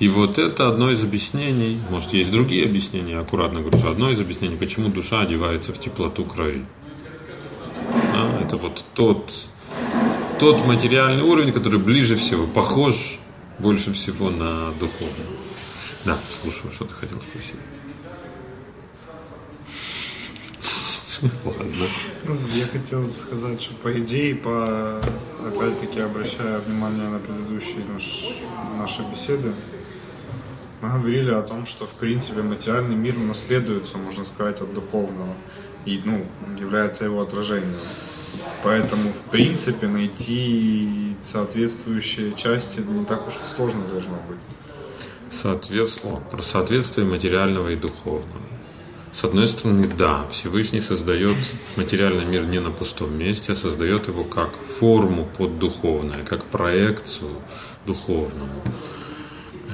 И 0.01 0.09
вот 0.09 0.38
это 0.38 0.66
одно 0.66 0.90
из 0.90 1.05
объяснений, 1.05 1.78
может 1.90 2.14
есть 2.14 2.32
другие 2.32 2.64
объяснения, 2.64 3.18
аккуратно 3.18 3.61
говорю, 3.61 3.86
одно 3.86 4.11
из 4.11 4.18
объяснений, 4.18 4.57
почему 4.57 4.88
душа 4.88 5.20
одевается 5.20 5.74
в 5.74 5.78
теплоту 5.78 6.24
крови. 6.24 6.64
Да, 8.14 8.40
это 8.40 8.57
вот 8.57 8.82
тот, 8.94 9.30
тот 10.38 10.66
материальный 10.66 11.22
уровень, 11.22 11.53
который 11.53 11.78
ближе 11.78 12.16
всего, 12.16 12.46
похож 12.46 13.18
больше 13.59 13.92
всего 13.92 14.30
на 14.30 14.72
духовный. 14.80 15.26
Да, 16.07 16.18
слушаю, 16.26 16.72
что 16.72 16.86
ты 16.86 16.94
хотел 16.94 17.18
спросить. 17.20 17.57
Ладно. 21.44 21.86
Ну, 22.24 22.38
я 22.55 22.66
хотел 22.66 23.07
сказать, 23.11 23.61
что 23.61 23.74
по 23.74 23.92
идее, 23.98 24.34
по 24.34 25.03
опять-таки 25.46 26.01
обращая 26.01 26.59
внимание 26.61 27.11
на 27.11 27.18
предыдущие 27.18 27.84
наш, 27.92 28.24
наши 28.78 29.03
беседы, 29.03 29.53
мы 30.81 30.89
говорили 30.89 31.31
о 31.31 31.43
том, 31.43 31.66
что 31.66 31.87
в 31.87 31.91
принципе 31.91 32.43
материальный 32.43 32.97
мир 32.97 33.16
наследуется, 33.18 33.99
можно 33.99 34.24
сказать, 34.24 34.61
от 34.61 34.72
духовного 34.72 35.35
и 35.85 36.01
ну, 36.05 36.26
является 36.59 37.05
его 37.05 37.22
отражением. 37.22 37.74
Поэтому, 38.62 39.11
в 39.11 39.31
принципе, 39.31 39.87
найти 39.87 41.16
соответствующие 41.22 42.33
части 42.35 42.81
не 42.81 43.05
так 43.05 43.26
уж 43.26 43.35
и 43.35 43.55
сложно 43.57 43.87
должно 43.89 44.18
быть. 44.28 44.39
Соответствие, 45.31 46.16
про 46.31 46.43
соответствие 46.43 47.07
материального 47.07 47.68
и 47.68 47.76
духовного. 47.76 48.51
С 49.12 49.24
одной 49.24 49.49
стороны, 49.49 49.89
да, 49.99 50.26
Всевышний 50.28 50.81
создает 50.81 51.37
материальный 51.76 52.24
мир 52.24 52.45
не 52.45 52.61
на 52.61 52.70
пустом 52.70 53.16
месте, 53.18 53.53
а 53.53 53.57
создает 53.57 54.09
его 54.09 54.22
как 54.22 54.57
форму 54.57 55.28
под 55.37 55.59
духовное, 55.59 56.24
как 56.24 56.45
проекцию 56.45 57.31
духовному. 57.87 58.62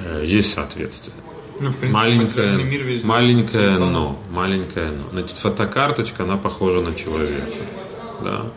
Э, 0.03 0.23
есть 0.25 0.53
соответствие. 0.53 1.15
Ну, 1.59 1.71
принципе, 1.71 1.87
маленькое, 1.87 2.63
мир 2.63 3.03
маленькое 3.03 3.79
но, 3.79 4.21
маленькое 4.29 4.91
но. 4.91 5.09
Значит, 5.09 5.37
фотокарточка, 5.37 6.23
она 6.23 6.37
похожа 6.37 6.81
на 6.81 6.93
человека, 6.93 7.65
да. 8.23 8.51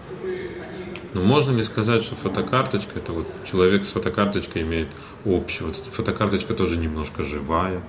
Но 1.15 1.23
можно 1.23 1.57
ли 1.57 1.63
сказать, 1.65 2.03
что 2.03 2.15
фотокарточка, 2.15 2.99
это 2.99 3.13
вот 3.13 3.27
человек 3.51 3.85
с 3.85 3.89
фотокарточкой 3.89 4.63
имеет 4.63 4.89
общее? 5.25 5.67
Вот 5.67 5.77
фотокарточка 5.77 6.55
тоже 6.55 6.77
немножко 6.77 7.25
живая, 7.25 7.83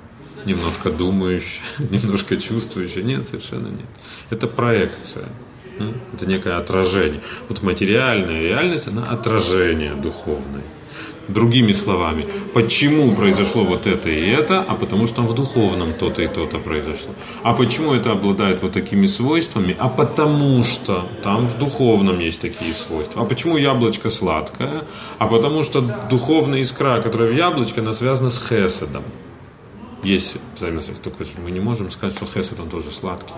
немножко 0.46 0.90
думающая, 0.90 1.62
немножко 1.90 2.38
чувствующая. 2.38 3.04
Нет, 3.04 3.26
совершенно 3.26 3.68
нет. 3.68 3.90
Это 4.30 4.48
проекция. 4.48 5.28
Это 6.14 6.26
некое 6.26 6.58
отражение. 6.58 7.22
Вот 7.50 7.64
материальная 7.64 8.40
реальность, 8.40 8.88
она 8.88 9.04
отражение 9.04 9.96
духовной. 9.96 10.62
Другими 11.28 11.74
словами, 11.74 12.26
почему 12.54 13.16
произошло 13.16 13.64
вот 13.64 13.88
это 13.88 14.10
и 14.10 14.28
это, 14.28 14.66
а 14.68 14.76
потому 14.76 15.08
что 15.08 15.18
там 15.18 15.28
в 15.28 15.36
духовном 15.36 15.94
то-то 15.94 16.22
и 16.22 16.28
то-то 16.28 16.58
произошло. 16.60 17.14
А 17.44 17.54
почему 17.54 17.94
это 17.94 18.12
обладает 18.12 18.62
вот 18.62 18.74
такими 18.74 19.08
свойствами? 19.08 19.76
А 19.80 19.88
потому 19.88 20.64
что 20.64 21.08
там 21.24 21.48
в 21.48 21.58
духовном 21.58 22.20
есть 22.20 22.42
такие 22.42 22.74
свойства. 22.74 23.22
А 23.22 23.26
почему 23.26 23.58
яблочко 23.58 24.10
сладкое? 24.10 24.82
А 25.20 25.28
потому 25.28 25.64
что 25.64 25.82
духовная 26.10 26.60
искра, 26.60 27.02
которая 27.02 27.32
в 27.32 27.36
яблочке, 27.36 27.82
она 27.82 27.94
связана 27.94 28.30
с 28.30 28.40
хеседом. 28.40 29.04
Есть 30.04 30.36
взаимосвязь, 30.58 31.00
только 31.00 31.24
что 31.24 31.40
мы 31.42 31.52
не 31.52 31.60
можем 31.60 31.92
сказать, 31.92 32.16
что 32.16 32.26
хесед 32.26 32.60
он 32.60 32.70
тоже 32.70 32.92
сладкий. 32.92 33.34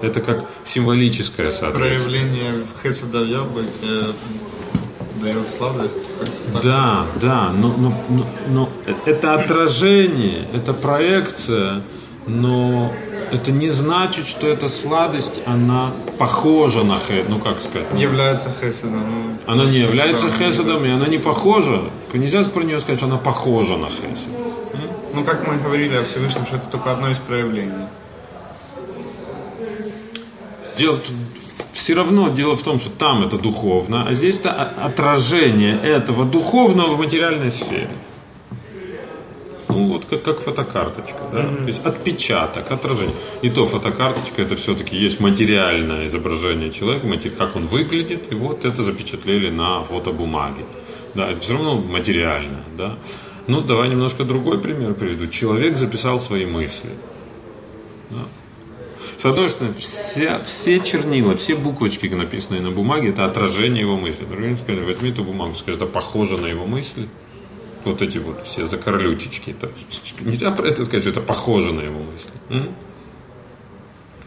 Это 0.00 0.20
как 0.20 0.44
символическое 0.64 1.50
соответствие. 1.50 1.98
Проявление 1.98 2.66
хеседа 2.82 3.20
в 3.20 3.28
яблоке 3.28 4.14
дает 5.18 5.48
сладость. 5.48 6.10
Да, 6.62 7.06
да, 7.20 7.50
но, 7.52 7.68
но, 7.68 7.94
но, 8.08 8.26
но 8.48 8.68
это 9.04 9.34
отражение, 9.34 10.46
это 10.54 10.72
проекция, 10.72 11.82
но 12.26 12.92
это 13.30 13.52
не 13.52 13.70
значит, 13.70 14.26
что 14.26 14.46
эта 14.46 14.68
сладость, 14.68 15.40
она 15.46 15.92
похожа 16.18 16.82
на 16.82 16.98
хесед, 16.98 17.28
ну 17.28 17.38
как 17.38 17.60
сказать? 17.60 17.92
Не 17.92 18.02
является 18.02 18.50
хеседом. 18.60 19.38
Ну, 19.46 19.52
она 19.52 19.64
не 19.64 19.78
является 19.78 20.30
хеседом, 20.30 20.84
и 20.84 20.88
она 20.88 21.06
не 21.06 21.18
похожа. 21.18 21.82
Нельзя 22.12 22.42
про 22.44 22.62
нее 22.62 22.80
сказать, 22.80 22.98
что 22.98 23.06
она 23.06 23.18
похожа 23.18 23.76
на 23.76 23.88
хесед. 23.88 24.30
Ну, 25.14 25.24
как 25.24 25.46
мы 25.46 25.56
говорили 25.58 25.96
о 25.96 26.04
Всевышнем, 26.04 26.46
что 26.46 26.56
это 26.56 26.66
только 26.66 26.92
одно 26.92 27.10
из 27.10 27.16
проявлений. 27.18 27.86
Дело 30.76 31.00
все 31.88 31.94
равно 31.94 32.28
дело 32.28 32.54
в 32.54 32.62
том, 32.62 32.78
что 32.78 32.90
там 32.90 33.22
это 33.22 33.38
духовно, 33.38 34.06
а 34.06 34.12
здесь 34.12 34.40
это 34.40 34.52
отражение 34.52 35.80
этого 35.82 36.26
духовного 36.26 36.96
в 36.96 36.98
материальной 36.98 37.50
сфере. 37.50 37.88
Ну, 39.70 39.86
вот 39.86 40.04
как, 40.04 40.22
как 40.22 40.40
фотокарточка, 40.40 41.16
да? 41.32 41.38
Mm-hmm. 41.38 41.62
То 41.62 41.66
есть 41.66 41.86
отпечаток, 41.86 42.70
отражение. 42.70 43.16
И 43.40 43.48
то 43.48 43.64
фотокарточка 43.64 44.42
это 44.42 44.54
все-таки 44.56 44.98
есть 44.98 45.18
материальное 45.20 46.04
изображение 46.08 46.70
человека, 46.70 47.30
как 47.38 47.56
он 47.56 47.64
выглядит, 47.64 48.30
и 48.30 48.34
вот 48.34 48.66
это 48.66 48.82
запечатлели 48.82 49.48
на 49.48 49.82
фотобумаге. 49.82 50.66
Да, 51.14 51.30
это 51.30 51.40
все 51.40 51.54
равно 51.54 51.76
материально, 51.76 52.64
да. 52.76 52.98
Ну, 53.46 53.62
давай 53.62 53.88
немножко 53.88 54.24
другой 54.24 54.58
пример 54.58 54.92
приведу. 54.92 55.26
Человек 55.28 55.78
записал 55.78 56.20
свои 56.20 56.44
мысли. 56.44 56.90
Да? 58.10 58.18
С 59.18 59.24
одной 59.24 59.48
стороны, 59.50 59.74
все, 59.74 60.40
все 60.44 60.78
чернила, 60.78 61.34
все 61.34 61.56
буквочки, 61.56 62.06
написанные 62.06 62.62
на 62.62 62.70
бумаге, 62.70 63.08
это 63.08 63.24
отражение 63.24 63.80
его 63.80 63.96
мысли. 63.96 64.24
Другими 64.24 64.54
сказали, 64.54 64.84
возьми 64.84 65.10
эту 65.10 65.24
бумагу, 65.24 65.54
скажи, 65.54 65.76
это 65.76 65.86
похоже 65.86 66.38
на 66.38 66.46
его 66.46 66.66
мысли. 66.66 67.08
Вот 67.84 68.00
эти 68.00 68.18
вот 68.18 68.46
все 68.46 68.66
закорлючечки. 68.66 69.50
Это, 69.50 69.70
нельзя 70.20 70.52
про 70.52 70.68
это 70.68 70.84
сказать, 70.84 71.02
что 71.02 71.10
это 71.10 71.20
похоже 71.20 71.72
на 71.72 71.80
его 71.80 71.98
мысли. 72.00 72.30
М? 72.48 72.74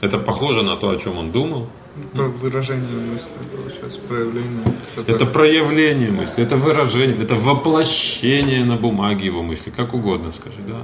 Это 0.02 0.18
похоже 0.18 0.62
на 0.64 0.76
то, 0.76 0.90
о 0.90 0.98
чем 0.98 1.18
он 1.18 1.32
думал. 1.32 1.70
По 2.14 2.24
выражению 2.24 3.14
мысли, 3.14 3.28
получается, 3.56 4.00
проявление. 4.10 4.66
Это, 4.98 5.12
это 5.14 5.26
проявление 5.26 6.12
мысли, 6.12 6.44
это 6.44 6.58
выражение, 6.58 7.22
это 7.22 7.36
воплощение 7.36 8.66
на 8.66 8.76
бумаге 8.76 9.26
его 9.26 9.42
мысли, 9.42 9.70
как 9.70 9.94
угодно 9.94 10.34
скажи, 10.34 10.62
да. 10.68 10.82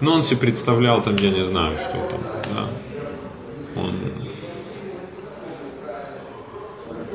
Но 0.00 0.14
он 0.14 0.22
себе 0.22 0.38
представлял 0.40 1.02
там, 1.02 1.16
я 1.16 1.30
не 1.30 1.44
знаю, 1.44 1.76
что 1.76 1.92
там, 1.92 2.20
да. 2.54 2.68
Он, 3.76 3.94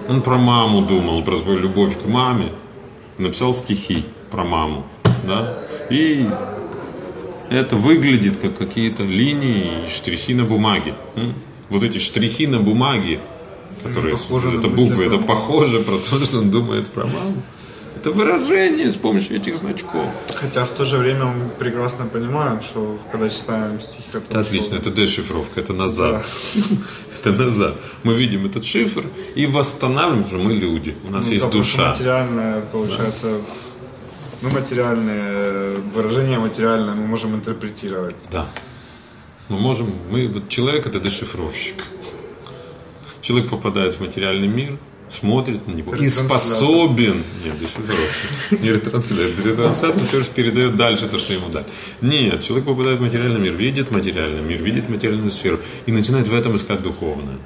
он 0.09 0.21
про 0.21 0.37
маму 0.37 0.81
думал, 0.81 1.23
про 1.23 1.35
свою 1.35 1.59
любовь 1.59 2.01
к 2.01 2.05
маме. 2.05 2.51
Написал 3.17 3.53
стихи 3.53 4.05
про 4.31 4.43
маму. 4.43 4.85
Да? 5.23 5.63
И 5.89 6.27
это 7.49 7.75
выглядит 7.75 8.37
как 8.37 8.57
какие-то 8.57 9.03
линии 9.03 9.85
и 9.85 9.89
штрихи 9.89 10.33
на 10.33 10.43
бумаге. 10.43 10.93
Вот 11.69 11.83
эти 11.83 11.97
штрихи 11.97 12.47
на 12.47 12.59
бумаге, 12.59 13.19
которые 13.83 14.15
это 14.57 14.67
буквы, 14.67 15.05
это 15.05 15.17
похоже 15.17 15.79
про 15.79 15.97
то, 15.97 16.25
что 16.25 16.39
он 16.39 16.51
думает 16.51 16.87
про 16.87 17.05
маму. 17.05 17.41
Это 17.97 18.11
выражение 18.11 18.91
с 18.91 18.95
помощью 18.95 19.37
этих 19.37 19.57
значков. 19.57 20.13
Хотя 20.35 20.65
в 20.65 20.69
то 20.69 20.85
же 20.85 20.97
время 20.97 21.25
мы 21.25 21.49
прекрасно 21.49 22.05
понимаем, 22.05 22.61
что 22.61 22.99
когда 23.11 23.27
читаем 23.27 23.81
стихи, 23.81 24.03
которые... 24.11 24.29
Это 24.29 24.39
отлично, 24.39 24.75
это 24.75 24.91
дешифровка, 24.91 25.59
это 25.59 25.73
назад. 25.73 26.23
это 27.19 27.31
назад. 27.31 27.75
Мы 28.03 28.13
видим 28.13 28.45
этот 28.45 28.65
шифр 28.65 29.03
и 29.33 29.47
восстанавливаем, 29.47 30.25
что 30.25 30.37
мы 30.37 30.53
люди, 30.53 30.95
у 31.07 31.09
нас 31.09 31.25
ну 31.25 31.33
есть 31.33 31.49
душа. 31.49 31.89
Материальное, 31.89 32.61
получается, 32.61 33.41
ну, 34.43 34.51
материальное, 34.51 35.77
выражение 35.95 36.37
материальное 36.37 36.93
мы 36.93 37.07
можем 37.07 37.33
интерпретировать. 37.33 38.15
Да. 38.31 38.45
Мы 39.49 39.57
можем, 39.57 39.91
мы, 40.11 40.27
вот 40.27 40.49
человек 40.49 40.85
это 40.85 40.99
дешифровщик. 40.99 41.83
Человек 43.21 43.49
попадает 43.49 43.95
в 43.95 44.01
материальный 44.01 44.47
мир, 44.47 44.77
смотрит 45.09 45.67
на 45.67 45.71
него 45.71 45.95
и 45.95 46.09
способен... 46.09 47.23
Нет, 47.43 47.59
дешифровщик. 47.59 48.61
Не 48.61 48.71
ретранслятор. 48.71 49.45
Ретранслятор 49.45 50.05
все 50.05 50.21
же 50.21 50.27
передает 50.27 50.75
дальше 50.75 51.07
то, 51.07 51.17
что 51.17 51.33
ему 51.33 51.49
дали. 51.49 51.65
Нет, 52.01 52.41
человек 52.41 52.65
попадает 52.65 52.99
в 52.99 53.01
материальный 53.01 53.39
мир, 53.39 53.53
видит 53.53 53.91
материальный 53.91 54.41
мир, 54.41 54.61
видит 54.61 54.89
материальную 54.89 55.31
сферу 55.31 55.59
и 55.85 55.91
начинает 55.91 56.27
в 56.27 56.33
этом 56.33 56.55
искать 56.55 56.81
духовное. 56.81 57.37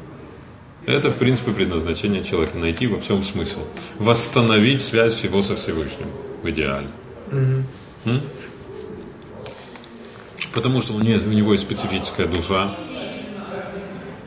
Это, 0.85 1.11
в 1.11 1.17
принципе, 1.17 1.51
предназначение 1.51 2.23
человека. 2.23 2.57
Найти 2.57 2.87
во 2.87 2.99
всем 2.99 3.23
смысл. 3.23 3.59
Восстановить 3.99 4.81
связь 4.81 5.13
всего 5.13 5.41
со 5.41 5.55
Всевышним. 5.55 6.07
В 6.41 6.49
идеале. 6.49 6.87
Угу. 7.31 8.19
Потому 10.53 10.81
что 10.81 10.93
у 10.93 10.99
него, 10.99 11.19
у 11.23 11.31
него 11.31 11.51
есть 11.51 11.63
специфическая 11.63 12.25
душа, 12.25 12.75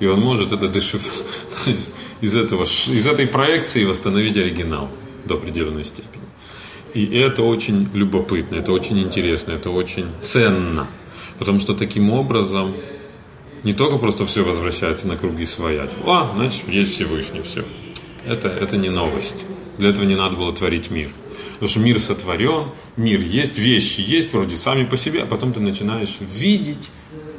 и 0.00 0.06
он 0.06 0.20
может 0.20 0.52
это 0.52 0.68
дешифровать 0.68 1.24
из, 2.20 2.36
этого, 2.36 2.64
из 2.64 3.06
этой 3.06 3.26
проекции 3.26 3.84
восстановить 3.84 4.36
оригинал 4.36 4.90
до 5.24 5.34
определенной 5.34 5.84
степени. 5.84 6.24
И 6.94 7.16
это 7.16 7.42
очень 7.42 7.88
любопытно, 7.92 8.56
это 8.56 8.72
очень 8.72 9.00
интересно, 9.00 9.52
это 9.52 9.70
очень 9.70 10.06
ценно. 10.20 10.88
Потому 11.38 11.58
что 11.58 11.74
таким 11.74 12.10
образом 12.10 12.74
не 13.64 13.74
только 13.74 13.98
просто 13.98 14.26
все 14.26 14.44
возвращается 14.44 15.08
на 15.08 15.16
круги 15.16 15.46
своя. 15.46 15.88
А, 16.06 16.30
значит, 16.36 16.68
есть 16.68 16.94
Всевышний, 16.94 17.42
все. 17.42 17.64
Это, 18.24 18.48
это 18.48 18.76
не 18.76 18.90
новость. 18.90 19.44
Для 19.78 19.90
этого 19.90 20.04
не 20.04 20.14
надо 20.14 20.36
было 20.36 20.52
творить 20.52 20.90
мир. 20.90 21.10
Потому 21.54 21.68
что 21.68 21.80
мир 21.80 21.98
сотворен, 21.98 22.68
мир 22.96 23.20
есть, 23.20 23.58
вещи 23.58 24.00
есть 24.00 24.32
вроде 24.32 24.56
сами 24.56 24.84
по 24.84 24.96
себе, 24.96 25.22
а 25.22 25.26
потом 25.26 25.52
ты 25.52 25.60
начинаешь 25.60 26.18
видеть 26.20 26.90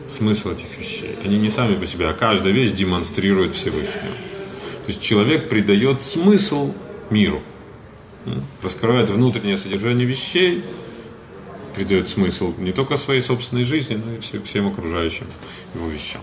смысл 0.07 0.51
этих 0.51 0.77
вещей. 0.77 1.17
Они 1.23 1.37
не 1.37 1.49
сами 1.49 1.75
по 1.75 1.85
себе, 1.85 2.09
а 2.09 2.13
каждая 2.13 2.53
вещь 2.53 2.71
демонстрирует 2.71 3.53
Всевышнего. 3.53 4.15
То 4.85 4.87
есть 4.87 5.01
человек 5.01 5.49
придает 5.49 6.01
смысл 6.01 6.73
миру, 7.09 7.41
раскрывает 8.61 9.09
внутреннее 9.09 9.57
содержание 9.57 10.05
вещей, 10.05 10.63
придает 11.75 12.07
смысл 12.07 12.53
не 12.57 12.71
только 12.71 12.95
своей 12.95 13.21
собственной 13.21 13.63
жизни, 13.63 13.95
но 14.03 14.13
и 14.13 14.43
всем 14.43 14.67
окружающим 14.67 15.27
его 15.73 15.87
вещам. 15.89 16.21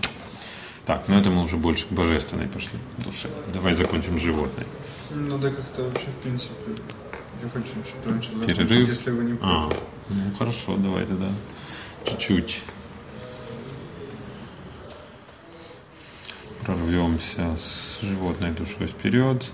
Так, 0.85 1.05
ну 1.07 1.17
это 1.17 1.29
мы 1.29 1.43
уже 1.43 1.55
больше 1.57 1.85
к 1.85 1.91
божественной 1.91 2.47
пошли 2.47 2.77
душе. 3.05 3.29
Давай 3.53 3.73
закончим 3.73 4.17
с 4.17 4.21
животной. 4.21 4.65
Ну 5.11 5.37
да, 5.37 5.49
как-то 5.49 5.83
вообще, 5.83 6.07
в 6.07 6.23
принципе, 6.23 6.53
я 7.41 7.49
хочу 7.49 7.69
чуть 7.85 8.05
раньше 8.05 8.29
Перерыв? 8.45 8.89
если 8.89 9.11
вы 9.11 9.23
не 9.25 9.37
А, 9.41 9.69
ну 10.09 10.35
хорошо, 10.37 10.75
давай 10.77 11.05
тогда 11.05 11.29
чуть-чуть. 12.05 12.61
Прорвемся 16.93 17.57
с 17.57 17.99
животной 18.01 18.51
душой 18.51 18.87
вперед. 18.87 19.51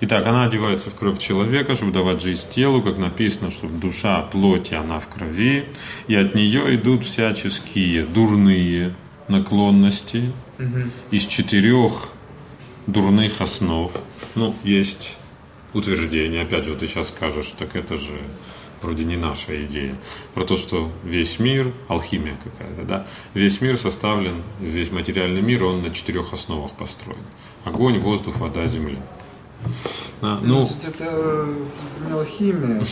Итак, 0.00 0.24
она 0.26 0.44
одевается 0.44 0.90
в 0.90 0.94
кровь 0.94 1.18
человека, 1.18 1.74
чтобы 1.74 1.90
давать 1.90 2.22
жизнь 2.22 2.48
телу, 2.48 2.80
как 2.80 2.96
написано, 2.96 3.50
чтобы 3.50 3.78
душа 3.78 4.22
плоти, 4.22 4.74
она 4.74 5.00
в 5.00 5.08
крови, 5.08 5.66
и 6.06 6.14
от 6.14 6.34
нее 6.34 6.76
идут 6.76 7.04
всяческие 7.04 8.04
дурные 8.04 8.94
наклонности 9.26 10.30
угу. 10.60 10.90
из 11.10 11.26
четырех 11.26 12.10
дурных 12.86 13.40
основ. 13.40 13.90
Ну, 14.36 14.54
есть 14.62 15.16
утверждение, 15.72 16.42
опять 16.42 16.64
же, 16.64 16.76
ты 16.76 16.86
сейчас 16.86 17.08
скажешь, 17.08 17.52
так 17.58 17.74
это 17.74 17.96
же 17.96 18.16
вроде 18.84 19.04
не 19.04 19.16
наша 19.16 19.64
идея, 19.64 19.96
про 20.34 20.44
то, 20.44 20.56
что 20.56 20.90
весь 21.02 21.38
мир, 21.38 21.72
алхимия 21.88 22.36
какая-то, 22.42 22.82
да, 22.82 23.06
весь 23.34 23.60
мир 23.60 23.78
составлен, 23.78 24.42
весь 24.60 24.92
материальный 24.92 25.42
мир, 25.42 25.64
он 25.64 25.82
на 25.82 25.90
четырех 25.90 26.32
основах 26.32 26.72
построен. 26.72 27.18
Огонь, 27.64 27.98
воздух, 27.98 28.36
вода, 28.36 28.66
земля. 28.66 28.98
Да, 30.20 30.38
ну, 30.42 30.68
ну 30.68 30.70
это 30.86 31.48
алхимия. 32.12 32.84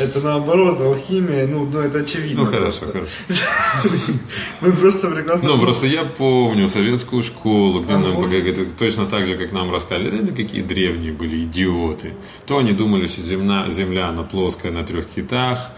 Это 0.00 0.20
наоборот, 0.20 0.80
алхимия, 0.80 1.46
ну, 1.46 1.66
ну 1.66 1.78
это 1.78 1.98
очевидно. 1.98 2.44
Ну 2.44 2.46
хорошо, 2.46 2.86
просто. 2.86 2.92
хорошо. 2.92 4.12
Мы 4.60 4.72
просто 4.72 5.10
прекрасно. 5.10 5.48
Ну, 5.48 5.60
просто 5.60 5.86
я 5.86 6.04
помню 6.04 6.68
советскую 6.68 7.22
школу, 7.22 7.80
где 7.80 7.94
а 7.94 7.98
нам 7.98 8.30
точно 8.78 9.06
так 9.06 9.26
же, 9.26 9.36
как 9.36 9.52
нам 9.52 9.72
рассказали, 9.72 10.22
это 10.22 10.32
какие 10.32 10.62
древние 10.62 11.12
были 11.12 11.44
идиоты. 11.44 12.14
То 12.46 12.58
они 12.58 12.72
думали, 12.72 13.06
что 13.06 13.22
земля, 13.22 13.66
земля 13.70 14.08
она 14.08 14.22
плоская 14.22 14.72
на 14.72 14.84
трех 14.84 15.08
китах, 15.08 15.72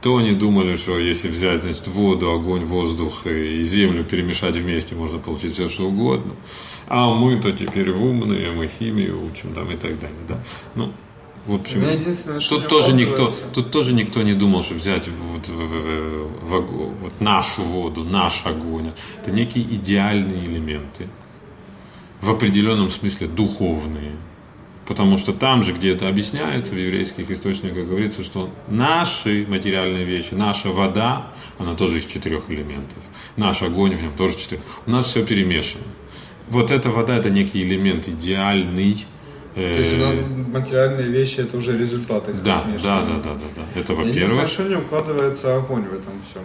то 0.00 0.16
они 0.18 0.32
думали, 0.32 0.76
что 0.76 0.98
если 0.98 1.28
взять 1.28 1.62
значит, 1.62 1.88
воду, 1.88 2.30
огонь, 2.30 2.64
воздух 2.64 3.26
и 3.26 3.62
землю 3.62 4.04
перемешать 4.04 4.56
вместе, 4.56 4.94
можно 4.94 5.18
получить 5.18 5.54
все, 5.54 5.68
что 5.68 5.88
угодно. 5.88 6.32
А 6.86 7.12
мы-то 7.12 7.52
теперь 7.52 7.90
умные, 7.90 8.52
мы 8.52 8.68
химию 8.68 9.24
учим 9.24 9.52
там, 9.54 9.70
и 9.70 9.76
так 9.76 9.98
далее. 9.98 10.16
Да? 10.28 10.38
Ну, 10.76 10.92
в 11.48 11.54
общем, 11.54 11.82
тут 12.46 12.68
тоже 12.68 12.92
никто, 12.92 13.32
тут 13.54 13.70
тоже 13.70 13.94
никто 13.94 14.20
не 14.20 14.34
думал, 14.34 14.62
что 14.62 14.74
взять 14.74 15.08
вот, 15.08 15.48
в, 15.48 16.60
вот 17.00 17.20
нашу 17.20 17.62
воду, 17.62 18.04
наш 18.04 18.44
огонь. 18.44 18.90
Это 19.22 19.30
некие 19.30 19.64
идеальные 19.64 20.44
элементы, 20.44 21.08
в 22.20 22.30
определенном 22.30 22.90
смысле 22.90 23.28
духовные. 23.28 24.12
Потому 24.86 25.16
что 25.16 25.32
там 25.32 25.62
же, 25.62 25.72
где 25.72 25.94
это 25.94 26.06
объясняется, 26.06 26.74
в 26.74 26.78
еврейских 26.78 27.30
источниках 27.30 27.86
говорится, 27.86 28.22
что 28.22 28.50
наши 28.68 29.46
материальные 29.48 30.04
вещи, 30.04 30.34
наша 30.34 30.68
вода, 30.68 31.32
она 31.58 31.74
тоже 31.74 31.98
из 31.98 32.04
четырех 32.04 32.50
элементов. 32.50 33.02
Наш 33.36 33.62
огонь 33.62 33.96
в 33.96 34.02
нем 34.02 34.12
тоже 34.12 34.36
четырех. 34.36 34.62
У 34.86 34.90
нас 34.90 35.06
все 35.06 35.24
перемешано. 35.24 35.84
Вот 36.50 36.70
эта 36.70 36.90
вода, 36.90 37.16
это 37.16 37.30
некий 37.30 37.62
элемент 37.62 38.06
идеальный, 38.06 39.06
то 39.66 39.74
есть 39.74 40.48
материальные 40.48 41.08
вещи 41.08 41.40
это 41.40 41.56
уже 41.56 41.76
результаты. 41.76 42.32
Да, 42.32 42.62
да, 42.82 43.02
да, 43.02 43.16
да, 43.22 43.30
да, 43.34 43.62
да. 43.74 43.80
Это 43.80 43.94
во-первых. 43.94 44.36
Совершенно 44.36 44.68
не 44.68 44.76
укладывается 44.76 45.56
огонь 45.56 45.82
в 45.82 45.94
этом 45.94 46.12
всем. 46.30 46.42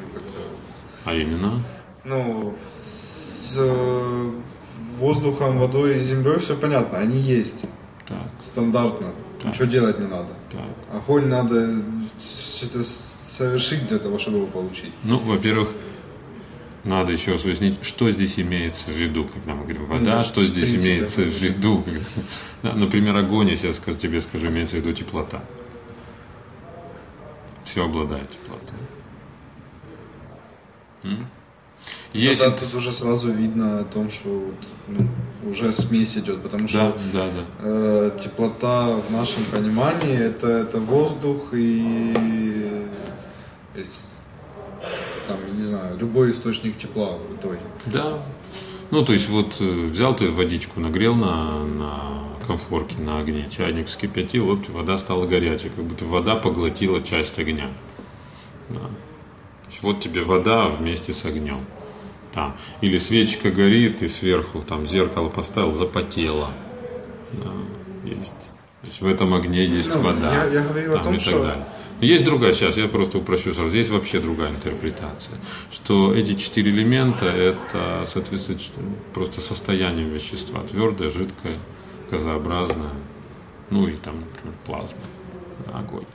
А 1.06 1.14
именно? 1.14 1.64
Ну, 2.06 2.56
с 2.76 3.56
э, 3.58 4.32
воздухом, 5.00 5.60
водой 5.60 6.00
и 6.00 6.04
землей 6.04 6.40
все 6.40 6.56
понятно, 6.56 6.98
они 6.98 7.20
есть. 7.20 7.66
Так. 8.08 8.30
Стандартно. 8.44 9.08
Так. 9.42 9.54
Ничего 9.54 9.66
делать 9.66 10.00
не 10.00 10.08
надо. 10.08 10.30
Так. 10.52 10.62
Огонь 10.94 11.28
надо 11.28 11.70
что-то 12.20 12.84
совершить 12.84 13.88
для 13.88 14.00
того, 14.00 14.20
чтобы 14.20 14.38
его 14.38 14.48
получить. 14.48 14.92
Ну, 15.04 15.20
во-первых, 15.20 15.70
надо 16.84 17.14
еще 17.14 17.32
раз 17.32 17.44
выяснить, 17.46 17.78
что 17.82 18.12
здесь 18.12 18.40
имеется 18.40 18.92
в 18.92 18.94
виду, 18.98 19.26
когда 19.26 19.56
мы 19.56 19.64
говорим 19.64 19.86
вода, 19.86 20.18
да, 20.18 20.24
что 20.24 20.44
здесь 20.44 20.70
принципе, 20.70 20.96
имеется 20.96 21.22
в 21.22 21.42
виду. 21.42 21.84
Да, 22.62 22.74
например, 22.74 23.16
огонь, 23.16 23.50
если 23.50 23.68
я 23.68 23.74
скажу, 23.74 23.98
тебе 23.98 24.22
скажу, 24.22 24.48
имеется 24.48 24.76
в 24.76 24.80
виду 24.80 24.94
теплота. 24.94 25.44
Все 27.64 27.86
обладает 27.86 28.30
теплотой. 28.30 28.78
Если... 32.14 32.44
Тогда 32.44 32.58
тут 32.58 32.76
уже 32.76 32.92
сразу 32.92 33.32
видно 33.32 33.80
о 33.80 33.84
том, 33.86 34.12
что 34.12 34.52
ну, 34.88 35.08
уже 35.50 35.74
смесь 35.74 36.16
идет, 36.16 36.42
потому 36.44 36.68
что 36.68 36.96
да, 37.12 37.26
да. 37.26 37.44
Э, 37.60 38.12
теплота 38.24 38.96
в 38.98 39.12
нашем 39.12 39.44
понимании 39.46 40.16
это, 40.16 40.48
это 40.48 40.80
воздух 40.80 41.50
и 41.54 42.14
там, 45.28 45.38
не 45.58 45.66
знаю, 45.66 45.98
любой 45.98 46.32
источник 46.32 46.78
тепла 46.78 47.18
в 47.18 47.36
итоге. 47.36 47.62
Да. 47.86 48.20
Ну, 48.92 49.04
то 49.04 49.14
есть 49.14 49.30
вот 49.30 49.56
э, 49.60 49.88
взял 49.88 50.16
ты 50.16 50.32
водичку, 50.32 50.80
нагрел 50.80 51.16
на, 51.16 51.64
на 51.66 52.24
комфорке, 52.46 52.96
на 52.98 53.20
огне, 53.20 53.50
чайник 53.50 53.88
вскипятил, 53.88 54.46
вот 54.46 54.70
вода 54.70 54.98
стала 54.98 55.26
горячей, 55.26 55.70
как 55.70 55.84
будто 55.84 56.06
вода 56.06 56.36
поглотила 56.36 57.02
часть 57.02 57.40
огня. 57.40 57.68
Да. 58.70 58.82
Вот 59.82 60.00
тебе 60.00 60.24
вода 60.24 60.68
вместе 60.68 61.14
с 61.14 61.26
огнем. 61.26 61.66
Да. 62.34 62.56
Или 62.82 62.98
свечка 62.98 63.52
горит, 63.52 64.02
и 64.02 64.08
сверху 64.08 64.62
там 64.62 64.86
зеркало 64.86 65.30
поставил, 65.30 65.72
запотело. 65.72 66.50
Да. 67.32 67.52
Есть. 68.04 68.52
То 68.82 68.88
есть 68.88 69.02
в 69.02 69.08
этом 69.08 69.34
огне 69.34 69.66
есть 69.66 69.94
ну, 69.96 70.02
вода. 70.02 70.46
Я, 70.46 70.62
я 70.62 70.62
говорил 70.62 70.94
там, 70.94 71.02
о 71.02 71.04
том, 71.06 71.14
и 71.14 71.18
так 71.18 71.26
что 71.26 71.44
далее. 71.44 71.66
Есть 72.04 72.26
другая, 72.26 72.54
сейчас 72.54 72.76
я 72.78 72.88
просто 72.88 73.18
упрощу 73.18 73.54
сразу, 73.54 73.74
есть 73.74 73.90
вообще 73.90 74.20
другая 74.20 74.52
интерпретация, 74.52 75.38
что 75.72 76.14
эти 76.14 76.34
четыре 76.34 76.72
элемента– 76.72 77.26
это, 77.26 78.04
соответственно, 78.06 78.60
просто 79.14 79.40
состояние 79.42 80.08
вещества, 80.10 80.62
твердое, 80.62 81.12
жидкое, 81.12 81.60
газообразное, 82.12 82.92
ну 83.70 83.88
и 83.88 83.96
там, 83.96 84.20
например, 84.20 84.56
плазма, 84.66 85.00
огонь. 85.74 86.06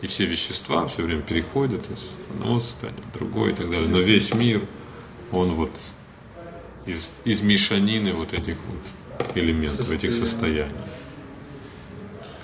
И 0.00 0.06
все 0.06 0.26
вещества 0.26 0.86
все 0.86 1.02
время 1.02 1.22
переходят 1.22 1.82
из 1.90 2.10
одного 2.30 2.60
состояния 2.60 3.02
в 3.12 3.18
другое 3.18 3.52
и 3.52 3.54
так 3.54 3.70
далее. 3.70 3.88
Но 3.88 3.98
весь 3.98 4.34
мир, 4.34 4.60
он 5.32 5.54
вот 5.54 5.70
из, 6.86 7.08
из 7.24 7.42
мешанины 7.42 8.12
вот 8.12 8.32
этих 8.32 8.56
вот 8.68 9.36
элементов, 9.36 9.90
этих 9.90 10.12
состояний. 10.12 10.72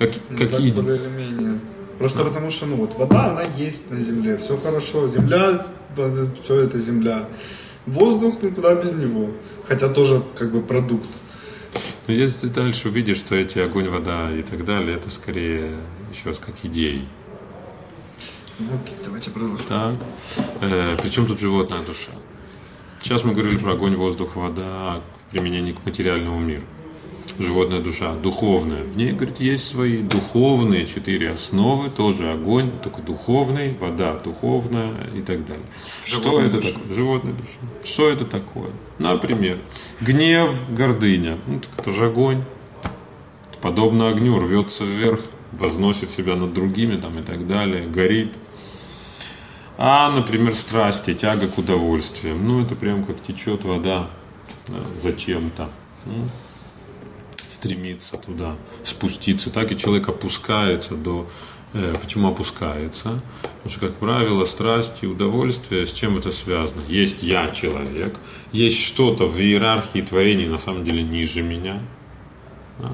Как, 0.00 0.12
ну, 0.30 0.38
какие... 0.38 0.72
более 0.72 0.96
или 0.96 1.08
менее. 1.08 1.60
Просто 1.98 2.22
а. 2.22 2.24
потому 2.24 2.50
что, 2.50 2.64
ну 2.64 2.76
вот, 2.76 2.96
вода, 2.96 3.32
она 3.32 3.42
есть 3.58 3.90
на 3.90 4.00
земле, 4.00 4.38
все 4.38 4.56
хорошо, 4.56 5.06
земля, 5.06 5.66
все 6.42 6.62
это 6.62 6.78
земля. 6.78 7.28
Воздух, 7.84 8.36
ну 8.40 8.50
куда 8.50 8.82
без 8.82 8.94
него. 8.94 9.28
Хотя 9.68 9.90
тоже 9.90 10.22
как 10.38 10.52
бы 10.52 10.62
продукт. 10.62 11.06
Но 12.06 12.14
если 12.14 12.48
ты 12.48 12.54
дальше 12.54 12.88
увидишь, 12.88 13.18
что 13.18 13.34
эти 13.34 13.58
огонь, 13.58 13.90
вода 13.90 14.32
и 14.32 14.40
так 14.40 14.64
далее, 14.64 14.96
это 14.96 15.10
скорее 15.10 15.76
еще 16.10 16.30
раз 16.30 16.38
как 16.38 16.54
идеи. 16.62 17.06
Ну, 18.58 18.68
окей, 18.82 18.96
давайте 19.04 19.30
продолжим. 19.30 19.66
Так. 19.68 19.96
Э, 20.62 20.96
причем 21.02 21.26
тут 21.26 21.38
животная 21.38 21.82
душа. 21.82 22.12
Сейчас 23.02 23.22
мы 23.22 23.34
говорили 23.34 23.58
про 23.58 23.72
огонь, 23.72 23.96
воздух, 23.96 24.36
вода, 24.36 25.02
применение 25.30 25.74
к 25.74 25.84
материальному 25.84 26.40
миру 26.40 26.64
животная 27.38 27.80
душа, 27.80 28.14
духовная. 28.14 28.82
В 28.82 28.96
ней, 28.96 29.12
говорит, 29.12 29.40
есть 29.40 29.66
свои 29.66 30.02
духовные 30.02 30.86
четыре 30.86 31.32
основы, 31.32 31.90
тоже 31.90 32.30
огонь, 32.32 32.70
только 32.82 33.02
духовный, 33.02 33.76
вода 33.78 34.14
духовная 34.18 35.08
и 35.14 35.20
так 35.20 35.46
далее. 35.46 35.64
Животная 36.06 36.48
что 36.50 36.58
это 36.58 36.72
такое? 36.72 36.94
Животная 36.94 37.32
душа. 37.32 37.58
Что 37.84 38.08
это 38.08 38.24
такое? 38.24 38.70
Например, 38.98 39.58
гнев, 40.00 40.52
гордыня. 40.70 41.38
Ну, 41.46 41.60
так 41.60 41.70
это 41.78 41.90
же 41.90 42.06
огонь. 42.06 42.42
Подобно 43.60 44.08
огню 44.08 44.38
рвется 44.38 44.84
вверх, 44.84 45.20
возносит 45.52 46.10
себя 46.10 46.36
над 46.36 46.54
другими 46.54 46.96
там, 46.96 47.18
и 47.18 47.22
так 47.22 47.46
далее, 47.46 47.86
горит. 47.86 48.34
А, 49.76 50.10
например, 50.10 50.54
страсти, 50.54 51.14
тяга 51.14 51.46
к 51.48 51.58
удовольствиям. 51.58 52.46
Ну, 52.46 52.62
это 52.62 52.74
прям 52.74 53.04
как 53.04 53.22
течет 53.22 53.64
вода 53.64 54.08
да, 54.68 54.78
зачем-то 55.00 55.68
стремится 57.60 58.16
туда 58.16 58.56
спуститься, 58.84 59.50
так 59.50 59.70
и 59.72 59.76
человек 59.76 60.08
опускается 60.08 60.94
до... 60.94 61.28
Э, 61.74 61.94
почему 62.00 62.28
опускается? 62.28 63.20
Потому 63.42 63.70
что, 63.70 63.80
как 63.80 63.94
правило, 63.96 64.44
страсть 64.46 65.02
и 65.02 65.06
удовольствие, 65.06 65.86
с 65.86 65.92
чем 65.92 66.16
это 66.16 66.32
связано? 66.32 66.82
Есть 66.88 67.22
я 67.22 67.50
человек, 67.50 68.16
есть 68.52 68.82
что-то 68.82 69.26
в 69.26 69.38
иерархии 69.38 70.00
творений 70.00 70.46
на 70.46 70.58
самом 70.58 70.84
деле 70.84 71.02
ниже 71.02 71.42
меня. 71.42 71.80
Да? 72.78 72.92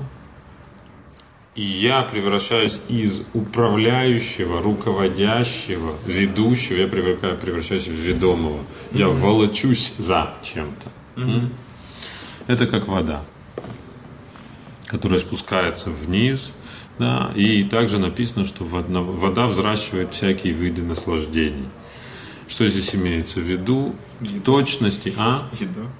И 1.55 1.63
я 1.63 2.03
превращаюсь 2.03 2.83
из 2.89 3.25
управляющего, 3.33 4.61
руководящего, 4.61 5.95
ведущего, 6.07 6.77
я 6.77 6.87
превращаюсь 6.89 7.87
в 7.87 7.93
ведомого. 7.93 8.63
Я 8.93 9.09
волочусь 9.09 9.95
за 9.97 10.35
чем-то. 10.43 10.89
Mm-hmm. 11.17 11.49
Это 12.49 12.67
как 12.67 12.89
вода 12.89 13.23
которая 14.87 15.19
спускается 15.19 15.91
вниз. 15.91 16.55
Да, 16.99 17.31
и 17.35 17.63
также 17.65 17.99
написано, 17.99 18.47
что 18.47 18.65
вода 18.65 19.47
взращивает 19.47 20.15
всякие 20.15 20.55
виды 20.55 20.83
наслаждений. 20.83 21.69
Что 22.49 22.67
здесь 22.69 22.95
имеется 22.95 23.41
в 23.41 23.43
виду? 23.43 23.95
В 24.21 24.41
точности, 24.41 25.13
а? 25.19 25.49
Еда. 25.61 25.91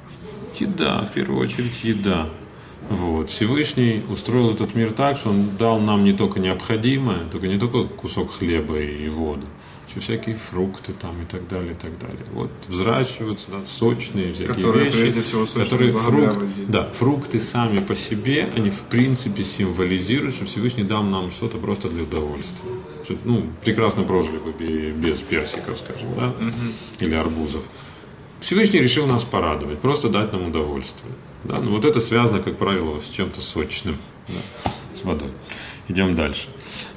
Еда, 0.59 1.05
в 1.05 1.13
первую 1.13 1.41
очередь 1.41 1.85
еда. 1.85 2.29
Вот. 2.89 3.31
Всевышний 3.31 4.03
устроил 4.09 4.53
этот 4.53 4.75
мир 4.75 4.93
так, 4.93 5.19
что 5.19 5.31
он 5.31 5.57
дал 5.59 5.81
нам 5.81 6.05
не 6.05 6.13
только 6.13 6.41
необходимое, 6.41 7.25
только 7.31 7.49
не 7.49 7.59
только 7.59 7.83
кусок 7.83 8.33
хлеба 8.33 8.79
и 8.79 9.09
воду. 9.09 9.47
Овощи, 9.97 10.01
всякие 10.01 10.37
фрукты 10.37 10.93
там 10.93 11.23
и 11.23 11.25
так 11.25 11.49
далее, 11.49 11.73
и 11.73 11.75
так 11.75 11.99
далее. 11.99 12.25
Вот 12.33 12.51
взращиваются 12.69 13.51
да, 13.51 13.67
сочные 13.67 14.33
всякие 14.33 14.55
Которые, 14.55 14.87
вещи, 14.87 14.99
прежде 14.99 15.23
всего, 15.23 15.47
которые 15.47 15.93
фрукт, 15.93 16.39
да, 16.69 16.85
фрукты 16.93 17.41
сами 17.41 17.79
по 17.79 17.95
себе, 17.95 18.49
они 18.55 18.71
в 18.71 18.83
принципе 18.83 19.45
символизируют, 19.45 20.35
что 20.35 20.47
Всевышний 20.47 20.85
дал 20.85 21.03
нам 21.03 21.31
что-то 21.31 21.59
просто 21.59 21.89
для 21.89 22.03
удовольствия. 22.03 22.71
Что, 23.05 23.15
ну, 23.25 23.47
прекрасно 23.65 24.03
прожили 24.03 24.39
бы 24.39 24.53
бе- 24.53 24.91
без 24.93 25.21
персиков, 25.21 25.79
скажем, 25.79 26.15
да, 26.15 26.35
или 27.01 27.15
арбузов. 27.15 27.63
Всевышний 28.41 28.81
решил 28.81 29.07
нас 29.07 29.25
порадовать, 29.25 29.79
просто 29.79 30.09
дать 30.09 30.33
нам 30.33 30.49
удовольствие. 30.49 31.13
Да? 31.45 31.57
Ну, 31.61 31.71
вот 31.71 31.85
это 31.85 32.01
связано, 32.01 32.43
как 32.43 32.59
правило, 32.59 33.01
с 33.01 33.09
чем-то 33.09 33.41
сочным, 33.41 33.97
да, 34.29 34.71
с 34.93 35.05
водой. 35.05 35.31
Идем 35.89 36.15
дальше. 36.15 36.49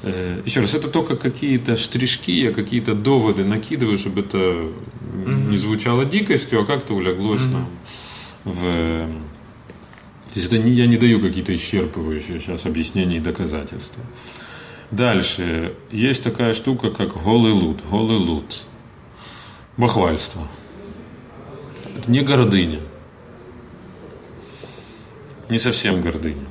Э, 0.03 0.41
Еще 0.45 0.61
раз, 0.61 0.73
это 0.73 0.89
только 0.89 1.15
какие-то 1.15 1.77
штришки, 1.77 2.31
я 2.31 2.51
какие-то 2.51 2.95
доводы 2.95 3.45
накидываю, 3.45 3.97
чтобы 3.97 4.21
это 4.21 4.71
не 5.25 5.57
звучало 5.57 6.05
дикостью, 6.05 6.61
а 6.61 6.65
как-то 6.65 6.93
уляглось 6.93 7.45
нам 7.45 7.67
в... 8.43 8.61
То 10.29 10.35
есть 10.35 10.47
это 10.47 10.57
не, 10.57 10.71
я 10.71 10.87
не 10.87 10.97
даю 10.97 11.19
какие-то 11.21 11.53
исчерпывающие 11.53 12.39
сейчас 12.39 12.65
объяснения 12.65 13.17
и 13.17 13.19
доказательства. 13.19 14.03
Дальше. 14.91 15.75
Есть 15.91 16.23
такая 16.23 16.53
штука, 16.53 16.91
как 16.91 17.21
голый 17.21 17.51
лут. 17.51 17.81
Голый 17.89 18.17
лут. 18.17 18.63
Бахвальство. 19.77 20.47
Это 21.97 22.09
не 22.09 22.21
гордыня. 22.21 22.79
Не 25.49 25.57
совсем 25.57 26.01
гордыня. 26.01 26.45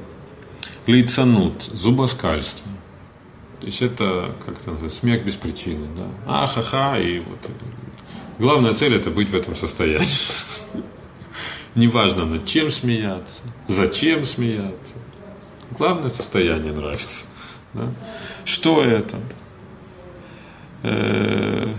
Лицанут, 0.88 1.64
зубоскальство. 1.64 2.66
То 3.60 3.66
есть 3.66 3.82
это 3.82 4.30
как-то 4.46 4.88
смех 4.88 5.22
без 5.22 5.34
причины. 5.34 5.86
Да? 5.96 6.04
А, 6.26 6.46
ха-ха, 6.46 6.98
и 6.98 7.20
вот. 7.20 7.50
Главная 8.38 8.72
цель 8.72 8.94
это 8.94 9.10
быть 9.10 9.28
в 9.28 9.36
этом 9.36 9.54
состоянии. 9.54 10.06
Неважно 11.74 12.24
над 12.24 12.46
чем 12.46 12.70
смеяться, 12.70 13.42
зачем 13.66 14.24
смеяться. 14.24 14.94
Главное 15.76 16.08
состояние 16.08 16.72
нравится. 16.72 17.26
Да? 17.74 17.92
Что 18.46 18.82
это? 18.82 19.18
Э, 20.84 21.74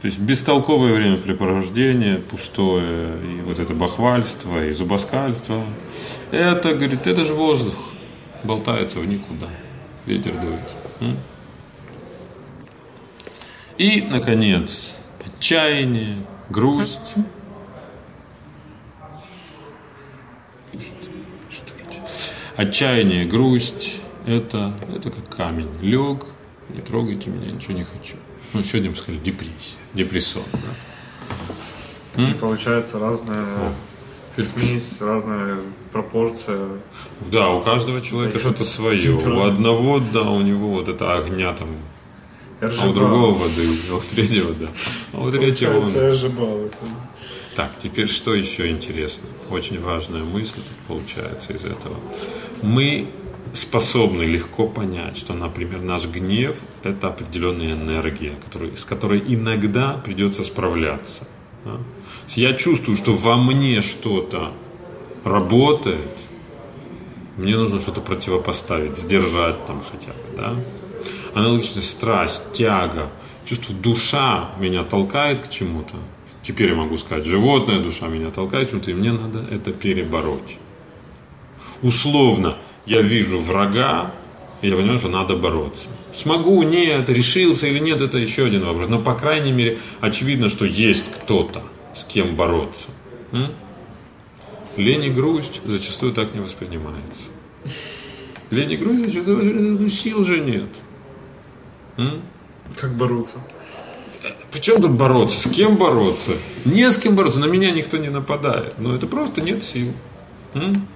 то 0.00 0.06
есть 0.06 0.18
бестолковое 0.18 0.94
времяпрепровождение, 0.94 2.16
пустое, 2.16 3.18
и 3.22 3.42
вот 3.42 3.58
это 3.58 3.74
бахвальство, 3.74 4.64
и 4.64 4.72
зубоскальство. 4.72 5.62
Это, 6.30 6.72
говорит, 6.72 7.06
это 7.06 7.22
же 7.22 7.34
воздух. 7.34 7.74
Болтается 8.46 9.00
в 9.00 9.06
никуда. 9.06 9.48
Ветер 10.06 10.32
дует. 10.40 11.14
И, 13.76 14.02
наконец, 14.08 14.98
отчаяние, 15.24 16.16
грусть. 16.48 17.14
Отчаяние, 22.56 23.24
грусть– 23.26 24.00
это, 24.26 24.72
это 24.94 25.10
как 25.10 25.36
камень. 25.36 25.68
Лег, 25.82 26.24
не 26.70 26.80
трогайте 26.80 27.30
меня, 27.30 27.50
ничего 27.50 27.74
не 27.74 27.84
хочу. 27.84 28.16
Ну, 28.52 28.62
сегодня 28.62 28.90
мы 28.90 28.96
сказали 28.96 29.18
депрессия, 29.18 29.76
депрессон. 29.92 30.44
да. 32.14 32.30
И 32.30 32.34
получается 32.34 32.98
разная 32.98 33.44
смесь, 34.42 35.00
разная 35.00 35.58
пропорция. 35.92 36.78
Да, 37.30 37.50
у 37.50 37.62
каждого 37.62 38.00
человека 38.00 38.38
что-то 38.38 38.64
свое. 38.64 39.12
У 39.12 39.42
одного, 39.42 40.00
да, 40.12 40.22
у 40.22 40.40
него 40.40 40.68
вот 40.68 40.88
это 40.88 41.16
огня 41.16 41.52
там, 41.52 41.68
а 42.60 42.66
у 42.66 42.68
РЖБ. 42.68 42.94
другого 42.94 43.34
воды, 43.34 43.68
а 43.90 43.94
у 43.94 44.00
третьего, 44.00 44.52
да. 44.54 44.68
А 45.12 45.20
у 45.22 45.30
третьего 45.30 45.78
он... 45.78 46.12
РЖБ. 46.12 46.74
Так, 47.54 47.70
теперь 47.82 48.06
что 48.06 48.34
еще 48.34 48.70
интересно? 48.70 49.28
Очень 49.50 49.80
важная 49.80 50.22
мысль 50.22 50.60
получается 50.88 51.54
из 51.54 51.64
этого. 51.64 51.96
Мы 52.62 53.08
способны 53.52 54.22
легко 54.22 54.68
понять, 54.68 55.16
что, 55.16 55.32
например, 55.34 55.80
наш 55.80 56.06
гнев– 56.06 56.62
это 56.82 57.08
определенная 57.08 57.72
энергия, 57.72 58.34
который, 58.44 58.76
с 58.76 58.84
которой 58.84 59.22
иногда 59.26 59.94
придется 59.94 60.42
справляться. 60.42 61.26
Да. 61.66 61.78
Я 62.28 62.54
чувствую, 62.54 62.96
что 62.96 63.12
во 63.12 63.36
мне 63.36 63.82
что-то 63.82 64.52
работает, 65.24 66.08
мне 67.36 67.56
нужно 67.56 67.80
что-то 67.80 68.00
противопоставить, 68.00 68.96
сдержать 68.96 69.66
там 69.66 69.82
хотя 69.90 70.12
бы, 70.12 70.36
да. 70.36 70.54
Аналогично 71.34 71.82
страсть, 71.82 72.52
тяга, 72.52 73.10
чувство 73.44 73.74
душа 73.74 74.50
меня 74.58 74.84
толкает 74.84 75.40
к 75.40 75.50
чему-то. 75.50 75.96
Теперь 76.42 76.70
я 76.70 76.76
могу 76.76 76.96
сказать, 76.96 77.26
животная 77.26 77.80
душа 77.80 78.06
меня 78.06 78.30
толкает 78.30 78.68
к 78.68 78.70
чему-то, 78.70 78.90
и 78.90 78.94
мне 78.94 79.12
надо 79.12 79.44
это 79.50 79.72
перебороть. 79.72 80.58
Условно, 81.82 82.56
я 82.86 83.02
вижу 83.02 83.38
врага, 83.40 84.12
я 84.70 84.76
понимаю, 84.76 84.98
что 84.98 85.08
надо 85.08 85.36
бороться. 85.36 85.88
Смогу, 86.10 86.62
нет, 86.62 87.08
решился 87.08 87.66
или 87.66 87.78
нет, 87.78 88.00
это 88.00 88.18
еще 88.18 88.46
один 88.46 88.64
вопрос. 88.64 88.88
Но, 88.88 88.98
по 88.98 89.14
крайней 89.14 89.52
мере, 89.52 89.78
очевидно, 90.00 90.48
что 90.48 90.64
есть 90.64 91.10
кто-то, 91.12 91.62
с 91.94 92.04
кем 92.04 92.36
бороться. 92.36 92.88
М? 93.32 93.50
Лень 94.76 95.04
и 95.04 95.10
грусть 95.10 95.60
зачастую 95.64 96.12
так 96.12 96.34
не 96.34 96.40
воспринимается. 96.40 97.24
Лень 98.50 98.72
и 98.72 98.76
грусть 98.76 99.04
зачастую 99.04 99.78
ну, 99.80 99.88
сил 99.88 100.24
же 100.24 100.40
нет. 100.40 100.68
Как 102.76 102.94
бороться? 102.94 103.38
Причем 104.52 104.80
тут 104.80 104.92
бороться? 104.92 105.48
С 105.48 105.52
кем 105.52 105.76
бороться? 105.76 106.32
Не 106.64 106.90
с 106.90 106.96
кем 106.96 107.14
бороться. 107.14 107.40
На 107.40 107.46
меня 107.46 107.70
никто 107.70 107.96
не 107.96 108.08
нападает. 108.08 108.78
Но 108.78 108.94
это 108.94 109.06
просто 109.06 109.40
нет 109.40 109.62
сил. 109.62 109.92
М? 110.54 110.86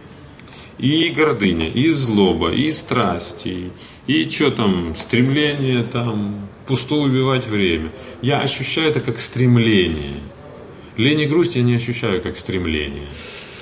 И 0.80 1.10
гордыня, 1.10 1.68
и 1.68 1.90
злоба, 1.90 2.52
и 2.52 2.72
страсти, 2.72 3.70
и 4.06 4.30
что 4.30 4.50
там, 4.50 4.94
стремление 4.96 5.82
там, 5.82 6.48
впустую 6.64 7.02
убивать 7.02 7.46
время. 7.46 7.90
Я 8.22 8.40
ощущаю 8.40 8.88
это 8.88 9.00
как 9.00 9.20
стремление. 9.20 10.16
Лень 10.96 11.20
и 11.20 11.26
грусть 11.26 11.56
я 11.56 11.62
не 11.62 11.74
ощущаю 11.74 12.22
как 12.22 12.36
стремление. 12.36 13.06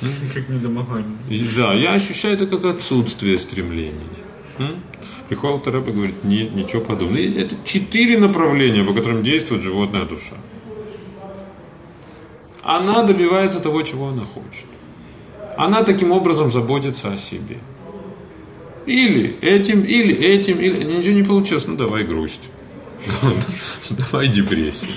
Как 0.32 0.48
недомогание. 0.48 1.18
Да, 1.56 1.74
я 1.74 1.94
ощущаю 1.94 2.34
это 2.34 2.46
как 2.46 2.64
отсутствие 2.66 3.36
стремлений. 3.36 3.92
Приходит 5.28 5.66
Рэбе 5.66 5.92
говорит, 5.92 6.22
нет, 6.22 6.54
ничего 6.54 6.82
подобного. 6.82 7.18
И 7.18 7.34
Это 7.34 7.56
четыре 7.64 8.16
направления, 8.16 8.84
по 8.84 8.94
которым 8.94 9.24
действует 9.24 9.62
животная 9.62 10.04
душа. 10.04 10.36
Она 12.62 13.02
добивается 13.02 13.58
того, 13.58 13.82
чего 13.82 14.08
она 14.08 14.24
хочет. 14.24 14.66
Она 15.59 15.82
таким 15.82 16.12
образом 16.12 16.52
заботится 16.52 17.12
о 17.12 17.16
себе. 17.16 17.59
Или 18.86 19.36
этим, 19.40 19.82
или 19.82 20.14
этим, 20.14 20.61
или 20.61 20.84
ничего 20.84 21.14
не 21.14 21.24
получилось, 21.24 21.66
ну 21.66 21.74
давай 21.74 22.04
грусть. 22.04 22.48
Давай 23.90 24.28
депрессия. 24.28 24.88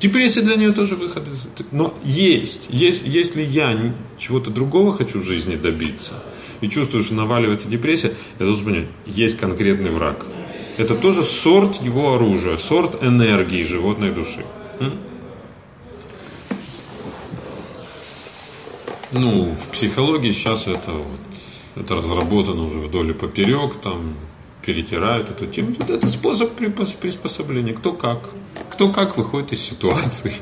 Депрессия 0.00 0.40
для 0.42 0.56
нее 0.56 0.72
тоже 0.72 0.96
выход 0.96 1.28
из... 1.28 1.48
Но 1.72 1.94
есть. 2.04 2.68
есть. 2.70 3.06
Если 3.06 3.42
я 3.42 3.94
чего-то 4.16 4.50
другого 4.50 4.96
хочу 4.96 5.20
в 5.20 5.24
жизни 5.24 5.56
добиться, 5.56 6.14
и 6.62 6.68
чувствую, 6.68 7.04
что 7.04 7.14
наваливается 7.14 7.68
депрессия, 7.68 8.14
я 8.38 8.46
должен 8.46 8.64
понять, 8.64 8.86
есть 9.06 9.38
конкретный 9.38 9.90
враг. 9.90 10.24
Это 10.78 10.94
тоже 10.94 11.22
сорт 11.22 11.82
его 11.82 12.14
оружия, 12.14 12.56
сорт 12.56 13.02
энергии 13.02 13.62
животной 13.62 14.10
души. 14.10 14.44
М? 14.80 14.98
Ну, 19.12 19.44
в 19.54 19.68
психологии 19.68 20.32
сейчас 20.32 20.66
это 20.66 20.92
вот, 20.92 21.06
это 21.76 21.94
разработано 21.94 22.64
уже 22.66 22.78
вдоль 22.78 23.10
и 23.10 23.14
поперек, 23.14 23.76
там 23.76 24.14
перетирают 24.62 25.30
эту 25.30 25.46
тему. 25.46 25.72
Это 25.88 26.06
способ 26.08 26.52
приспособления. 26.52 27.72
Кто 27.72 27.92
как. 27.92 28.28
Кто 28.70 28.92
как 28.92 29.16
выходит 29.16 29.52
из 29.52 29.60
ситуации. 29.62 30.34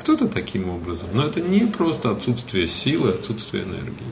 Кто-то 0.00 0.28
таким 0.28 0.68
образом. 0.68 1.08
Но 1.14 1.24
это 1.24 1.40
не 1.40 1.60
просто 1.60 2.10
отсутствие 2.10 2.66
силы, 2.66 3.12
отсутствие 3.12 3.62
энергии. 3.62 4.04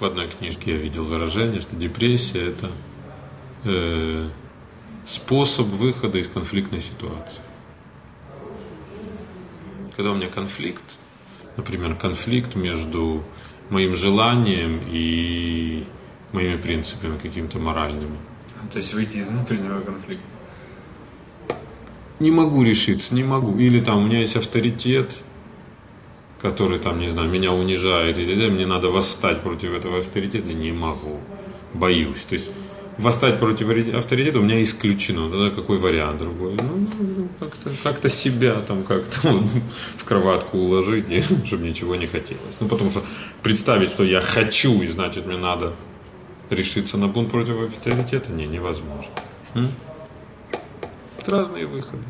В 0.00 0.04
одной 0.04 0.28
книжке 0.28 0.72
я 0.72 0.78
видел 0.78 1.04
выражение, 1.04 1.60
что 1.60 1.76
депрессия 1.76 2.48
это 2.48 2.70
э, 3.64 4.28
способ 5.06 5.66
выхода 5.66 6.18
из 6.18 6.28
конфликтной 6.28 6.80
ситуации. 6.80 7.42
Когда 9.96 10.12
у 10.12 10.14
меня 10.14 10.28
конфликт, 10.28 10.98
например, 11.56 11.94
конфликт 11.96 12.54
между 12.54 13.22
моим 13.70 13.96
желанием 13.96 14.80
и 14.88 15.84
моими 16.32 16.56
принципами 16.56 17.18
какими-то 17.18 17.58
моральными. 17.58 18.16
То 18.72 18.78
есть 18.78 18.94
выйти 18.94 19.18
из 19.18 19.28
внутреннего 19.28 19.80
конфликта. 19.80 20.24
Не 22.20 22.30
могу 22.30 22.62
решиться, 22.62 23.14
не 23.14 23.24
могу. 23.24 23.58
Или 23.58 23.80
там 23.80 23.98
у 23.98 24.06
меня 24.06 24.20
есть 24.20 24.36
авторитет, 24.36 25.22
который 26.40 26.78
там, 26.78 27.00
не 27.00 27.08
знаю, 27.08 27.28
меня 27.28 27.52
унижает, 27.52 28.18
и 28.18 28.24
т.д., 28.24 28.48
мне 28.48 28.66
надо 28.66 28.90
восстать 28.90 29.40
против 29.42 29.74
этого 29.74 29.98
авторитета, 29.98 30.52
не 30.52 30.72
могу, 30.72 31.20
боюсь. 31.74 32.22
То 32.28 32.34
есть 32.34 32.50
восстать 32.98 33.38
против 33.38 33.68
авторитета 33.94 34.38
у 34.38 34.42
меня 34.42 34.62
исключено. 34.62 35.30
Тогда 35.30 35.50
какой 35.50 35.78
вариант 35.78 36.18
другой? 36.18 36.54
Ну, 36.54 37.28
как-то, 37.38 37.70
как-то 37.82 38.08
себя 38.08 38.60
там 38.60 38.82
как-то 38.84 39.28
вот, 39.32 39.44
в 39.96 40.04
кроватку 40.04 40.58
уложить, 40.58 41.10
и, 41.10 41.22
чтобы 41.44 41.66
ничего 41.66 41.96
не 41.96 42.06
хотелось. 42.06 42.60
Ну, 42.60 42.68
потому 42.68 42.90
что 42.90 43.02
представить, 43.42 43.90
что 43.90 44.04
я 44.04 44.20
хочу, 44.20 44.82
и 44.82 44.88
значит 44.88 45.26
мне 45.26 45.36
надо 45.36 45.72
решиться 46.50 46.96
на 46.96 47.08
бунт 47.08 47.30
против 47.30 47.60
авторитета, 47.60 48.32
не, 48.32 48.46
невозможно. 48.46 49.12
М? 49.54 49.68
Разные 51.26 51.66
выходы. 51.66 52.02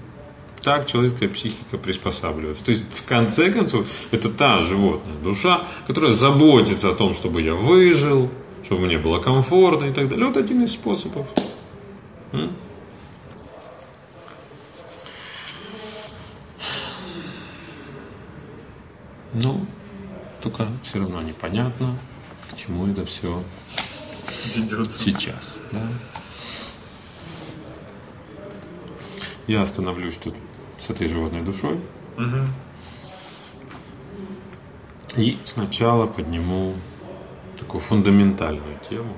Так 0.63 0.87
человеческая 0.87 1.29
психика 1.29 1.77
приспосабливается. 1.77 2.65
То 2.65 2.71
есть, 2.71 2.85
в 2.89 3.05
конце 3.05 3.51
концов, 3.51 3.87
это 4.13 4.29
та 4.29 4.61
животная 4.61 5.17
душа, 5.17 5.65
которая 5.89 6.13
заботится 6.13 6.91
о 6.91 6.95
том, 6.95 7.15
чтобы 7.15 7.43
я 7.43 7.55
выжил, 7.55 8.31
чтобы 8.63 8.87
мне 8.87 8.99
было 8.99 9.19
комфортно 9.19 9.87
и 9.87 9.93
так 9.93 10.09
далее. 10.09 10.27
Вот 10.27 10.37
один 10.37 10.63
из 10.63 10.73
способов. 10.73 11.27
Ну, 19.35 19.65
только 20.43 20.67
все 20.83 20.99
равно 20.99 21.23
непонятно, 21.23 21.97
к 22.51 22.57
чему 22.57 22.87
это 22.87 23.05
все 23.07 23.43
Ведется. 24.57 24.99
сейчас. 24.99 25.63
Да? 25.73 25.81
Я 29.47 29.63
остановлюсь 29.63 30.19
тут 30.19 30.35
с 30.79 30.91
этой 30.91 31.09
животной 31.09 31.43
душой. 31.43 31.81
И 35.17 35.39
сначала 35.45 36.07
подниму 36.07 36.75
такую 37.73 37.81
фундаментальную 37.81 38.79
тему. 38.87 39.17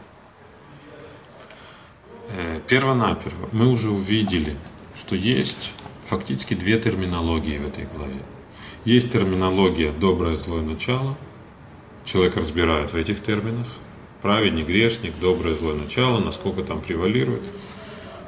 Э, 2.29 2.61
Первонаперво 2.69 3.49
мы 3.51 3.67
уже 3.67 3.91
увидели, 3.91 4.57
что 4.95 5.17
есть 5.17 5.73
фактически 6.05 6.55
две 6.55 6.79
терминологии 6.79 7.59
в 7.59 7.67
этой 7.67 7.87
главе. 7.87 8.21
Есть 8.85 9.13
терминология 9.13 9.91
«доброе, 9.91 10.37
злое 10.37 10.63
начало». 10.63 11.17
Человек 12.05 12.37
разбирает 12.37 12.93
в 12.93 12.97
этих 12.97 13.21
терминах. 13.21 13.67
Праведник, 14.23 14.69
грешник, 14.69 15.15
доброе, 15.21 15.55
злое 15.55 15.75
начало, 15.75 16.21
насколько 16.21 16.63
там 16.63 16.81
превалирует. 16.81 17.43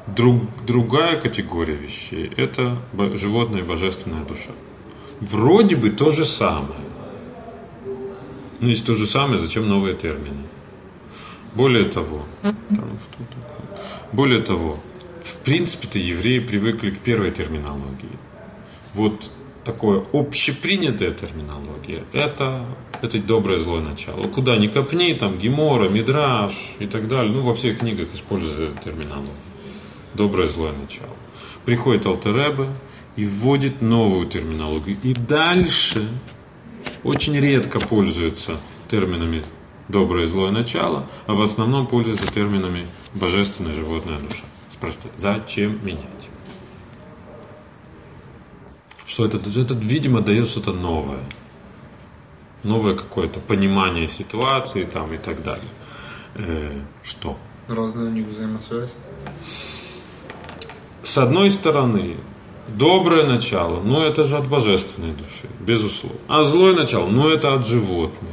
Друг, 0.09 0.43
другая 0.67 1.21
категория 1.21 1.77
вещей– 1.77 2.33
это 2.37 2.83
животная 3.15 3.61
и 3.61 3.65
божественная 3.65 4.25
душа. 4.25 4.51
Вроде 5.21 5.77
бы 5.77 5.91
то 5.91 6.11
же 6.11 6.25
самое. 6.25 6.86
Но 8.61 8.69
если 8.69 8.87
то 8.87 8.95
же 8.95 9.07
самое, 9.07 9.39
зачем 9.39 9.69
новые 9.69 9.95
термины? 9.95 10.43
Более 11.55 11.85
того, 11.85 12.25
более 14.13 14.41
того, 14.41 14.79
в 15.25 15.37
принципе-то 15.39 15.99
евреи 15.99 16.39
привыкли 16.39 16.91
к 16.91 16.99
первой 16.99 17.31
терминологии. 17.31 18.19
Вот 18.95 19.31
такое 19.65 20.05
общепринятая 20.13 21.11
терминология– 21.11 22.05
это, 22.13 22.65
это 23.03 23.19
доброе 23.19 23.59
злое 23.59 23.83
начало. 23.83 24.23
Куда 24.25 24.57
ни 24.57 24.69
копни, 24.69 25.13
там 25.15 25.39
Гемора, 25.39 25.89
Мидраш 25.89 26.53
и 26.79 26.87
так 26.87 27.09
далее, 27.09 27.33
ну, 27.33 27.43
во 27.43 27.55
всех 27.55 27.79
книгах 27.79 28.09
используется 28.15 28.65
эта 28.65 28.85
терминология. 28.85 29.33
Доброе 30.15 30.49
злое 30.49 30.73
начало. 30.73 31.17
Приходит 31.65 32.07
Алтереба 32.07 32.69
и 33.17 33.27
вводит 33.27 33.83
новую 33.83 34.27
терминологию. 34.27 34.97
И 35.03 35.13
дальше 35.13 36.09
очень 37.05 37.37
редко 37.37 37.79
пользуются 37.79 38.59
терминами 38.89 39.45
доброе 39.89 40.25
и 40.25 40.27
злое 40.27 40.51
начало, 40.51 41.09
а 41.27 41.35
в 41.35 41.43
основном 41.43 41.87
пользуются 41.87 42.27
терминами 42.27 42.87
божественная 43.15 43.75
животная 43.75 44.19
душа. 44.19 44.45
Спрашивайте, 44.71 45.11
зачем 45.17 45.85
менять? 45.85 46.29
Что 49.05 49.25
это? 49.25 49.39
Это, 49.39 49.75
видимо, 49.75 50.21
дает 50.21 50.49
что-то 50.49 50.73
новое. 50.73 51.21
Новое 52.65 52.95
какое-то 52.95 53.39
понимание 53.39 54.09
ситуации 54.09 54.85
там 54.85 55.13
и 55.15 55.19
так 55.19 55.43
далее. 55.43 55.65
Э, 56.35 56.81
что? 57.03 57.39
Разная 57.69 58.07
у 58.07 58.11
них 58.11 58.27
взаимосвязь. 58.27 58.91
С 61.03 61.19
одной 61.19 61.51
стороны, 61.51 62.17
доброе 62.69 63.27
начало, 63.27 63.81
ну 63.83 64.03
это 64.03 64.25
же 64.25 64.37
от 64.37 64.47
божественной 64.49 65.13
души, 65.13 65.49
безусловно. 65.61 66.19
А 66.29 66.43
злое 66.43 66.75
начало, 66.75 67.09
ну 67.09 67.29
это 67.29 67.55
от 67.55 67.67
животной. 67.67 68.31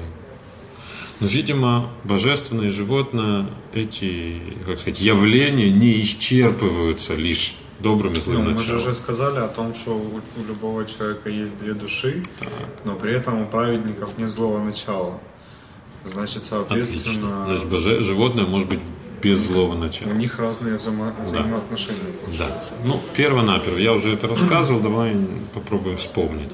Но, 1.20 1.28
видимо, 1.28 1.90
божественное 2.04 2.68
и 2.68 2.70
животное, 2.70 3.46
эти, 3.74 4.42
как 4.66 4.78
сказать, 4.78 5.00
явления 5.00 5.72
не 5.72 6.02
исчерпываются 6.02 7.16
лишь 7.16 7.56
добрым 7.80 8.14
и 8.14 8.16
Ну, 8.18 8.22
злым 8.22 8.38
мы 8.44 8.50
же 8.50 8.56
началом. 8.58 8.82
уже 8.82 8.96
сказали 8.96 9.38
о 9.40 9.48
том, 9.48 9.74
что 9.76 9.92
у, 9.92 10.20
любого 10.48 10.86
человека 10.86 11.30
есть 11.30 11.58
две 11.60 11.74
души, 11.74 12.24
но 12.84 12.96
при 12.96 13.14
этом 13.14 13.42
у 13.42 13.46
праведников 13.48 14.18
нет 14.18 14.30
злого 14.30 14.60
начала. 14.64 15.20
Значит, 16.06 16.38
Отлично. 16.44 16.58
соответственно, 16.60 17.46
Значит, 17.48 17.70
боже- 17.70 18.04
животное 18.04 18.46
может 18.46 18.68
быть 18.68 18.80
без 19.24 19.40
злого 19.40 19.76
начала. 19.76 20.12
у 20.12 20.16
них 20.16 20.38
разные 20.40 20.78
взаимо- 20.78 21.14
взаимоотношения. 21.24 22.00
Да. 22.38 22.64
Ну, 22.84 23.02
перво-наперво, 23.16 23.78
я 23.78 23.94
уже 23.94 24.14
это 24.14 24.28
рассказывал, 24.28 24.80
давай 24.82 25.16
попробуем 25.54 25.98
вспомнить. 25.98 26.52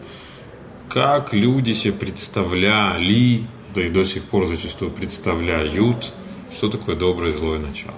Как 0.90 1.34
люди 1.34 1.72
себе 1.74 1.94
представляли, 1.94 3.44
да 3.76 3.82
и 3.86 3.90
до 3.90 4.04
сих 4.06 4.24
пор 4.24 4.46
зачастую 4.48 4.92
представляют, 4.92 6.14
что 6.52 6.70
такое 6.70 6.96
доброе 6.96 7.32
и 7.32 7.36
злое 7.38 7.60
начало. 7.60 7.94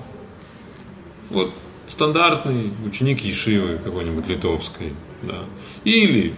Вот 1.30 1.52
стандартный 1.88 2.72
ученик 2.86 3.20
Ешивы 3.22 3.78
какой-нибудь 3.78 4.28
литовской, 4.28 4.94
да, 5.22 5.40
или 5.86 6.34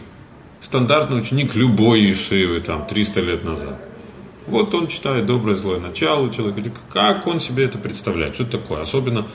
стандартный 0.62 1.20
ученик 1.20 1.56
любой 1.56 2.02
Ешивы, 2.02 2.60
там, 2.60 2.86
300 2.88 3.22
лет 3.22 3.44
назад. 3.44 3.88
Вот 4.48 4.74
он 4.74 4.88
читает 4.88 5.26
доброе 5.26 5.56
злое 5.56 5.80
начало 5.80 6.32
человека. 6.32 6.72
Как 6.92 7.28
он 7.28 7.40
себе 7.40 7.66
это 7.66 7.78
представляет? 7.78 8.36
Что 8.36 8.44
это 8.44 8.58
такое? 8.58 8.82
Особенно, 8.82 9.28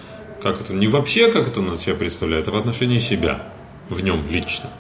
как 0.43 0.61
это, 0.61 0.75
не 0.75 0.89
вообще, 0.89 1.31
как 1.31 1.49
это 1.49 1.61
он 1.61 1.79
себя 1.79 1.95
представляет, 1.95 2.49
а 2.49 2.51
в 2.51 2.57
отношении 2.57 2.99
себя, 2.99 3.53
в 3.89 4.01
нем 4.01 4.23
лично. 4.31 4.71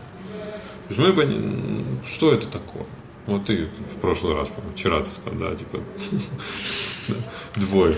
То 0.88 0.94
есть 0.94 0.98
мы 0.98 1.12
пони- 1.12 1.84
что 2.06 2.32
это 2.32 2.46
такое? 2.46 2.84
Вот 3.26 3.46
ты 3.46 3.68
в 3.94 4.00
прошлый 4.00 4.34
раз, 4.34 4.48
вчера 4.74 5.00
ты 5.00 5.10
сказал, 5.10 5.38
да, 5.38 5.54
типа, 5.54 5.80
двое, 7.56 7.96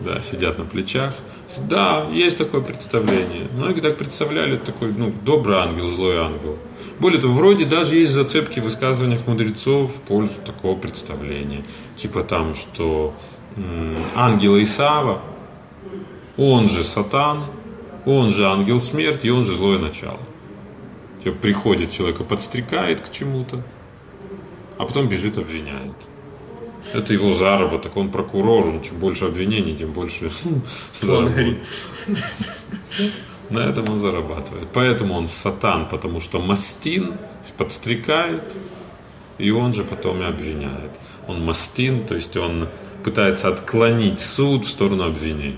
да, 0.00 0.20
сидят 0.22 0.58
на 0.58 0.64
плечах. 0.64 1.14
Да, 1.56 2.06
есть 2.12 2.36
такое 2.36 2.60
представление. 2.60 3.48
Многие 3.54 3.80
так 3.80 3.96
представляли, 3.96 4.56
такой, 4.56 4.92
ну, 4.92 5.14
добрый 5.24 5.58
ангел, 5.58 5.88
злой 5.90 6.18
ангел. 6.18 6.58
Более 7.00 7.20
того, 7.20 7.34
вроде 7.34 7.64
даже 7.64 7.94
есть 7.94 8.12
зацепки 8.12 8.60
в 8.60 8.64
высказываниях 8.64 9.26
мудрецов 9.26 9.94
в 9.94 10.00
пользу 10.00 10.40
такого 10.44 10.76
представления. 10.76 11.64
Типа 11.96 12.24
там, 12.24 12.54
что 12.54 13.14
ангел 14.16 14.60
Исава, 14.60 15.20
он 16.36 16.68
же 16.68 16.84
сатан, 16.84 17.46
он 18.04 18.32
же 18.32 18.46
ангел 18.46 18.80
смерти, 18.80 19.28
он 19.28 19.44
же 19.44 19.54
злое 19.54 19.78
начало. 19.78 20.20
Типа 21.22 21.36
приходит 21.36 21.90
человека, 21.90 22.24
подстрекает 22.24 23.00
к 23.00 23.12
чему-то, 23.12 23.62
а 24.76 24.84
потом 24.84 25.08
бежит, 25.08 25.38
обвиняет. 25.38 25.94
Это 26.94 27.12
его 27.12 27.32
заработок, 27.34 27.96
он 27.96 28.10
прокурор, 28.10 28.66
он 28.66 28.82
чем 28.82 28.98
больше 28.98 29.26
обвинений, 29.26 29.76
тем 29.76 29.92
больше 29.92 30.30
заработок. 30.92 31.58
На 33.50 33.60
этом 33.60 33.88
он 33.88 33.98
зарабатывает. 33.98 34.68
Поэтому 34.72 35.14
он 35.14 35.26
сатан, 35.26 35.88
потому 35.88 36.20
что 36.20 36.40
мастин 36.40 37.14
подстрекает, 37.56 38.54
и 39.38 39.50
он 39.50 39.72
же 39.72 39.84
потом 39.84 40.20
и 40.22 40.24
обвиняет. 40.24 40.98
Он 41.26 41.44
мастин, 41.44 42.06
то 42.06 42.14
есть 42.14 42.36
он 42.36 42.68
пытается 43.04 43.48
отклонить 43.48 44.20
суд 44.20 44.66
в 44.66 44.70
сторону 44.70 45.04
обвинения. 45.04 45.56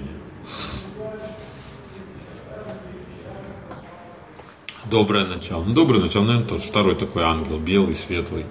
Доброе 4.91 5.24
начало. 5.24 5.64
Ну, 5.64 5.72
доброе 5.72 6.01
начало, 6.01 6.24
наверное, 6.24 6.49
тоже 6.49 6.62
второй 6.62 6.97
такой 6.97 7.22
ангел, 7.22 7.59
белый, 7.59 7.95
светлый, 7.95 8.45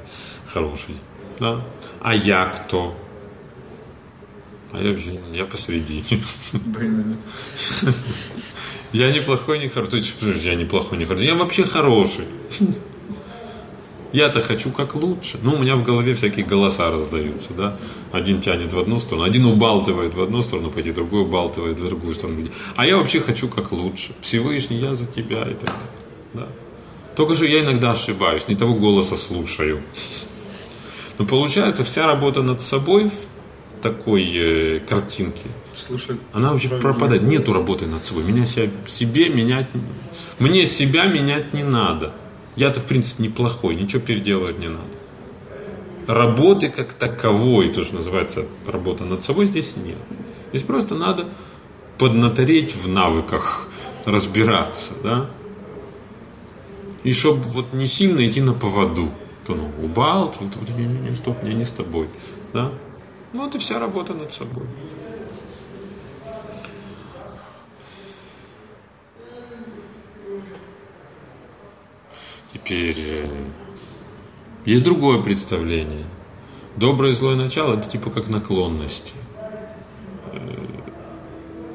хороший. 0.47 0.95
Да? 1.39 1.61
А 2.01 2.15
я 2.15 2.45
кто? 2.45 2.95
А 4.71 4.81
я 4.81 4.91
вообще, 4.91 5.19
я 5.33 5.45
посередине. 5.45 6.03
Бейнами. 6.65 7.17
Я 8.91 9.11
неплохой, 9.11 9.59
не 9.59 9.67
хороший. 9.67 10.13
Подожди, 10.19 10.49
я 10.49 10.55
неплохой, 10.55 10.97
не 10.97 11.05
хороший. 11.05 11.27
Я 11.27 11.35
вообще 11.35 11.63
хороший. 11.63 12.25
Я-то 14.11 14.41
хочу 14.41 14.71
как 14.71 14.95
лучше. 14.95 15.37
Ну, 15.43 15.53
у 15.53 15.57
меня 15.59 15.75
в 15.75 15.83
голове 15.83 16.15
всякие 16.15 16.43
голоса 16.43 16.89
раздаются, 16.89 17.49
да. 17.53 17.77
Один 18.11 18.41
тянет 18.41 18.73
в 18.73 18.79
одну 18.79 18.99
сторону, 18.99 19.23
один 19.23 19.45
убалтывает 19.45 20.15
в 20.15 20.21
одну 20.21 20.41
сторону 20.41 20.71
пойти, 20.71 20.91
другой 20.91 21.21
убалтывает 21.21 21.79
в 21.79 21.85
другую 21.85 22.15
сторону. 22.15 22.43
А 22.75 22.87
я 22.87 22.97
вообще 22.97 23.19
хочу 23.19 23.47
как 23.47 23.71
лучше. 23.71 24.13
Всевышний, 24.21 24.77
я 24.77 24.95
за 24.95 25.05
тебя 25.05 25.43
и 25.43 25.53
так 25.53 25.65
далее. 25.65 25.89
Да. 26.33 26.47
Только 27.15 27.35
же 27.35 27.47
я 27.47 27.61
иногда 27.61 27.91
ошибаюсь, 27.91 28.47
не 28.47 28.55
того 28.55 28.73
голоса 28.73 29.15
слушаю. 29.15 29.79
Но 31.19 31.25
получается, 31.25 31.83
вся 31.83 32.07
работа 32.07 32.41
над 32.41 32.61
собой 32.61 33.09
в 33.09 33.27
такой 33.81 34.29
э, 34.33 34.79
картинке, 34.79 35.47
Слушай, 35.87 36.17
она 36.33 36.51
вообще 36.51 36.69
пропадает. 36.69 37.23
Нету 37.23 37.53
работы 37.53 37.85
над 37.85 38.05
собой. 38.05 38.23
Меня 38.23 38.45
себя, 38.45 38.69
себе 38.85 39.29
менять, 39.29 39.67
мне 40.39 40.65
себя 40.65 41.05
менять 41.05 41.53
не 41.53 41.63
надо. 41.63 42.13
Я-то, 42.55 42.79
в 42.79 42.85
принципе, 42.85 43.23
неплохой, 43.23 43.75
ничего 43.75 44.01
переделывать 44.01 44.59
не 44.59 44.67
надо. 44.67 44.81
Работы 46.07 46.69
как 46.69 46.93
таковой, 46.93 47.69
то, 47.69 47.83
что 47.83 47.95
называется 47.95 48.45
работа 48.67 49.05
над 49.05 49.23
собой, 49.23 49.45
здесь 49.45 49.75
нет. 49.77 49.97
Здесь 50.49 50.63
просто 50.63 50.95
надо 50.95 51.25
поднатореть 51.97 52.75
в 52.75 52.87
навыках, 52.87 53.67
разбираться, 54.05 54.93
да. 55.03 55.29
И 57.03 57.13
чтобы 57.13 57.41
вот 57.41 57.73
не 57.73 57.87
сильно 57.87 58.27
идти 58.27 58.41
на 58.41 58.53
поводу. 58.53 59.09
То 59.45 59.55
ну, 59.55 59.71
убал, 59.83 60.29
то, 60.29 60.39
то, 60.39 60.73
не, 60.77 60.85
не, 60.85 61.09
не, 61.09 61.15
стоп, 61.15 61.37
я 61.43 61.53
не 61.53 61.65
с 61.65 61.71
тобой, 61.71 62.07
да. 62.53 62.71
Вот 63.33 63.55
и 63.55 63.59
вся 63.59 63.79
работа 63.79 64.13
над 64.13 64.31
собой. 64.31 64.65
Теперь 72.51 72.95
э, 72.97 73.45
есть 74.65 74.83
другое 74.83 75.21
представление. 75.21 76.05
Доброе 76.75 77.11
и 77.11 77.15
злое 77.15 77.35
начало 77.35 77.75
это 77.75 77.87
типа 77.87 78.09
как 78.09 78.29
наклонности. 78.29 79.13
Э, 80.33 80.39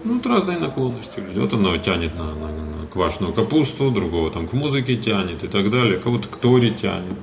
ну, 0.02 0.14
вот 0.14 0.26
разные 0.26 0.58
наклонности. 0.58 1.22
Вот 1.36 1.52
оно 1.52 1.76
тянет 1.78 2.18
на, 2.18 2.34
на, 2.34 2.48
на 2.48 2.86
квашеную 2.88 3.32
капусту, 3.32 3.92
другого 3.92 4.30
там 4.32 4.48
к 4.48 4.52
музыке 4.52 4.96
тянет 4.96 5.44
и 5.44 5.48
так 5.48 5.70
далее. 5.70 5.98
Кого-то 5.98 6.28
к 6.28 6.36
Торе 6.36 6.70
тянет. 6.70 7.18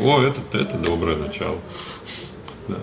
О, 0.00 0.20
это, 0.22 0.40
это 0.56 0.78
доброе 0.78 1.16
начало. 1.16 1.58
Да. 2.68 2.78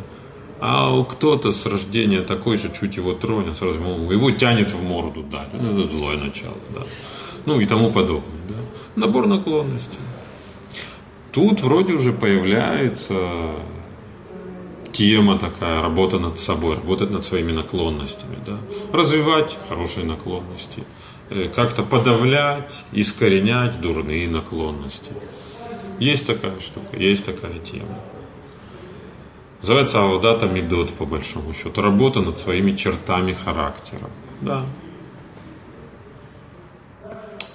А 0.66 0.96
у 0.96 1.04
кто-то 1.04 1.52
с 1.52 1.66
рождения 1.66 2.22
такой 2.22 2.56
же, 2.56 2.72
чуть 2.72 2.96
его 2.96 3.12
тронет, 3.12 3.58
сразу 3.58 3.80
его 3.80 4.32
тянет 4.32 4.72
в 4.72 4.82
морду 4.82 5.22
дать. 5.22 5.50
Ну, 5.52 5.78
это 5.78 5.92
злое 5.92 6.16
начало, 6.16 6.56
да. 6.74 6.84
Ну 7.46 7.60
и 7.60 7.66
тому 7.66 7.92
подобное, 7.92 8.40
да. 8.48 8.56
Набор 8.96 9.28
наклонностей. 9.28 10.00
Тут 11.34 11.60
вроде 11.60 11.92
уже 11.92 12.14
появляется 12.14 13.14
тема 14.94 15.38
такая, 15.38 15.82
работа 15.82 16.18
над 16.18 16.40
собой, 16.40 16.76
работать 16.76 17.12
над 17.12 17.26
своими 17.26 17.52
наклонностями, 17.52 18.38
да. 18.46 18.58
Развивать 18.94 19.58
хорошие 19.68 20.06
наклонности, 20.06 20.86
э, 21.30 21.50
как-то 21.54 21.84
подавлять, 21.84 22.84
искоренять 22.94 23.82
дурные 23.82 24.30
наклонности. 24.30 25.12
Есть 26.00 26.26
такая 26.26 26.58
штука, 26.62 26.96
есть 26.96 27.26
такая 27.26 27.60
тема. 27.60 27.98
Называется 29.64 30.04
Авдата 30.04 30.46
Медот, 30.46 30.94
по 30.94 31.06
большому 31.06 31.54
счету. 31.54 31.82
Работа 31.82 32.20
над 32.20 32.38
своими 32.38 32.76
чертами 32.76 33.32
характера. 33.32 34.10
Да. 34.42 34.66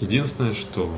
Единственное, 0.00 0.54
что... 0.54 0.90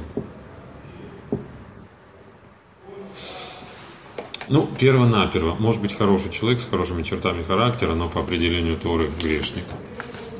Ну, 4.48 4.68
перво-наперво, 4.78 5.56
может 5.58 5.82
быть 5.82 5.98
хороший 5.98 6.30
человек 6.30 6.60
с 6.60 6.64
хорошими 6.64 7.02
чертами 7.02 7.42
характера, 7.42 7.94
но 7.94 8.08
по 8.08 8.20
определению 8.20 8.76
Торы 8.76 9.10
грешник. 9.20 9.64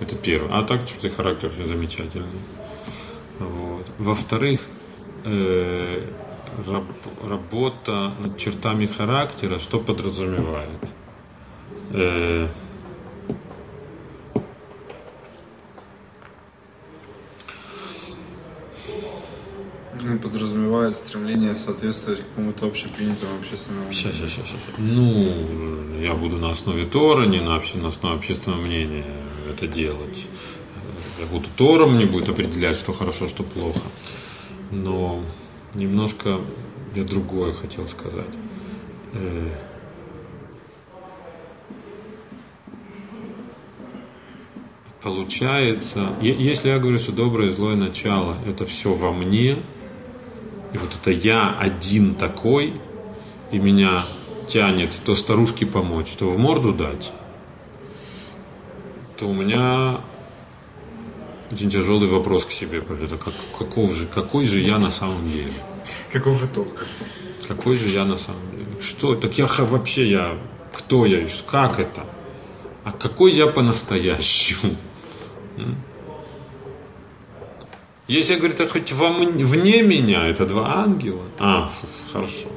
Это 0.00 0.14
первое. 0.14 0.56
А 0.56 0.62
так 0.62 0.86
черты 0.86 1.10
характера 1.10 1.50
все 1.50 1.64
замечательные. 1.64 2.30
Вот. 3.40 3.90
Во-вторых, 3.98 4.60
э, 5.24 6.06
работа 7.22 8.12
над 8.20 8.36
чертами 8.36 8.86
характера, 8.86 9.58
что 9.58 9.78
подразумевает? 9.78 10.80
Э, 11.92 12.48
ну, 20.02 20.18
подразумевает 20.18 20.96
стремление 20.96 21.54
соответствовать 21.54 22.20
какому-то 22.20 22.66
общепринятому 22.66 23.36
общественному 23.38 23.92
Сейчас, 23.92 24.14
сейчас, 24.14 24.30
сейчас, 24.30 24.46
сейчас. 24.46 24.78
Ну, 24.78 25.98
я 26.00 26.14
буду 26.14 26.38
на 26.38 26.50
основе 26.50 26.84
Тора, 26.84 27.26
не 27.26 27.40
на, 27.40 27.60
на 27.74 27.88
основе 27.88 28.16
общественного 28.16 28.60
мнения 28.60 29.04
это 29.48 29.66
делать. 29.66 30.26
Я 31.18 31.26
буду 31.26 31.46
Тором, 31.56 31.96
мне 31.96 32.06
будет 32.06 32.28
определять, 32.28 32.78
что 32.78 32.92
хорошо, 32.92 33.28
что 33.28 33.42
плохо. 33.42 33.80
Но 34.70 35.22
немножко 35.74 36.40
я 36.94 37.04
другое 37.04 37.52
хотел 37.52 37.86
сказать. 37.86 38.34
Э, 39.12 39.48
получается, 45.02 46.08
если 46.20 46.68
я 46.68 46.78
говорю, 46.78 46.98
что 46.98 47.12
доброе 47.12 47.48
и 47.48 47.50
злое 47.50 47.76
начало 47.76 48.36
это 48.46 48.66
все 48.66 48.92
во 48.92 49.12
мне, 49.12 49.58
и 50.72 50.78
вот 50.78 50.96
это 51.00 51.10
я 51.10 51.56
один 51.58 52.14
такой, 52.14 52.74
и 53.50 53.58
меня 53.58 54.02
тянет 54.46 54.90
то 55.04 55.14
старушке 55.14 55.66
помочь, 55.66 56.10
то 56.18 56.26
в 56.26 56.38
морду 56.38 56.72
дать, 56.72 57.12
то 59.16 59.26
у 59.26 59.32
меня 59.32 60.00
очень 61.50 61.70
тяжелый 61.70 62.08
вопрос 62.08 62.44
к 62.44 62.50
себе. 62.50 62.78
Это 62.78 63.16
как, 63.16 63.34
каков 63.58 63.94
же, 63.94 64.06
какой 64.06 64.44
же 64.44 64.60
я 64.60 64.78
на 64.78 64.90
самом 64.90 65.30
деле? 65.30 65.52
Каков 66.12 66.38
же 66.38 66.46
толк? 66.46 66.86
Какой 67.48 67.76
же 67.76 67.88
я 67.88 68.04
на 68.04 68.16
самом 68.16 68.50
деле? 68.52 68.80
Что? 68.80 69.14
Так 69.14 69.36
я 69.38 69.46
вообще, 69.46 70.08
я, 70.08 70.36
кто 70.72 71.06
я? 71.06 71.26
Как 71.50 71.80
это? 71.80 72.04
А 72.84 72.92
какой 72.92 73.32
я 73.32 73.46
по-настоящему? 73.46 74.76
Если, 78.06 78.36
говорит, 78.36 78.60
хоть 78.70 78.92
во, 78.92 79.10
вне 79.10 79.82
меня, 79.82 80.26
это 80.26 80.44
два 80.44 80.82
ангела, 80.82 81.22
а, 81.38 81.68
фу, 81.68 81.86
хорошо, 82.12 82.48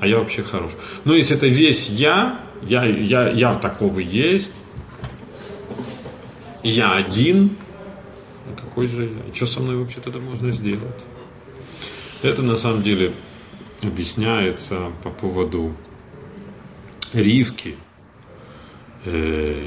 а 0.00 0.06
я 0.06 0.18
вообще 0.18 0.42
хорош. 0.42 0.72
Но 1.04 1.14
если 1.14 1.36
это 1.36 1.46
весь 1.46 1.88
я, 1.88 2.40
я, 2.62 2.84
я, 2.84 3.30
я 3.30 3.54
такого 3.54 4.00
есть, 4.00 4.52
я 6.64 6.94
один, 6.94 7.56
какой 8.76 8.88
же 8.88 9.04
я? 9.04 9.34
Что 9.34 9.46
со 9.46 9.60
мной 9.60 9.76
вообще 9.76 10.00
тогда 10.00 10.18
можно 10.18 10.50
сделать? 10.52 11.02
Это 12.22 12.42
на 12.42 12.56
самом 12.56 12.82
деле 12.82 13.14
объясняется 13.82 14.92
по 15.02 15.08
поводу 15.08 15.74
Ривки, 17.14 17.74
э, 19.06 19.62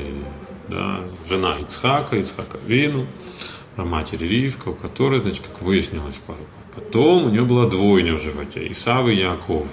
да, 0.68 1.00
жена 1.28 1.58
Ицхака, 1.60 2.18
Ицхака 2.18 2.60
Вину, 2.68 3.08
про 3.76 3.84
матери 3.84 4.28
Ривка, 4.28 4.70
у 4.70 4.74
которой, 4.76 5.22
значит, 5.22 5.42
как 5.48 5.64
выяснилось 5.64 6.20
потом, 6.76 7.26
у 7.26 7.30
нее 7.30 7.46
была 7.46 7.68
двойня 7.68 8.14
в 8.14 8.22
животе, 8.22 8.72
Исав 8.72 9.08
и 9.08 9.16
Яков. 9.16 9.66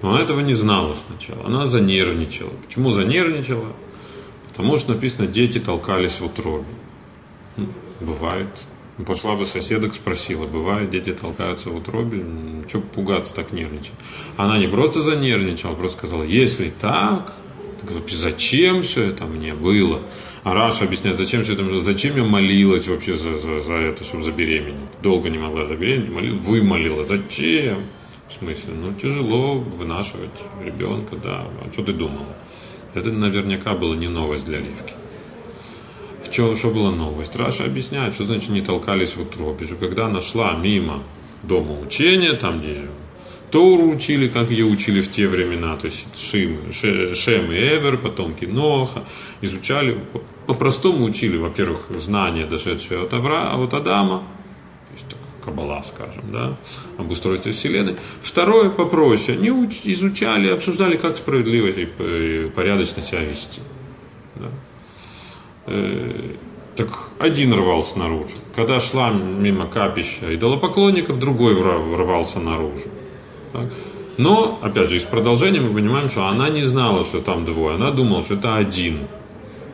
Но 0.00 0.14
она 0.14 0.22
этого 0.22 0.40
не 0.40 0.54
знала 0.54 0.94
сначала, 0.94 1.44
она 1.44 1.66
занервничала. 1.66 2.52
Почему 2.66 2.90
занервничала? 2.90 3.74
Потому 4.48 4.78
что 4.78 4.94
написано, 4.94 5.26
дети 5.26 5.58
толкались 5.58 6.20
в 6.20 6.24
утробе. 6.24 6.64
Бывает. 8.00 8.48
Пошла 9.04 9.36
бы 9.36 9.44
соседок, 9.44 9.94
спросила, 9.94 10.46
бывает, 10.46 10.88
дети 10.88 11.12
толкаются 11.12 11.68
в 11.68 11.76
утробе, 11.76 12.24
что 12.66 12.80
пугаться 12.80 13.34
так 13.34 13.52
нервничать. 13.52 13.92
Она 14.38 14.58
не 14.58 14.68
просто 14.68 15.02
занервничала, 15.02 15.74
просто 15.74 15.98
сказала, 15.98 16.22
если 16.22 16.70
так, 16.70 17.34
так 17.82 18.08
зачем 18.08 18.80
все 18.80 19.04
это 19.04 19.26
мне 19.26 19.52
было? 19.52 20.00
А 20.44 20.54
Раша 20.54 20.84
объясняет, 20.84 21.18
зачем 21.18 21.44
все 21.44 21.52
это, 21.52 21.80
зачем 21.80 22.16
я 22.16 22.24
молилась 22.24 22.88
вообще 22.88 23.16
за, 23.16 23.34
за, 23.34 23.60
за 23.60 23.74
это, 23.74 24.02
чтобы 24.02 24.22
забеременеть. 24.22 24.80
Долго 25.02 25.28
не 25.28 25.38
могла 25.38 25.66
забеременеть, 25.66 26.10
молилась, 26.10 26.42
вымолила. 26.42 27.04
Зачем? 27.04 27.84
В 28.28 28.32
смысле, 28.38 28.74
ну 28.80 28.94
тяжело 28.94 29.56
вынашивать 29.56 30.42
ребенка, 30.64 31.16
да. 31.16 31.44
А 31.64 31.72
что 31.72 31.82
ты 31.82 31.92
думала? 31.92 32.34
Это 32.94 33.12
наверняка 33.12 33.74
была 33.74 33.94
не 33.94 34.08
новость 34.08 34.46
для 34.46 34.58
Ривки. 34.58 34.94
Чем, 36.30 36.56
что 36.56 36.70
была 36.70 36.90
новость? 36.90 37.36
Раша 37.36 37.64
объясняет, 37.64 38.14
что 38.14 38.24
значит 38.24 38.50
не 38.50 38.62
толкались 38.62 39.16
в 39.16 39.22
утробе. 39.22 39.66
Что 39.66 39.76
когда 39.76 40.08
нашла 40.08 40.52
мимо 40.52 41.02
дома 41.42 41.78
учения, 41.80 42.32
там 42.32 42.58
где 42.58 42.88
Тору 43.50 43.90
учили, 43.90 44.28
как 44.28 44.50
ее 44.50 44.64
учили 44.64 45.00
в 45.00 45.10
те 45.10 45.28
времена, 45.28 45.76
то 45.76 45.86
есть 45.86 46.06
Шим, 46.18 46.72
Шем 46.72 47.52
и 47.52 47.56
Эвер, 47.56 47.96
потомки 47.96 48.44
Ноха, 48.44 49.04
изучали, 49.40 49.98
по-простому 50.46 51.04
учили, 51.04 51.36
во-первых, 51.36 51.90
знания, 51.98 52.46
дошедшие 52.46 53.02
от, 53.02 53.14
Авра, 53.14 53.54
от 53.54 53.72
Адама, 53.72 54.18
то 54.88 54.94
есть 54.94 55.08
так, 55.08 55.18
Каббала, 55.44 55.80
скажем, 55.84 56.24
да, 56.32 56.56
об 56.98 57.08
устройстве 57.08 57.52
Вселенной. 57.52 57.96
Второе, 58.20 58.68
попроще, 58.68 59.38
они 59.38 59.50
изучали, 59.84 60.48
обсуждали, 60.48 60.96
как 60.96 61.16
справедливо 61.16 61.68
и 61.68 62.48
порядочно 62.50 63.00
себя 63.02 63.20
вести. 63.20 63.60
Э, 65.66 66.12
Так 66.76 66.88
один 67.18 67.54
рвался 67.54 67.98
наружу. 67.98 68.36
Когда 68.54 68.80
шла 68.80 69.10
мимо 69.10 69.66
капища 69.66 70.34
идолопоклонников, 70.34 71.18
другой 71.18 71.54
рвался 71.54 72.38
наружу. 72.38 72.90
Так? 73.52 73.70
Но, 74.18 74.58
опять 74.62 74.88
же, 74.90 74.96
из 74.96 75.04
продолжения 75.04 75.60
мы 75.60 75.72
понимаем, 75.74 76.08
что 76.08 76.26
она 76.26 76.48
не 76.50 76.64
знала, 76.64 77.04
что 77.04 77.20
там 77.20 77.44
двое. 77.44 77.76
Она 77.76 77.90
думала, 77.90 78.22
что 78.22 78.34
это 78.34 78.56
один. 78.56 78.98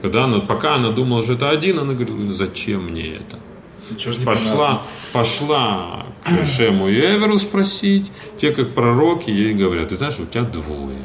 Когда 0.01 0.25
она, 0.25 0.41
пока 0.41 0.75
она 0.77 0.91
думала, 0.91 1.23
что 1.23 1.35
это 1.35 1.51
один, 1.51 1.79
она 1.79 1.95
говорила, 1.95 2.17
«Ну, 2.17 2.33
зачем 2.33 2.91
мне 2.91 3.15
это? 3.15 3.39
Пошла, 4.25 4.83
пошла 5.13 6.07
к 6.25 6.47
Шему 6.47 6.89
и 6.89 6.95
Эверу 6.95 7.39
спросить. 7.39 8.11
Те, 8.37 8.53
как 8.53 8.75
пророки, 8.75 9.31
ей 9.31 9.55
говорят, 9.55 9.89
ты 9.89 9.97
знаешь, 9.97 10.19
у 10.19 10.27
тебя 10.27 10.43
двое. 10.45 10.99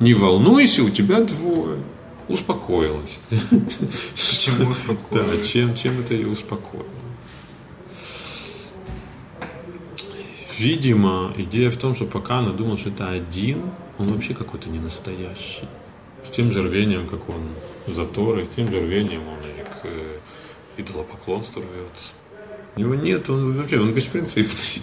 Не 0.00 0.14
волнуйся, 0.14 0.82
у 0.82 0.90
тебя 0.90 1.20
двое. 1.20 1.78
Успокоилась. 2.28 3.18
Почему 3.30 4.70
успокоилась? 4.70 5.38
Да, 5.38 5.44
чем, 5.44 5.74
чем 5.74 6.00
это 6.00 6.14
ее 6.14 6.28
успокоило? 6.28 6.86
Видимо, 10.58 11.32
идея 11.36 11.70
в 11.70 11.76
том, 11.76 11.94
что 11.94 12.06
пока 12.06 12.38
она 12.38 12.50
думала, 12.50 12.76
что 12.76 12.88
это 12.88 13.10
один, 13.10 13.70
он 13.98 14.08
вообще 14.08 14.34
какой-то 14.34 14.70
не 14.70 14.78
настоящий. 14.78 15.68
С 16.24 16.30
тем 16.30 16.50
же 16.50 16.62
рвением, 16.62 17.06
как 17.06 17.28
он 17.28 17.42
за 17.86 18.04
Торой, 18.06 18.46
с 18.46 18.48
тем 18.48 18.66
же 18.68 18.80
рвением 18.80 19.22
он 19.28 19.38
и 19.38 19.62
к 19.62 19.84
э, 19.84 20.18
идолопоклонству 20.78 21.62
рвется. 21.62 22.12
У 22.74 22.80
него 22.80 22.94
нет, 22.94 23.28
он 23.30 23.56
вообще, 23.56 23.80
он 23.80 23.92
беспринципный. 23.92 24.82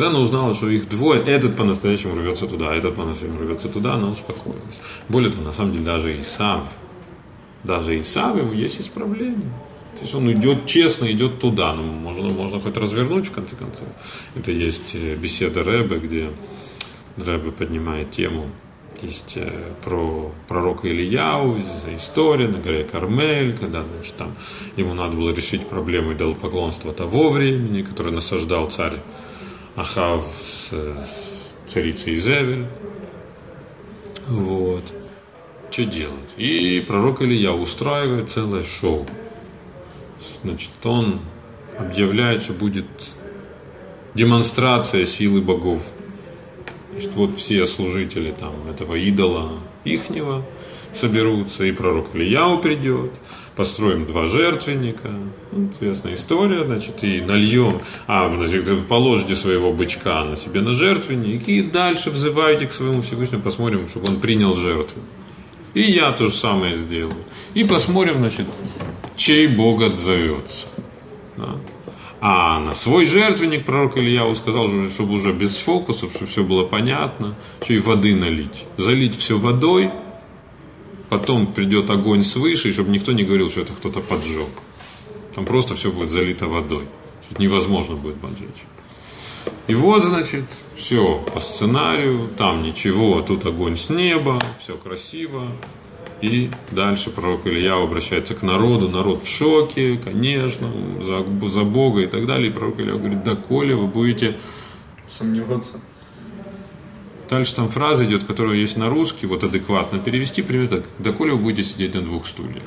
Когда 0.00 0.12
она 0.12 0.20
узнала, 0.20 0.54
что 0.54 0.70
их 0.70 0.88
двое, 0.88 1.22
этот 1.22 1.56
по-настоящему 1.56 2.14
рвется 2.14 2.46
туда, 2.46 2.74
этот 2.74 2.94
по-настоящему 2.94 3.38
рвется 3.38 3.68
туда, 3.68 3.96
она 3.96 4.08
успокоилась. 4.08 4.80
Более 5.10 5.30
того, 5.30 5.44
на 5.44 5.52
самом 5.52 5.72
деле, 5.72 5.84
даже 5.84 6.18
Исав, 6.18 6.78
даже 7.64 8.00
Исав, 8.00 8.34
ему 8.34 8.54
есть 8.54 8.80
исправление. 8.80 9.52
То 9.96 10.00
есть 10.00 10.14
он 10.14 10.32
идет 10.32 10.64
честно, 10.64 11.04
идет 11.12 11.38
туда. 11.38 11.74
Ну, 11.74 11.82
можно, 11.82 12.30
можно 12.30 12.60
хоть 12.60 12.78
развернуть, 12.78 13.26
в 13.26 13.32
конце 13.32 13.56
концов. 13.56 13.88
Это 14.34 14.50
есть 14.50 14.94
э, 14.94 15.16
беседа 15.16 15.62
Рэбе, 15.62 15.98
где 15.98 16.30
Рэбе 17.18 17.50
поднимает 17.50 18.10
тему 18.10 18.46
есть 19.02 19.36
э, 19.36 19.50
про 19.84 20.32
пророка 20.48 20.88
Ильяу, 20.88 21.56
история 21.94 22.48
на 22.48 22.58
горе 22.58 22.84
Кармель, 22.84 23.54
когда 23.54 23.84
значит, 23.84 24.16
там, 24.16 24.34
ему 24.76 24.94
надо 24.94 25.16
было 25.16 25.30
решить 25.30 25.66
проблему 25.66 26.14
идолопоклонства 26.14 26.92
того 26.94 27.28
времени, 27.28 27.82
который 27.82 28.12
насаждал 28.12 28.70
царь 28.70 28.98
Ахав 29.76 30.24
с, 30.26 30.72
с 30.72 31.54
царицей 31.66 32.16
Изевель. 32.16 32.66
Вот. 34.26 34.84
Что 35.70 35.84
делать? 35.84 36.34
И 36.36 36.84
пророк 36.86 37.22
Илья 37.22 37.52
устраивает 37.52 38.28
целое 38.28 38.64
шоу. 38.64 39.06
Значит, 40.42 40.70
он 40.84 41.20
объявляет, 41.78 42.42
что 42.42 42.52
будет 42.52 42.86
демонстрация 44.14 45.06
силы 45.06 45.40
богов. 45.40 45.82
Значит, 46.90 47.14
вот 47.14 47.36
все 47.36 47.66
служители 47.66 48.34
там 48.38 48.54
этого 48.68 48.96
идола 48.96 49.52
ихнего 49.84 50.44
соберутся, 50.92 51.64
и 51.64 51.72
пророк 51.72 52.08
Ильяу 52.14 52.58
придет, 52.58 53.12
построим 53.60 54.06
два 54.06 54.24
жертвенника, 54.24 55.10
ну, 55.52 55.68
известная 55.70 56.14
история, 56.14 56.64
значит, 56.64 57.04
и 57.04 57.20
нальем, 57.20 57.82
а, 58.06 58.34
значит, 58.34 58.86
положите 58.88 59.36
своего 59.36 59.70
бычка 59.70 60.24
на 60.24 60.34
себе 60.34 60.62
на 60.62 60.72
жертвенник, 60.72 61.46
и 61.46 61.60
дальше 61.60 62.08
взывайте 62.08 62.66
к 62.66 62.72
своему 62.72 63.02
Всевышнему, 63.02 63.42
посмотрим, 63.42 63.86
чтобы 63.86 64.08
он 64.08 64.16
принял 64.18 64.56
жертву. 64.56 65.02
И 65.74 65.82
я 65.82 66.10
то 66.12 66.24
же 66.24 66.30
самое 66.30 66.74
сделаю. 66.74 67.22
И 67.52 67.62
посмотрим, 67.64 68.16
значит, 68.20 68.46
чей 69.14 69.46
Бог 69.46 69.82
отзовется. 69.82 70.66
Да? 71.36 71.56
А 72.22 72.60
на 72.60 72.74
свой 72.74 73.04
жертвенник 73.04 73.66
пророк 73.66 73.98
Ильяу 73.98 74.34
сказал, 74.36 74.68
чтобы 74.88 75.12
уже 75.12 75.34
без 75.34 75.58
фокусов, 75.58 76.12
чтобы 76.14 76.30
все 76.30 76.44
было 76.44 76.64
понятно, 76.64 77.36
что 77.62 77.74
и 77.74 77.78
воды 77.78 78.14
налить. 78.14 78.64
Залить 78.78 79.18
все 79.18 79.36
водой, 79.36 79.90
потом 81.10 81.52
придет 81.52 81.90
огонь 81.90 82.22
свыше, 82.22 82.70
и 82.70 82.72
чтобы 82.72 82.90
никто 82.90 83.12
не 83.12 83.24
говорил, 83.24 83.50
что 83.50 83.60
это 83.60 83.74
кто-то 83.74 84.00
поджег. 84.00 84.48
Там 85.34 85.44
просто 85.44 85.74
все 85.74 85.90
будет 85.90 86.10
залито 86.10 86.46
водой. 86.46 86.86
Невозможно 87.38 87.96
будет 87.96 88.16
поджечь. 88.20 88.64
И 89.66 89.74
вот, 89.74 90.04
значит, 90.04 90.44
все 90.76 91.22
по 91.34 91.40
сценарию, 91.40 92.28
там 92.36 92.62
ничего, 92.62 93.20
тут 93.22 93.44
огонь 93.46 93.76
с 93.76 93.90
неба, 93.90 94.38
все 94.60 94.76
красиво. 94.76 95.48
И 96.20 96.50
дальше 96.70 97.10
пророк 97.10 97.46
Илья 97.46 97.76
обращается 97.76 98.34
к 98.34 98.42
народу, 98.42 98.88
народ 98.88 99.24
в 99.24 99.28
шоке, 99.28 99.96
конечно, 99.96 100.70
за, 101.02 101.24
за 101.48 101.62
Бога 101.64 102.02
и 102.02 102.06
так 102.06 102.26
далее. 102.26 102.50
И 102.50 102.52
пророк 102.52 102.78
Илья 102.78 102.94
говорит, 102.94 103.24
да 103.24 103.36
коли 103.36 103.72
вы 103.72 103.86
будете 103.86 104.36
сомневаться. 105.06 105.80
Дальше 107.30 107.54
там 107.54 107.68
фраза 107.68 108.04
идет, 108.04 108.24
которая 108.24 108.56
есть 108.56 108.76
на 108.76 108.90
русский, 108.90 109.26
вот 109.26 109.44
адекватно 109.44 110.00
перевести, 110.00 110.42
примерно 110.42 110.78
так. 110.78 110.84
Да 110.98 111.12
коли 111.12 111.30
вы 111.30 111.36
будете 111.36 111.68
сидеть 111.68 111.94
на 111.94 112.02
двух 112.02 112.26
стульях. 112.26 112.64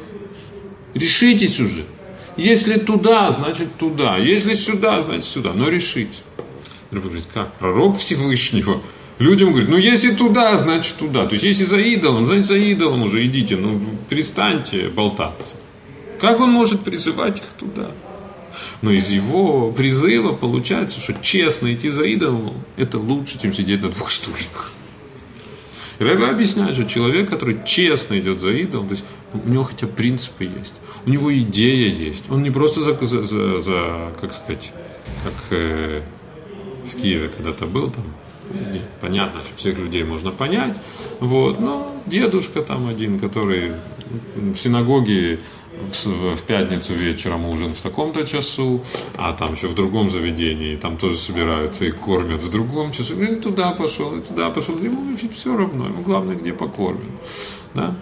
Решитесь 0.93 1.59
уже. 1.59 1.83
Если 2.37 2.79
туда, 2.79 3.31
значит 3.31 3.75
туда. 3.77 4.17
Если 4.17 4.53
сюда, 4.53 5.01
значит 5.01 5.25
сюда. 5.25 5.51
Но 5.53 5.67
решите. 5.67 6.19
Рыба 6.91 7.07
говорит, 7.07 7.27
как? 7.33 7.57
Пророк 7.57 7.97
Всевышнего 7.97 8.81
людям 9.19 9.49
говорит, 9.51 9.69
ну 9.69 9.77
если 9.77 10.11
туда, 10.11 10.55
значит 10.57 10.95
туда. 10.95 11.25
То 11.25 11.33
есть 11.33 11.43
если 11.43 11.65
за 11.65 11.77
идолом, 11.77 12.25
значит 12.25 12.45
за 12.45 12.55
идолом 12.55 13.03
уже 13.03 13.25
идите, 13.25 13.57
ну 13.57 13.81
перестаньте 14.09 14.87
болтаться. 14.89 15.57
Как 16.19 16.39
он 16.39 16.51
может 16.51 16.81
призывать 16.81 17.39
их 17.39 17.45
туда? 17.59 17.91
Но 18.81 18.91
из 18.91 19.09
его 19.09 19.71
призыва 19.71 20.33
получается, 20.33 20.99
что 20.99 21.13
честно 21.13 21.73
идти 21.73 21.89
за 21.89 22.03
идолом, 22.03 22.53
это 22.77 22.97
лучше, 22.97 23.39
чем 23.39 23.53
сидеть 23.53 23.81
на 23.81 23.89
двух 23.89 24.09
стульях. 24.09 24.73
Рэбе 25.99 26.25
объясняет, 26.27 26.73
что 26.73 26.85
человек, 26.85 27.29
который 27.29 27.57
честно 27.65 28.19
идет 28.19 28.41
за 28.41 28.51
идолом, 28.51 28.87
то 28.87 28.93
есть 28.93 29.05
у 29.33 29.49
него 29.49 29.63
хотя 29.63 29.87
принципы 29.87 30.43
есть, 30.43 30.75
у 31.05 31.09
него 31.09 31.35
идея 31.37 31.89
есть. 31.89 32.29
Он 32.29 32.43
не 32.43 32.51
просто 32.51 32.81
за, 32.81 32.93
за, 33.05 33.23
за, 33.23 33.59
за 33.59 34.13
как 34.19 34.33
сказать, 34.33 34.71
как 35.23 35.33
э, 35.51 36.01
в 36.85 36.95
Киеве 36.95 37.29
когда-то 37.29 37.65
был 37.65 37.91
там, 37.91 38.05
понятно, 39.01 39.41
что 39.41 39.55
всех 39.55 39.77
людей 39.77 40.03
можно 40.03 40.31
понять, 40.31 40.75
вот, 41.19 41.59
но 41.59 41.95
дедушка 42.05 42.61
там 42.61 42.87
один, 42.87 43.19
который 43.19 43.73
в 44.35 44.55
синагоге 44.55 45.39
в 46.03 46.41
пятницу 46.43 46.93
вечером 46.93 47.45
ужин 47.45 47.73
в 47.73 47.81
таком-то 47.81 48.25
часу, 48.25 48.83
а 49.17 49.33
там 49.33 49.53
еще 49.53 49.67
в 49.67 49.75
другом 49.75 50.09
заведении, 50.09 50.75
там 50.75 50.97
тоже 50.97 51.17
собираются 51.17 51.85
и 51.85 51.91
кормят 51.91 52.41
в 52.41 52.51
другом 52.51 52.91
часу. 52.91 53.19
И 53.21 53.35
туда 53.35 53.71
пошел, 53.71 54.15
и 54.17 54.21
туда 54.21 54.49
пошел. 54.49 54.77
Ему 54.77 55.15
все 55.33 55.55
равно, 55.55 55.85
ему 55.85 56.01
главное, 56.01 56.35
где 56.35 56.53
покормят. 56.53 57.01
Да? 57.73 57.95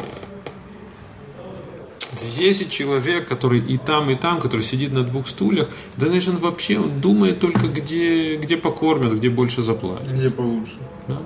Если 2.38 2.66
человек, 2.66 3.28
который 3.28 3.60
и 3.60 3.78
там, 3.78 4.10
и 4.10 4.16
там, 4.16 4.40
который 4.40 4.62
сидит 4.62 4.92
на 4.92 5.04
двух 5.04 5.28
стульях, 5.28 5.70
да, 5.98 6.08
значит, 6.08 6.30
он 6.30 6.38
вообще 6.38 6.78
он 6.78 7.00
думает 7.02 7.40
только, 7.40 7.68
где, 7.68 8.36
где 8.36 8.58
покормят, 8.58 9.14
где 9.14 9.30
больше 9.30 9.64
заплатят. 9.64 10.12
Где 10.12 10.30
получше. 10.30 10.74
Да? 11.08 11.18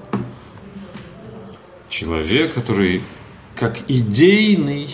Человек, 1.89 2.53
который 2.53 3.01
как 3.55 3.79
идейный 3.87 4.89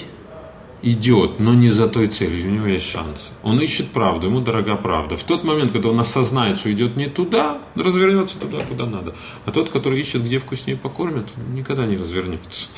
идет, 0.82 1.40
но 1.40 1.54
не 1.54 1.70
за 1.70 1.88
той 1.88 2.08
целью, 2.08 2.48
у 2.48 2.52
него 2.52 2.68
есть 2.68 2.90
шансы. 2.90 3.32
Он 3.44 3.60
ищет 3.60 3.90
правду, 3.92 4.28
ему 4.28 4.42
дорога 4.42 4.76
правда. 4.76 5.16
В 5.16 5.24
тот 5.24 5.44
момент, 5.44 5.72
когда 5.72 5.90
он 5.90 6.00
осознает, 6.00 6.58
что 6.58 6.72
идет 6.72 6.96
не 6.96 7.08
туда, 7.08 7.62
развернется 7.76 8.38
туда, 8.40 8.60
куда 8.62 8.86
надо. 8.86 9.14
А 9.46 9.52
тот, 9.52 9.70
который 9.70 10.00
ищет, 10.00 10.24
где 10.24 10.40
вкуснее 10.40 10.78
покормят, 10.78 11.28
никогда 11.54 11.86
не 11.86 11.98
развернется. 11.98 12.70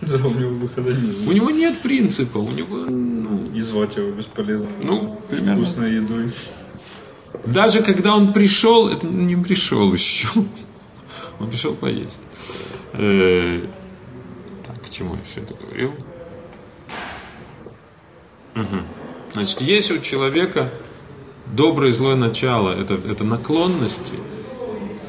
Да, 0.00 0.16
у 0.16 0.38
него 0.38 0.50
выхода 0.50 0.92
нет. 0.92 1.16
У 1.26 1.32
него 1.32 1.50
нет 1.50 1.80
принципа, 1.80 2.38
у 2.38 2.50
него... 2.50 2.76
Ну, 2.76 3.44
И 3.54 3.60
звать 3.60 3.96
его 3.96 4.10
бесполезно. 4.10 4.68
Ну, 4.82 5.16
примерно. 5.30 5.64
Вкусной 5.64 5.94
едой. 5.94 6.32
Даже 7.46 7.82
когда 7.82 8.14
он 8.16 8.32
пришел, 8.32 8.88
это 8.88 9.06
не 9.06 9.36
пришел 9.36 9.92
еще. 9.92 10.28
Он 11.38 11.48
пришел 11.48 11.74
поесть. 11.74 12.20
Э, 12.94 13.64
так, 14.66 14.82
к 14.82 14.90
чему 14.90 15.14
я 15.14 15.22
все 15.22 15.40
это 15.40 15.54
говорил? 15.54 15.92
Угу. 18.54 18.76
Значит, 19.34 19.60
есть 19.62 19.90
у 19.90 19.98
человека 19.98 20.70
доброе 21.46 21.90
и 21.90 21.92
злое 21.92 22.16
начало, 22.16 22.70
это, 22.70 22.94
это 22.94 23.24
наклонности. 23.24 24.14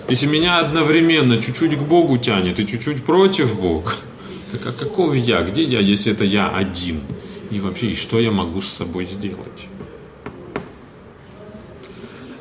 Если 0.10 0.28
меня 0.28 0.60
одновременно 0.60 1.42
чуть-чуть 1.42 1.78
к 1.78 1.82
Богу 1.82 2.18
тянет 2.18 2.60
и 2.60 2.68
чуть-чуть 2.68 3.04
против 3.04 3.60
Бога, 3.60 3.92
так 4.52 4.66
а 4.66 4.72
каков 4.72 5.16
я? 5.16 5.42
Где 5.42 5.64
я, 5.64 5.80
если 5.80 6.12
это 6.12 6.26
я 6.26 6.50
один? 6.50 7.02
И 7.50 7.60
вообще, 7.60 7.88
и 7.88 7.96
что 7.96 8.20
я 8.20 8.32
могу 8.32 8.62
с 8.62 8.68
собой 8.68 9.06
сделать? 9.06 9.68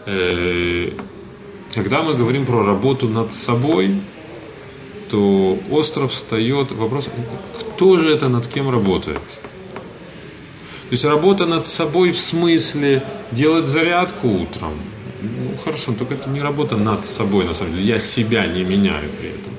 Э, 0.06 0.90
когда 1.74 2.02
мы 2.02 2.14
говорим 2.14 2.46
про 2.46 2.64
работу 2.64 3.08
над 3.08 3.32
собой, 3.32 4.00
то 5.10 5.58
остров 5.70 6.12
встает 6.12 6.72
вопрос, 6.72 7.08
кто 7.60 7.98
же 7.98 8.10
это 8.10 8.28
над 8.28 8.46
кем 8.46 8.70
работает? 8.70 9.20
Есть 10.92 11.04
работа 11.04 11.46
над 11.46 11.66
собой 11.66 12.12
в 12.12 12.20
смысле 12.20 13.02
делать 13.30 13.66
зарядку 13.66 14.28
утром. 14.28 14.72
Ну, 15.22 15.56
хорошо, 15.64 15.92
только 15.92 16.14
это 16.14 16.28
не 16.28 16.42
работа 16.42 16.76
над 16.76 17.06
собой, 17.06 17.44
на 17.44 17.54
самом 17.54 17.72
деле. 17.72 17.86
Я 17.86 17.98
себя 17.98 18.46
не 18.46 18.62
меняю 18.62 19.08
при 19.18 19.30
этом. 19.30 19.52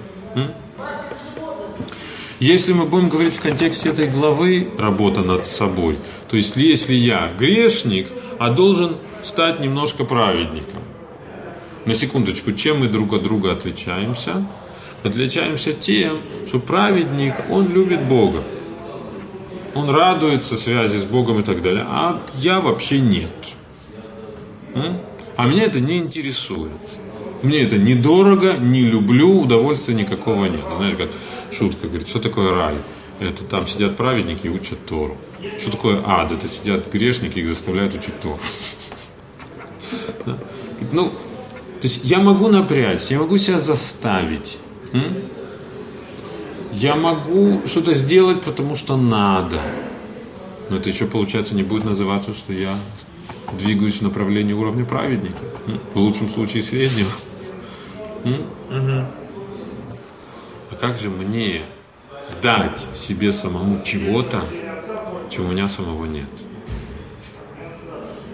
Если 2.39 2.73
мы 2.73 2.85
будем 2.85 3.10
говорить 3.10 3.35
в 3.35 3.41
контексте 3.41 3.89
этой 3.89 4.10
главы 4.10 4.68
«работа 4.77 5.22
над 5.22 5.45
собой», 5.45 5.97
то 6.27 6.35
есть 6.35 6.57
если 6.57 6.93
я 6.93 7.31
грешник, 7.39 8.07
а 8.38 8.51
должен 8.51 8.97
стать 9.22 9.60
немножко 9.60 10.03
праведником. 10.03 10.81
На 11.85 11.93
секундочку, 11.93 12.51
чем 12.51 12.81
мы 12.81 12.89
друг 12.89 13.14
от 13.14 13.23
друга 13.23 13.53
отличаемся? 13.53 14.45
Отличаемся 15.03 15.73
тем, 15.73 16.18
что 16.47 16.60
праведник, 16.60 17.34
он 17.49 17.73
любит 17.73 18.03
Бога. 18.03 18.43
Он 19.75 19.89
радуется 19.89 20.55
связи 20.55 20.97
с 20.97 21.05
Богом 21.05 21.39
и 21.39 21.43
так 21.43 21.61
далее. 21.61 21.85
А 21.87 22.21
я 22.35 22.59
вообще 22.59 22.99
нет. 22.99 23.31
А 25.35 25.47
меня 25.47 25.63
это 25.63 25.79
не 25.79 25.97
интересует. 25.97 26.71
Мне 27.41 27.63
это 27.63 27.77
недорого, 27.77 28.53
не 28.53 28.81
люблю, 28.81 29.41
удовольствия 29.41 29.95
никакого 29.95 30.45
нет. 30.45 30.63
Знаешь, 30.77 30.95
как 30.95 31.09
шутка 31.51 31.87
говорит, 31.87 32.07
что 32.07 32.19
такое 32.19 32.53
рай? 32.53 32.75
Это 33.19 33.43
там 33.43 33.67
сидят 33.67 33.97
праведники 33.97 34.47
и 34.47 34.49
учат 34.49 34.85
Тору. 34.85 35.17
Что 35.59 35.71
такое 35.71 36.01
ад? 36.05 36.31
Это 36.31 36.47
сидят 36.47 36.91
грешники 36.91 37.39
и 37.39 37.41
их 37.41 37.47
заставляют 37.47 37.93
учить 37.95 38.19
Тору. 38.21 38.39
Ну, 40.91 41.09
то 41.09 41.87
есть 41.87 42.01
я 42.03 42.19
могу 42.19 42.49
напрячься, 42.49 43.13
я 43.13 43.19
могу 43.19 43.37
себя 43.37 43.57
заставить. 43.57 44.57
Я 46.75 46.95
могу 46.95 47.61
что-то 47.67 47.93
сделать, 47.93 48.41
потому 48.41 48.75
что 48.75 48.97
надо. 48.97 49.61
Но 50.69 50.77
это 50.77 50.89
еще, 50.89 51.05
получается, 51.05 51.55
не 51.55 51.63
будет 51.63 51.85
называться, 51.85 52.33
что 52.33 52.51
я 52.51 52.75
двигаюсь 53.59 53.97
в 53.97 54.01
направлении 54.01 54.53
уровня 54.53 54.85
праведника. 54.85 55.37
В 55.93 55.99
лучшем 55.99 56.29
случае 56.29 56.63
среднего. 56.63 57.09
А 58.25 59.05
как 60.79 60.97
же 60.97 61.09
мне 61.09 61.61
дать 62.41 62.79
себе 62.95 63.31
самому 63.31 63.81
чего-то, 63.83 64.43
чего 65.29 65.47
у 65.47 65.51
меня 65.51 65.67
самого 65.67 66.05
нет? 66.05 66.27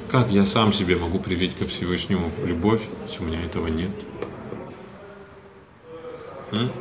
Как 0.10 0.32
я 0.32 0.46
сам 0.46 0.74
себе 0.74 0.96
могу 0.96 1.20
привить 1.20 1.56
ко 1.56 1.68
Всевышнему 1.68 2.32
любовь, 2.44 2.82
если 3.06 3.22
у 3.22 3.28
меня 3.28 3.44
этого 3.44 3.68
нет? 3.68 3.92
М? 6.52 6.72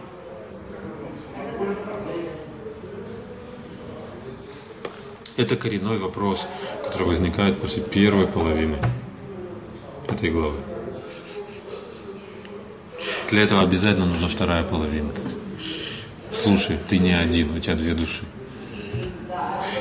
Это 5.39 5.55
коренной 5.55 5.98
вопрос, 5.98 6.47
который 6.85 7.06
возникает 7.06 7.60
после 7.60 7.81
первой 7.81 8.27
половины 8.27 8.77
этой 10.09 10.31
главы. 10.31 10.56
Для 13.31 13.43
этого 13.43 13.62
обязательно 13.62 14.06
нужна 14.06 14.27
вторая 14.27 14.65
половина. 14.65 15.10
Слушай, 16.32 16.77
ты 16.89 16.98
не 16.98 17.12
один, 17.12 17.56
у 17.56 17.60
тебя 17.60 17.77
две 17.77 17.94
души. 17.94 18.24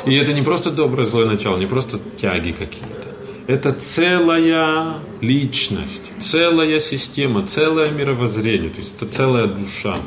И 0.06 0.14
это 0.14 0.32
не 0.32 0.44
просто 0.44 0.70
доброе 0.70 1.06
злое 1.06 1.26
начало, 1.26 1.58
не 1.58 1.66
просто 1.66 1.98
тяги 2.16 2.52
какие-то. 2.52 3.08
Это 3.48 3.74
целая 3.74 5.00
личность, 5.22 6.12
целая 6.20 6.80
система, 6.80 7.48
целое 7.48 7.90
мировоззрение, 7.90 8.70
то 8.70 8.78
есть 8.78 8.96
это 8.96 9.12
целая 9.12 9.48
душа. 9.48 9.98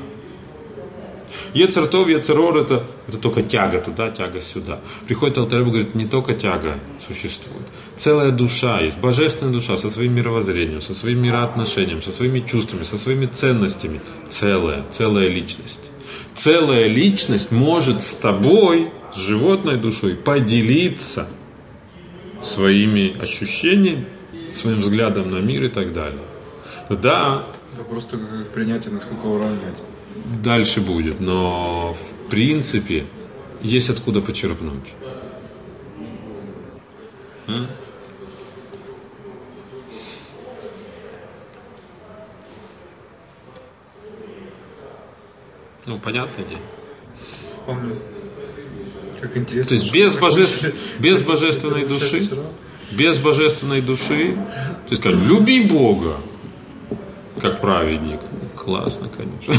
Ецертов, 1.54 2.08
Ецерор 2.08 2.58
это, 2.58 2.84
это 3.08 3.18
только 3.18 3.42
тяга 3.42 3.80
туда, 3.80 4.10
тяга 4.10 4.40
сюда. 4.40 4.80
Приходит 5.06 5.38
Алтареб 5.38 5.66
и 5.66 5.70
говорит, 5.70 5.94
не 5.94 6.04
только 6.04 6.34
тяга 6.34 6.78
существует. 7.04 7.66
Целая 7.96 8.30
душа 8.30 8.80
есть, 8.80 8.98
божественная 8.98 9.52
душа 9.52 9.76
со 9.76 9.90
своим 9.90 10.14
мировоззрением, 10.14 10.80
со 10.80 10.94
своим 10.94 11.22
мироотношением, 11.22 12.02
со 12.02 12.12
своими 12.12 12.40
чувствами, 12.40 12.84
со 12.84 12.98
своими 12.98 13.26
ценностями. 13.26 14.00
Целая, 14.28 14.84
целая 14.90 15.26
личность. 15.28 15.90
Целая 16.34 16.86
личность 16.86 17.50
может 17.50 18.02
с 18.02 18.14
тобой, 18.14 18.90
с 19.12 19.16
животной 19.16 19.76
душой, 19.76 20.14
поделиться 20.14 21.26
своими 22.42 23.20
ощущениями, 23.20 24.06
своим 24.52 24.80
взглядом 24.80 25.30
на 25.30 25.38
мир 25.38 25.64
и 25.64 25.68
так 25.68 25.92
далее. 25.92 26.22
Да. 26.88 27.44
Как 27.76 28.52
принять 28.52 28.86
и 28.86 28.90
насколько 28.90 29.26
уравнять 29.26 29.76
дальше 30.42 30.80
будет, 30.80 31.20
но 31.20 31.94
в 31.94 32.30
принципе 32.30 33.06
есть 33.62 33.90
откуда 33.90 34.20
почерпнуть. 34.20 34.88
М? 37.46 37.66
Ну, 45.86 45.98
понятно 45.98 46.42
где? 46.42 46.56
Помню. 47.66 47.98
Как 49.20 49.36
интересно. 49.36 49.68
То 49.68 49.74
есть 49.74 49.92
без, 49.92 50.14
божеств... 50.20 50.64
без 50.98 51.22
божественной 51.22 51.84
души, 51.84 52.28
без 52.92 53.18
божественной 53.18 53.80
души, 53.80 54.34
то 54.34 54.90
есть, 54.90 55.02
скажем, 55.02 55.26
люби 55.28 55.62
Бога, 55.64 56.18
как 57.40 57.60
праведник. 57.60 58.20
Классно, 58.70 59.08
конечно. 59.08 59.52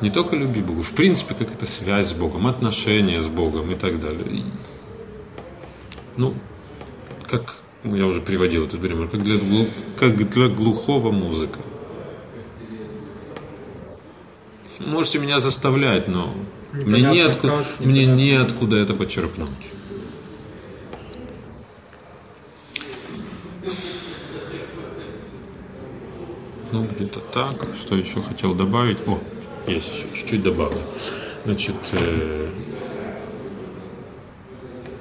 Не 0.00 0.10
только 0.10 0.36
люби 0.36 0.60
Бога, 0.60 0.82
в 0.82 0.92
принципе, 0.92 1.34
как 1.34 1.52
это 1.52 1.66
связь 1.66 2.10
с 2.10 2.12
Богом, 2.12 2.46
отношения 2.46 3.20
с 3.20 3.26
Богом 3.26 3.72
и 3.72 3.74
так 3.74 4.00
далее. 4.00 4.44
Ну, 6.16 6.34
как 7.28 7.56
я 7.82 8.06
уже 8.06 8.20
приводил 8.20 8.66
этот 8.66 8.80
пример, 8.80 9.08
как 9.08 9.24
для, 9.24 9.40
как 9.98 10.30
для 10.30 10.46
глухого 10.46 11.10
музыка. 11.10 11.58
Можете 14.78 15.18
меня 15.18 15.40
заставлять, 15.40 16.06
но 16.06 16.32
мне 16.72 17.02
неоткуда, 17.02 17.56
как, 17.56 17.80
мне 17.80 18.06
неоткуда 18.06 18.76
это 18.76 18.94
почерпнуть. 18.94 19.71
Ну, 26.72 26.84
где-то 26.84 27.20
так. 27.20 27.54
Что 27.76 27.94
еще 27.96 28.22
хотел 28.22 28.54
добавить? 28.54 28.98
О, 29.06 29.18
есть 29.66 29.92
еще 29.92 30.06
чуть-чуть 30.14 30.42
добавлю. 30.42 30.78
Значит, 31.44 31.74
э, 31.92 32.48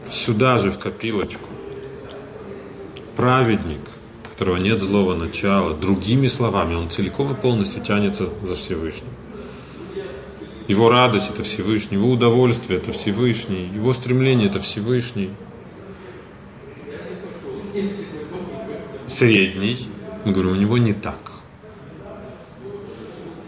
сюда 0.09 0.57
же 0.57 0.69
в 0.69 0.77
копилочку 0.79 1.47
праведник, 3.15 3.79
которого 4.29 4.57
нет 4.57 4.81
злого 4.81 5.15
начала, 5.15 5.73
другими 5.73 6.27
словами, 6.27 6.75
он 6.75 6.89
целиком 6.89 7.31
и 7.31 7.35
полностью 7.35 7.81
тянется 7.81 8.27
за 8.43 8.55
Всевышним. 8.55 9.09
Его 10.67 10.89
радость– 10.89 11.29
это 11.33 11.43
Всевышний, 11.43 11.97
его 11.97 12.09
удовольствие– 12.11 12.79
это 12.79 12.91
Всевышний, 12.91 13.69
его 13.73 13.93
стремление– 13.93 14.47
это 14.49 14.59
Всевышний. 14.59 15.29
Средний, 19.05 19.77
мы 20.25 20.33
говорим, 20.33 20.51
у 20.51 20.55
него 20.55 20.77
не 20.77 20.93
так. 20.93 21.30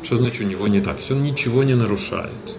Что 0.04 0.18
значит 0.18 0.42
у 0.42 0.44
него 0.44 0.68
не 0.68 0.82
так? 0.82 1.00
Если 1.00 1.14
он 1.14 1.24
ничего 1.24 1.64
не 1.64 1.76
нарушает. 1.76 2.58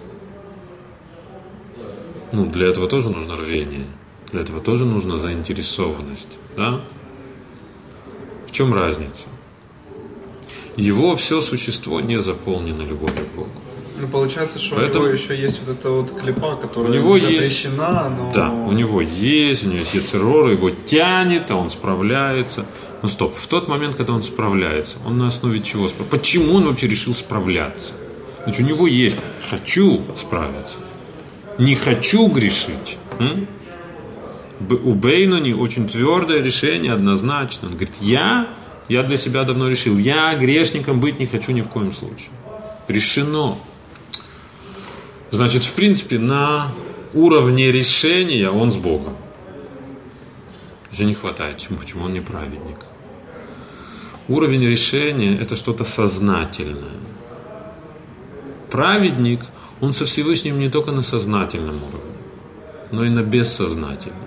Ну, 2.31 2.45
для 2.47 2.67
этого 2.67 2.87
тоже 2.87 3.09
нужно 3.09 3.35
рвение. 3.35 3.85
Для 4.31 4.41
этого 4.41 4.59
тоже 4.59 4.85
нужна 4.85 5.17
заинтересованность. 5.17 6.37
Да? 6.57 6.81
В 8.47 8.51
чем 8.51 8.73
разница? 8.73 9.27
Его 10.75 11.15
все 11.15 11.39
существо 11.41 12.01
не 12.01 12.19
заполнено 12.19 12.81
любовью 12.81 13.25
к 13.25 13.35
Богу. 13.35 13.49
Ну, 13.97 14.07
получается, 14.09 14.59
что 14.59 14.75
Поэтому... 14.75 15.05
у 15.05 15.07
него 15.07 15.15
еще 15.15 15.37
есть 15.37 15.61
вот 15.65 15.77
эта 15.77 15.89
вот 15.89 16.11
клепа, 16.11 16.57
которая 16.57 16.91
у 16.91 16.95
него 16.95 17.17
запрещена, 17.17 17.41
есть... 17.47 18.19
но... 18.19 18.31
Да, 18.33 18.51
у 18.51 18.73
него 18.73 18.99
есть, 19.01 19.63
у 19.63 19.67
него 19.67 19.77
есть 19.77 19.93
яцерор, 19.93 20.49
его 20.49 20.69
тянет, 20.69 21.49
а 21.49 21.55
он 21.55 21.69
справляется. 21.69 22.65
Но 23.01 23.09
стоп, 23.09 23.35
в 23.35 23.47
тот 23.47 23.67
момент, 23.67 23.95
когда 23.95 24.13
он 24.13 24.23
справляется, 24.23 24.97
он 25.05 25.17
на 25.17 25.27
основе 25.27 25.59
чего 25.59 25.87
справляется? 25.87 26.17
Почему 26.17 26.55
он 26.55 26.65
вообще 26.65 26.87
решил 26.87 27.13
справляться? 27.13 27.93
Значит, 28.43 28.61
у 28.61 28.63
него 28.63 28.87
есть 28.87 29.17
«хочу 29.49 30.01
справиться», 30.15 30.79
«не 31.57 31.75
хочу 31.75 32.27
грешить». 32.27 32.97
М? 33.19 33.47
У 34.59 34.93
Бейнони 34.93 35.53
очень 35.53 35.87
твердое 35.87 36.41
решение, 36.41 36.93
однозначно. 36.93 37.67
Он 37.67 37.73
говорит, 37.73 37.97
я, 38.01 38.47
я 38.87 39.03
для 39.03 39.17
себя 39.17 39.43
давно 39.43 39.67
решил, 39.67 39.97
я 39.97 40.33
грешником 40.35 40.99
быть 40.99 41.19
не 41.19 41.25
хочу 41.25 41.51
ни 41.51 41.61
в 41.61 41.69
коем 41.69 41.91
случае. 41.91 42.29
Решено. 42.87 43.57
Значит, 45.31 45.63
в 45.63 45.73
принципе, 45.73 46.19
на 46.19 46.71
уровне 47.13 47.71
решения 47.71 48.49
он 48.49 48.71
с 48.71 48.77
Богом. 48.77 49.15
Уже 50.95 51.03
не 51.03 51.13
хватает. 51.13 51.55
Почему? 51.55 51.77
Почему 51.77 52.05
он 52.05 52.13
не 52.13 52.21
праведник? 52.21 52.77
Уровень 54.29 54.65
решения– 54.65 55.37
это 55.41 55.57
что-то 55.57 55.83
сознательное. 55.83 57.01
Праведник, 58.71 59.41
он 59.81 59.91
со 59.91 60.05
Всевышним 60.05 60.57
не 60.57 60.69
только 60.69 60.91
на 60.91 61.01
сознательном 61.01 61.75
уровне, 61.75 62.17
но 62.91 63.03
и 63.03 63.09
на 63.09 63.23
бессознательном. 63.23 64.21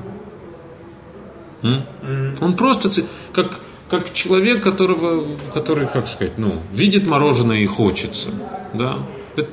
Он 2.43 2.55
просто 2.55 2.91
как, 3.33 3.61
как 3.89 4.13
человек, 4.13 4.63
которого, 4.63 5.25
который, 5.55 5.87
как 5.87 6.07
сказать, 6.07 6.37
ну, 6.37 6.61
видит 6.75 7.07
мороженое 7.07 7.61
и 7.61 7.67
хочется. 7.67 8.29
Да? 8.75 8.99
Это, 9.37 9.49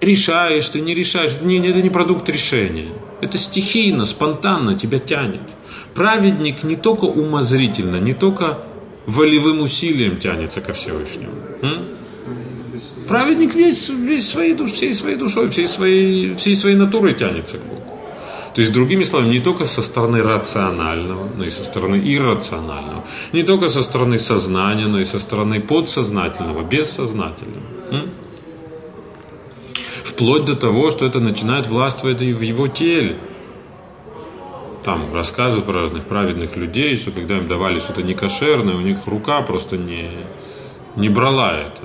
решаешь 0.00 0.68
ты, 0.68 0.80
не 0.80 0.94
решаешь. 0.96 1.40
Не, 1.42 1.64
это 1.64 1.80
не 1.80 1.90
продукт 1.90 2.28
решения. 2.28 2.88
Это 3.20 3.38
стихийно, 3.38 4.04
спонтанно 4.04 4.74
тебя 4.76 4.98
тянет. 4.98 5.54
Праведник 5.98 6.62
не 6.62 6.76
только 6.76 7.06
умозрительно, 7.06 7.96
не 7.96 8.14
только 8.14 8.58
волевым 9.06 9.62
усилием 9.62 10.16
тянется 10.16 10.60
ко 10.60 10.72
Всевышнему. 10.72 11.32
М? 11.62 11.86
Праведник 13.08 13.56
весь, 13.56 13.88
весь 13.88 14.28
своей, 14.28 14.54
всей 14.68 14.94
своей 14.94 15.16
душой, 15.16 15.48
всей 15.48 15.66
своей, 15.66 16.36
всей 16.36 16.54
своей 16.54 16.76
натурой 16.76 17.14
тянется 17.14 17.56
к 17.56 17.62
Богу. 17.62 17.82
То 18.54 18.60
есть, 18.60 18.72
другими 18.72 19.02
словами, 19.02 19.30
не 19.30 19.40
только 19.40 19.64
со 19.64 19.82
стороны 19.82 20.22
рационального, 20.22 21.28
но 21.36 21.44
и 21.44 21.50
со 21.50 21.64
стороны 21.64 21.96
иррационального. 21.96 23.04
Не 23.32 23.42
только 23.42 23.68
со 23.68 23.82
стороны 23.82 24.20
сознания, 24.20 24.86
но 24.86 25.00
и 25.00 25.04
со 25.04 25.18
стороны 25.18 25.60
подсознательного, 25.60 26.62
бессознательного. 26.62 27.66
М? 27.90 28.08
Вплоть 30.04 30.44
до 30.44 30.54
того, 30.54 30.90
что 30.90 31.06
это 31.06 31.18
начинает 31.18 31.66
властвовать 31.66 32.22
и 32.22 32.32
в 32.32 32.42
его 32.42 32.68
теле. 32.68 33.16
Там 34.88 35.12
рассказывают 35.12 35.66
про 35.66 35.82
разных 35.82 36.06
праведных 36.06 36.56
людей, 36.56 36.96
что 36.96 37.10
когда 37.10 37.36
им 37.36 37.46
давали 37.46 37.78
что-то 37.78 38.02
некошерное, 38.02 38.74
у 38.74 38.80
них 38.80 39.00
рука 39.04 39.42
просто 39.42 39.76
не, 39.76 40.08
не 40.96 41.10
брала 41.10 41.52
это. 41.52 41.82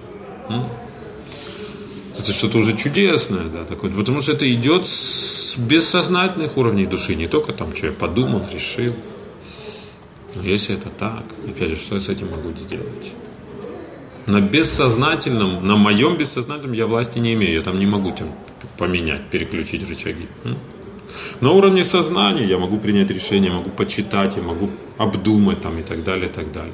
Это 2.18 2.32
что-то 2.32 2.60
уже 2.60 2.78
чудесное, 2.78 3.50
да, 3.50 3.66
такое. 3.66 3.92
Потому 3.92 4.22
что 4.22 4.32
это 4.32 4.50
идет 4.50 4.88
с 4.88 5.58
бессознательных 5.58 6.56
уровней 6.56 6.86
души, 6.86 7.16
не 7.16 7.28
только 7.28 7.52
там, 7.52 7.76
что 7.76 7.88
я 7.88 7.92
подумал, 7.92 8.48
решил. 8.54 8.96
Но 10.36 10.44
если 10.44 10.78
это 10.78 10.88
так, 10.88 11.26
опять 11.46 11.72
же, 11.72 11.76
что 11.76 11.96
я 11.96 12.02
с 12.02 12.08
этим 12.08 12.32
могу 12.32 12.52
сделать? 12.52 13.12
На 14.28 14.40
бессознательном, 14.40 15.66
на 15.68 15.76
моем 15.76 16.16
бессознательном 16.16 16.72
я 16.72 16.88
власти 16.88 17.20
не 17.20 17.34
имею, 17.34 17.54
я 17.54 17.62
там 17.64 17.78
не 17.80 17.86
могу 17.86 18.14
там 18.14 18.30
поменять, 18.78 19.28
переключить 19.28 19.90
рычаги. 19.90 20.30
На 21.42 21.52
уровне 21.52 21.84
сознания 21.84 22.46
я 22.46 22.58
могу 22.58 22.78
принять 22.78 23.12
решение, 23.12 23.52
могу 23.52 23.70
почитать, 23.70 24.36
я 24.38 24.44
могу 24.44 24.70
обдумать 24.98 25.62
там 25.62 25.78
и 25.80 25.84
так 25.84 26.04
далее, 26.04 26.28
и 26.28 26.32
так 26.32 26.52
далее. 26.52 26.74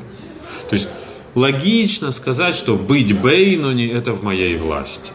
То 0.70 0.76
есть 0.76 0.90
логично 1.36 2.12
сказать, 2.12 2.56
что 2.56 2.76
быть 2.76 3.20
Бейнони– 3.20 3.88
это 3.94 4.12
в 4.14 4.24
моей 4.24 4.58
власти 4.58 5.12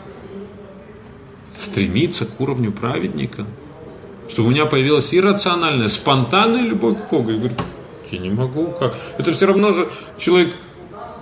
стремиться 1.54 2.26
к 2.26 2.40
уровню 2.40 2.72
праведника, 2.72 3.46
чтобы 4.28 4.48
у 4.48 4.50
меня 4.50 4.66
появилась 4.66 5.14
иррациональная, 5.14 5.88
спонтанная 5.88 6.62
любовь 6.62 6.98
к 6.98 7.10
Богу. 7.10 7.30
Я 7.30 7.38
говорю, 7.38 7.54
я 8.10 8.18
не 8.18 8.30
могу, 8.30 8.66
как? 8.66 8.94
Это 9.18 9.32
все 9.32 9.46
равно 9.46 9.72
же 9.72 9.88
человек, 10.18 10.54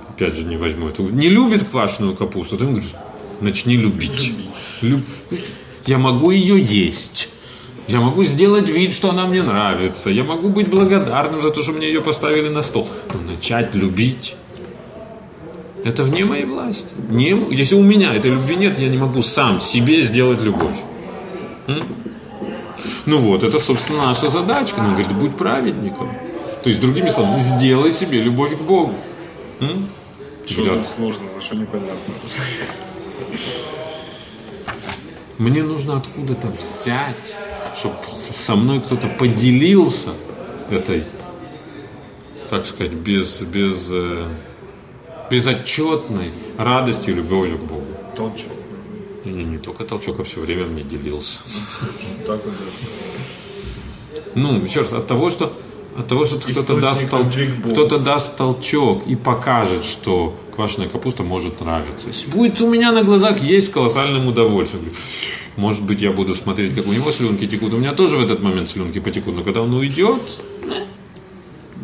опять 0.09 0.35
же, 0.35 0.45
не 0.45 0.57
возьму 0.57 0.89
это, 0.89 1.03
не 1.03 1.29
любит 1.29 1.65
квашеную 1.65 2.17
капусту, 2.17 2.57
ты 2.57 2.65
ему 2.65 2.75
говоришь, 2.75 2.95
начни 3.41 3.77
любить. 3.77 4.33
Люб... 4.81 5.01
Я 5.87 5.99
могу 5.99 6.31
ее 6.31 6.61
есть. 6.61 7.32
Я 7.93 8.01
могу 8.01 8.25
сделать 8.25 8.71
вид, 8.71 8.95
что 8.95 9.11
она 9.11 9.27
мне 9.27 9.43
нравится. 9.43 10.09
Я 10.09 10.25
могу 10.25 10.49
быть 10.49 10.69
благодарным 10.69 11.43
за 11.43 11.51
то, 11.51 11.63
что 11.63 11.73
мне 11.73 11.89
ее 11.89 12.01
поставили 12.01 12.49
на 12.49 12.63
стол. 12.63 12.89
Но 13.13 13.21
начать 13.31 13.75
любить 13.75 14.35
это 15.85 16.03
вне 16.03 16.25
моей 16.25 16.47
власти. 16.47 16.89
Не, 17.11 17.37
если 17.51 17.75
у 17.75 17.83
меня 17.83 18.15
этой 18.15 18.31
любви 18.31 18.57
нет, 18.57 18.79
я 18.79 18.89
не 18.89 18.97
могу 18.97 19.21
сам 19.21 19.61
себе 19.61 20.01
сделать 20.01 20.41
любовь. 20.41 20.79
М? 21.67 21.83
Ну 23.05 23.19
вот, 23.19 23.43
это, 23.43 23.59
собственно, 23.59 24.07
наша 24.07 24.31
задачка. 24.31 24.79
Он 24.81 24.93
говорит, 24.93 25.13
будь 25.13 25.37
праведником. 25.37 26.09
То 26.63 26.71
есть, 26.71 26.81
другими 26.81 27.11
словами, 27.11 27.37
сделай 27.37 27.93
себе 27.93 28.23
любовь 28.23 28.57
к 28.57 28.63
Богу. 28.63 28.95
М? 29.61 29.91
Что 30.47 30.65
тут 30.65 30.87
сложно, 30.97 31.25
а 31.37 31.41
что 31.43 31.57
непонятно? 31.57 32.15
Мне 35.37 35.63
нужно 35.63 35.97
откуда-то 35.99 36.49
взять, 36.49 37.37
чтобы 37.77 37.97
со 38.13 38.57
мной 38.57 38.81
кто-то 38.81 39.09
поделился 39.09 40.11
этой, 40.71 41.05
как 42.51 42.67
сказать, 42.67 42.93
без, 42.93 43.43
без 43.43 43.89
э, 43.91 44.29
безотчетной 45.31 46.33
радостью 46.59 47.15
и 47.15 47.17
любовью 47.17 47.59
к 47.59 47.63
Богу. 47.63 47.87
Толчок. 48.17 48.53
Не, 49.25 49.33
не, 49.33 49.45
не 49.45 49.59
только 49.59 49.85
толчок, 49.85 50.21
а 50.21 50.25
все 50.25 50.41
время 50.41 50.67
мне 50.67 50.83
делился. 50.83 51.41
Так 52.27 52.41
вот, 52.45 52.55
Ну, 54.35 54.63
еще 54.63 54.81
раз, 54.81 54.93
от 54.93 55.07
того, 55.07 55.31
что 55.31 55.53
от 55.97 56.09
того, 56.09 56.25
что 56.25 56.39
кто-то 56.39 56.81
даст, 56.81 57.11
тол... 57.11 57.25
кто 57.71 57.99
даст 57.99 58.37
толчок 58.37 59.07
и 59.07 59.15
покажет, 59.15 59.85
что 59.85 60.35
квашеная 60.55 60.89
капуста 60.89 61.23
может 61.23 61.61
нравиться. 61.61 62.09
Будет 62.31 62.61
у 62.61 62.71
меня 62.71 62.93
на 62.93 63.03
глазах 63.03 63.43
есть 63.43 63.69
с 63.69 63.71
колоссальным 63.71 64.27
удовольствием. 64.27 64.91
Может 65.57 65.83
быть, 65.83 66.01
я 66.01 66.13
буду 66.13 66.35
смотреть, 66.35 66.75
как 66.75 66.87
у 66.87 66.93
него 66.93 67.13
слюнки 67.13 67.47
текут. 67.47 67.75
У 67.75 67.79
меня 67.79 67.93
тоже 67.93 68.17
в 68.17 68.23
этот 68.23 68.43
момент 68.43 68.69
слюнки 68.71 69.01
потекут. 69.01 69.37
Но 69.37 69.43
когда 69.43 69.61
он 69.63 69.75
уйдет, 69.75 70.23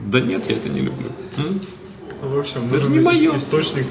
да 0.06 0.20
нет, 0.20 0.48
я 0.48 0.56
это 0.56 0.68
не 0.68 0.80
люблю. 0.80 1.10
Ну, 1.36 2.30
в 2.30 2.38
общем, 2.38 2.68
нужен 2.70 2.92
не 2.92 3.00
мое. 3.00 3.36
источник 3.36 3.86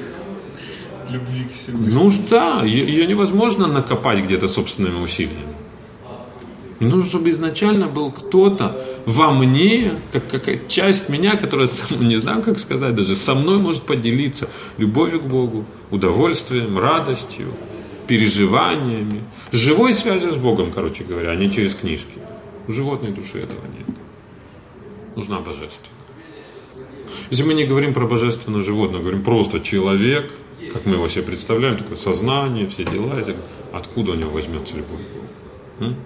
любви 1.10 1.44
к 1.44 1.66
себе. 1.66 1.78
Ну 1.78 2.10
да, 2.28 2.62
ее 2.64 3.06
невозможно 3.06 3.66
накопать 3.66 4.20
где-то 4.24 4.48
собственными 4.48 5.00
усилиями. 5.00 5.57
Мне 6.78 6.90
нужно, 6.90 7.08
чтобы 7.08 7.30
изначально 7.30 7.88
был 7.88 8.12
кто-то 8.12 8.80
во 9.04 9.32
мне, 9.32 9.92
как, 10.12 10.28
как 10.28 10.68
часть 10.68 11.08
меня, 11.08 11.36
которая, 11.36 11.68
не 11.98 12.16
знаю, 12.16 12.42
как 12.42 12.58
сказать, 12.58 12.94
даже 12.94 13.16
со 13.16 13.34
мной 13.34 13.58
может 13.58 13.82
поделиться 13.82 14.48
любовью 14.76 15.20
к 15.20 15.24
Богу, 15.24 15.64
удовольствием, 15.90 16.78
радостью, 16.78 17.52
переживаниями, 18.06 19.22
живой 19.50 19.92
связью 19.92 20.30
с 20.30 20.36
Богом, 20.36 20.70
короче 20.70 21.02
говоря, 21.02 21.30
а 21.30 21.36
не 21.36 21.50
через 21.50 21.74
книжки. 21.74 22.20
У 22.68 22.72
животной 22.72 23.10
души 23.10 23.38
этого 23.38 23.60
нет. 23.66 23.96
Нужна 25.16 25.40
божественная. 25.40 25.98
Если 27.30 27.42
мы 27.42 27.54
не 27.54 27.64
говорим 27.64 27.92
про 27.92 28.06
божественное 28.06 28.62
животное, 28.62 29.00
говорим 29.00 29.22
просто 29.22 29.60
человек, 29.60 30.32
как 30.72 30.86
мы 30.86 30.94
его 30.94 31.08
себе 31.08 31.24
представляем, 31.24 31.76
такое 31.76 31.96
сознание, 31.96 32.68
все 32.68 32.84
дела, 32.84 33.18
это, 33.18 33.34
откуда 33.72 34.12
у 34.12 34.14
него 34.14 34.30
возьмется 34.30 34.76
любовь? 34.76 35.00
М? 35.80 35.96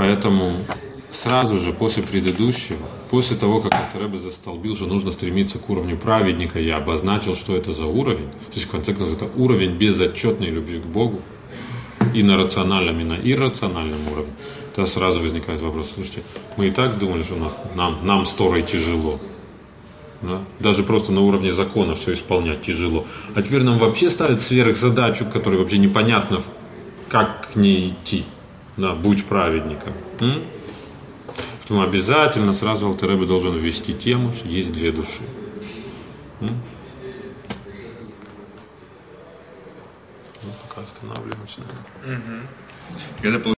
Поэтому 0.00 0.52
сразу 1.10 1.58
же 1.58 1.74
после 1.74 2.02
предыдущего, 2.02 2.78
после 3.10 3.36
того, 3.36 3.60
как 3.60 3.74
Альтеребе 3.74 4.16
застолбил, 4.16 4.74
что 4.74 4.86
нужно 4.86 5.12
стремиться 5.12 5.58
к 5.58 5.68
уровню 5.68 5.98
праведника, 5.98 6.58
я 6.58 6.78
обозначил, 6.78 7.34
что 7.34 7.54
это 7.54 7.74
за 7.74 7.84
уровень. 7.84 8.30
То 8.30 8.54
есть, 8.54 8.66
в 8.66 8.70
конце 8.70 8.94
концов, 8.94 9.14
это 9.14 9.28
уровень 9.36 9.76
безотчетной 9.76 10.46
любви 10.46 10.78
к 10.80 10.86
Богу 10.86 11.20
и 12.14 12.22
на 12.22 12.38
рациональном, 12.38 12.98
и 12.98 13.04
на 13.04 13.12
иррациональном 13.22 13.98
уровне 14.10 14.32
тогда 14.74 14.90
сразу 14.90 15.20
возникает 15.20 15.60
вопрос, 15.60 15.92
слушайте, 15.94 16.22
мы 16.56 16.68
и 16.68 16.70
так 16.70 16.98
думали, 16.98 17.22
что 17.22 17.34
у 17.34 17.38
нас, 17.38 17.54
нам, 17.74 17.98
нам 18.02 18.24
с 18.24 18.32
Торой 18.32 18.62
тяжело. 18.62 19.20
Да? 20.22 20.40
Даже 20.60 20.82
просто 20.82 21.12
на 21.12 21.20
уровне 21.20 21.52
закона 21.52 21.94
все 21.94 22.14
исполнять 22.14 22.62
тяжело. 22.62 23.04
А 23.34 23.42
теперь 23.42 23.64
нам 23.64 23.76
вообще 23.76 24.08
ставят 24.08 24.40
сверхзадачу, 24.40 25.26
которая 25.26 25.60
вообще 25.60 25.76
непонятно, 25.76 26.38
как 27.10 27.52
к 27.52 27.56
ней 27.56 27.90
идти. 27.90 28.24
Да, 28.80 28.94
будь 28.94 29.26
праведником. 29.26 29.92
Поэтому 30.18 31.82
обязательно 31.82 32.54
сразу 32.54 32.86
Алтеребе 32.86 33.26
должен 33.26 33.58
ввести 33.58 33.92
тему, 33.92 34.32
что 34.32 34.48
есть 34.48 34.72
две 34.72 34.90
души. 34.90 35.22
М? 36.40 36.48
Ну, 40.42 40.50
пока 40.66 40.80
останавливаемся. 40.80 41.60
Угу. 42.02 43.28